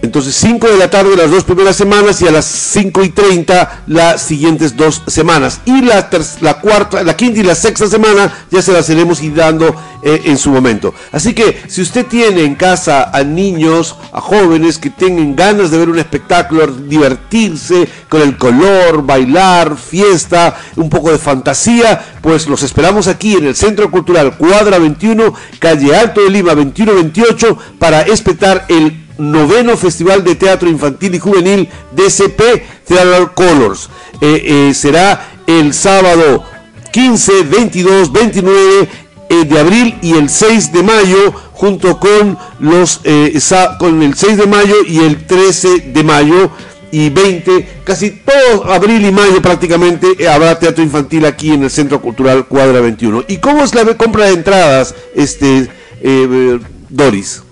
Entonces 0.05 0.35
5 0.35 0.67
de 0.67 0.77
la 0.77 0.89
tarde 0.89 1.15
las 1.17 1.31
dos 1.31 1.43
primeras 1.43 1.75
semanas 1.75 2.21
y 2.21 2.27
a 2.27 2.31
las 2.31 2.45
5 2.45 3.03
y 3.03 3.09
30 3.09 3.83
las 3.87 4.21
siguientes 4.21 4.77
dos 4.77 5.01
semanas. 5.07 5.61
Y 5.65 5.81
la, 5.81 6.09
la 6.41 6.59
cuarta, 6.59 7.03
la 7.03 7.17
quinta 7.17 7.39
y 7.39 7.43
la 7.43 7.55
sexta 7.55 7.87
semana 7.87 8.31
ya 8.51 8.61
se 8.61 8.71
las 8.71 8.87
iremos 8.89 9.21
ir 9.23 9.33
dando 9.33 9.75
eh, 10.03 10.21
en 10.25 10.37
su 10.37 10.51
momento. 10.51 10.93
Así 11.11 11.33
que 11.33 11.63
si 11.67 11.81
usted 11.81 12.05
tiene 12.05 12.43
en 12.43 12.53
casa 12.53 13.09
a 13.11 13.23
niños, 13.23 13.95
a 14.11 14.21
jóvenes 14.21 14.77
que 14.77 14.91
tengan 14.91 15.35
ganas 15.35 15.71
de 15.71 15.79
ver 15.79 15.89
un 15.89 15.97
espectáculo, 15.97 16.67
divertirse 16.67 17.89
con 18.07 18.21
el 18.21 18.37
color, 18.37 19.03
bailar, 19.03 19.75
fiesta, 19.75 20.55
un 20.75 20.91
poco 20.91 21.11
de 21.11 21.17
fantasía, 21.17 22.19
pues 22.21 22.47
los 22.47 22.61
esperamos 22.61 23.07
aquí 23.07 23.33
en 23.33 23.47
el 23.47 23.55
Centro 23.55 23.89
Cultural 23.89 24.37
Cuadra 24.37 24.77
21, 24.77 25.33
calle 25.57 25.95
Alto 25.95 26.21
de 26.21 26.29
Lima 26.29 26.53
2128 26.53 27.57
para 27.79 28.01
espetar 28.03 28.65
el 28.69 29.04
noveno 29.17 29.77
Festival 29.77 30.23
de 30.23 30.35
Teatro 30.35 30.69
Infantil 30.69 31.15
y 31.15 31.19
Juvenil 31.19 31.69
DCP 31.91 32.41
Theater 32.87 33.29
Colors. 33.33 33.89
Eh, 34.21 34.69
eh, 34.69 34.73
será 34.73 35.27
el 35.47 35.73
sábado 35.73 36.43
15, 36.91 37.43
22, 37.43 38.11
29 38.11 38.87
eh, 39.27 39.43
de 39.45 39.59
abril 39.59 39.97
y 40.01 40.13
el 40.13 40.29
6 40.29 40.71
de 40.71 40.83
mayo, 40.83 41.33
junto 41.51 41.99
con 41.99 42.37
los 42.59 43.01
eh, 43.03 43.37
con 43.79 44.01
el 44.03 44.13
6 44.13 44.37
de 44.37 44.45
mayo 44.45 44.75
y 44.87 44.99
el 44.99 45.25
13 45.25 45.79
de 45.79 46.03
mayo 46.03 46.51
y 46.91 47.09
20, 47.09 47.81
casi 47.83 48.11
todo 48.11 48.71
abril 48.71 49.03
y 49.03 49.11
mayo 49.11 49.41
prácticamente 49.41 50.27
habrá 50.29 50.57
teatro 50.59 50.83
infantil 50.83 51.25
aquí 51.25 51.51
en 51.51 51.63
el 51.63 51.69
Centro 51.69 52.01
Cultural 52.01 52.45
Cuadra 52.47 52.79
21. 52.81 53.25
¿Y 53.27 53.37
cómo 53.37 53.63
es 53.63 53.73
la 53.73 53.83
compra 53.97 54.25
de 54.25 54.33
entradas, 54.33 54.93
este 55.15 55.67
eh, 56.01 56.59
Doris? 56.89 57.44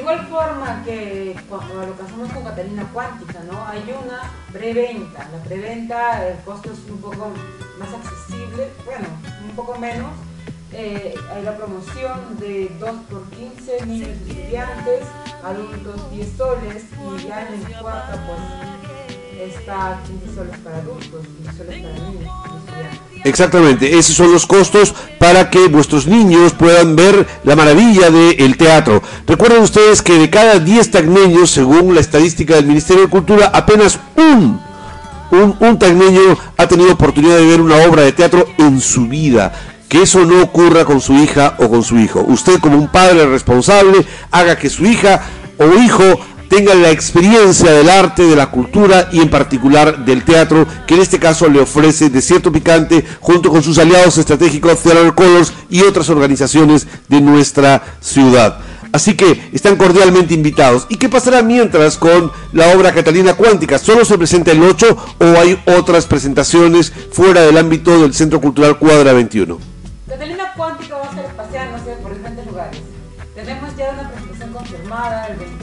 De 0.00 0.04
igual 0.04 0.26
forma 0.28 0.82
que 0.82 1.36
cuando 1.46 1.74
lo 1.74 1.92
hacemos 2.02 2.32
con 2.32 2.42
Catalina 2.42 2.88
Cuántica, 2.90 3.40
¿no? 3.40 3.66
Hay 3.66 3.84
una 4.02 4.32
preventa. 4.50 5.28
La 5.30 5.44
preventa, 5.44 6.26
el 6.26 6.38
costo 6.38 6.70
es 6.72 6.90
un 6.90 7.02
poco 7.02 7.30
más 7.78 7.88
accesible, 7.92 8.70
bueno, 8.86 9.06
un 9.46 9.54
poco 9.54 9.78
menos. 9.78 10.10
Eh, 10.72 11.14
hay 11.30 11.42
la 11.42 11.54
promoción 11.54 12.38
de 12.38 12.74
2 12.80 12.90
por 13.10 13.24
15 13.28 13.84
niños 13.84 14.08
y 14.26 14.30
estudiantes, 14.30 15.04
adultos 15.44 16.10
10 16.12 16.32
soles 16.34 16.84
y 17.18 17.28
ya 17.28 17.46
en 17.46 17.54
el 17.62 17.76
cuarto 17.76 18.18
pues 18.26 19.09
está 19.44 20.00
15 20.06 20.34
soles 20.34 20.56
para 20.62 20.76
adultos, 20.78 21.26
15 21.44 21.56
soles 21.56 21.82
para 21.82 21.94
niños. 21.94 22.30
Exactamente, 23.24 23.98
esos 23.98 24.16
son 24.16 24.32
los 24.32 24.46
costos 24.46 24.94
para 25.18 25.50
que 25.50 25.68
vuestros 25.68 26.06
niños 26.06 26.52
puedan 26.52 26.96
ver 26.96 27.26
la 27.44 27.54
maravilla 27.54 28.10
del 28.10 28.56
teatro. 28.56 29.02
Recuerden 29.26 29.62
ustedes 29.62 30.00
que 30.00 30.18
de 30.18 30.30
cada 30.30 30.58
10 30.58 30.90
tagneños, 30.90 31.50
según 31.50 31.94
la 31.94 32.00
estadística 32.00 32.54
del 32.54 32.66
Ministerio 32.66 33.02
de 33.02 33.10
Cultura, 33.10 33.50
apenas 33.52 33.98
un, 34.16 34.60
un, 35.32 35.56
un 35.60 35.78
tagneño 35.78 36.38
ha 36.56 36.66
tenido 36.66 36.92
oportunidad 36.92 37.36
de 37.36 37.46
ver 37.46 37.60
una 37.60 37.76
obra 37.86 38.02
de 38.02 38.12
teatro 38.12 38.46
en 38.58 38.80
su 38.80 39.06
vida. 39.06 39.52
Que 39.88 40.02
eso 40.02 40.24
no 40.24 40.42
ocurra 40.42 40.84
con 40.84 41.00
su 41.00 41.14
hija 41.14 41.56
o 41.58 41.68
con 41.68 41.82
su 41.82 41.98
hijo. 41.98 42.20
Usted 42.20 42.60
como 42.60 42.78
un 42.78 42.88
padre 42.88 43.26
responsable 43.26 44.06
haga 44.30 44.56
que 44.56 44.70
su 44.70 44.86
hija 44.86 45.20
o 45.58 45.74
hijo 45.74 46.18
tenga 46.50 46.74
la 46.74 46.90
experiencia 46.90 47.70
del 47.70 47.88
arte, 47.88 48.24
de 48.24 48.34
la 48.34 48.50
cultura 48.50 49.08
y 49.12 49.20
en 49.20 49.30
particular 49.30 50.04
del 50.04 50.24
teatro, 50.24 50.66
que 50.84 50.94
en 50.94 51.00
este 51.00 51.20
caso 51.20 51.48
le 51.48 51.60
ofrece 51.60 52.10
Desierto 52.10 52.50
Picante 52.50 53.04
junto 53.20 53.50
con 53.50 53.62
sus 53.62 53.78
aliados 53.78 54.18
estratégicos 54.18 54.82
Theater 54.82 55.14
Colors 55.14 55.52
y 55.70 55.82
otras 55.82 56.10
organizaciones 56.10 56.88
de 57.08 57.20
nuestra 57.20 57.82
ciudad. 58.00 58.58
Así 58.92 59.14
que 59.14 59.48
están 59.52 59.76
cordialmente 59.76 60.34
invitados. 60.34 60.86
¿Y 60.88 60.96
qué 60.96 61.08
pasará 61.08 61.40
mientras 61.42 61.96
con 61.96 62.32
la 62.52 62.74
obra 62.74 62.92
Catalina 62.92 63.34
Cuántica? 63.34 63.78
¿Solo 63.78 64.04
se 64.04 64.18
presenta 64.18 64.50
el 64.50 64.60
8 64.60 64.96
o 65.20 65.24
hay 65.40 65.56
otras 65.78 66.06
presentaciones 66.06 66.92
fuera 67.12 67.42
del 67.42 67.58
ámbito 67.58 68.02
del 68.02 68.12
Centro 68.12 68.40
Cultural 68.40 68.76
Cuadra 68.76 69.12
21? 69.12 69.56
Catalina 70.08 70.52
Cuántica 70.56 70.96
va 70.96 71.02
a 71.02 71.10
estar 71.10 71.36
paseándose 71.36 71.92
por 72.02 72.12
diferentes 72.12 72.44
lugares. 72.44 72.80
Tenemos 73.36 73.76
ya 73.76 73.90
una 73.90 74.10
presentación 74.10 74.52
confirmada 74.52 75.26
el 75.28 75.36
21 75.36 75.59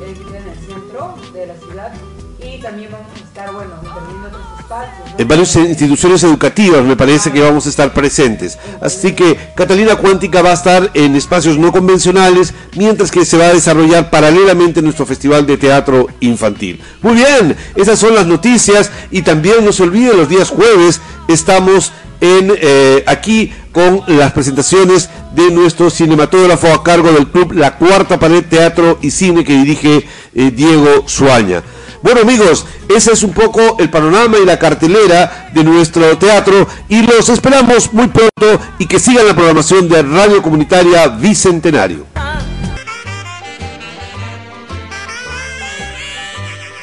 en 0.00 0.48
el 0.48 0.66
centro 0.66 1.14
de 1.32 1.46
la 1.46 1.54
ciudad 1.54 1.92
y 2.40 2.60
también 2.60 2.90
vamos 2.90 3.06
a 3.14 3.24
estar, 3.24 3.52
bueno, 3.52 3.74
también 3.82 4.18
en 4.18 4.26
otros 4.26 4.42
espacios. 4.58 5.10
¿no? 5.10 5.18
En 5.18 5.28
varias 5.28 5.56
instituciones 5.56 6.22
educativas 6.24 6.84
me 6.84 6.96
parece 6.96 7.30
que 7.32 7.40
vamos 7.40 7.66
a 7.66 7.68
estar 7.68 7.94
presentes. 7.94 8.58
Así 8.80 9.14
que 9.14 9.36
Catalina 9.54 9.96
Cuántica 9.96 10.42
va 10.42 10.50
a 10.50 10.54
estar 10.54 10.90
en 10.94 11.14
espacios 11.14 11.58
no 11.58 11.72
convencionales, 11.72 12.52
mientras 12.76 13.10
que 13.10 13.24
se 13.24 13.38
va 13.38 13.46
a 13.46 13.54
desarrollar 13.54 14.10
paralelamente 14.10 14.82
nuestro 14.82 15.06
Festival 15.06 15.46
de 15.46 15.56
Teatro 15.56 16.08
Infantil. 16.20 16.82
Muy 17.00 17.14
bien, 17.14 17.56
esas 17.76 17.98
son 17.98 18.14
las 18.14 18.26
noticias 18.26 18.90
y 19.10 19.22
también 19.22 19.64
no 19.64 19.72
se 19.72 19.84
olvide, 19.84 20.14
los 20.14 20.28
días 20.28 20.50
jueves 20.50 21.00
estamos 21.28 21.92
en 22.20 22.52
eh, 22.56 23.04
aquí 23.06 23.52
con 23.72 24.02
las 24.06 24.32
presentaciones 24.32 25.10
de 25.34 25.50
nuestro 25.50 25.90
cinematógrafo 25.90 26.68
a 26.68 26.82
cargo 26.82 27.12
del 27.12 27.28
club 27.28 27.52
La 27.52 27.76
Cuarta 27.76 28.18
Pared 28.18 28.44
Teatro 28.44 28.98
y 29.02 29.10
Cine 29.10 29.44
que 29.44 29.56
dirige 29.56 30.06
eh, 30.34 30.50
Diego 30.50 31.08
Suaña. 31.08 31.62
Bueno 32.02 32.20
amigos, 32.20 32.66
ese 32.94 33.12
es 33.12 33.22
un 33.22 33.32
poco 33.32 33.76
el 33.78 33.90
panorama 33.90 34.36
y 34.38 34.44
la 34.44 34.58
cartelera 34.58 35.50
de 35.54 35.64
nuestro 35.64 36.16
teatro 36.18 36.68
y 36.88 37.02
los 37.02 37.28
esperamos 37.30 37.92
muy 37.92 38.08
pronto 38.08 38.62
y 38.78 38.86
que 38.86 39.00
sigan 39.00 39.26
la 39.26 39.34
programación 39.34 39.88
de 39.88 40.02
Radio 40.02 40.42
Comunitaria 40.42 41.08
Bicentenario. 41.08 42.06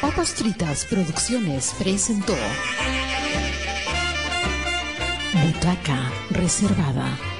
Papas 0.01 0.33
Fritas 0.33 0.85
Producciones 0.89 1.73
presentó 1.77 2.33
Butaca 5.34 6.11
Reservada. 6.32 7.30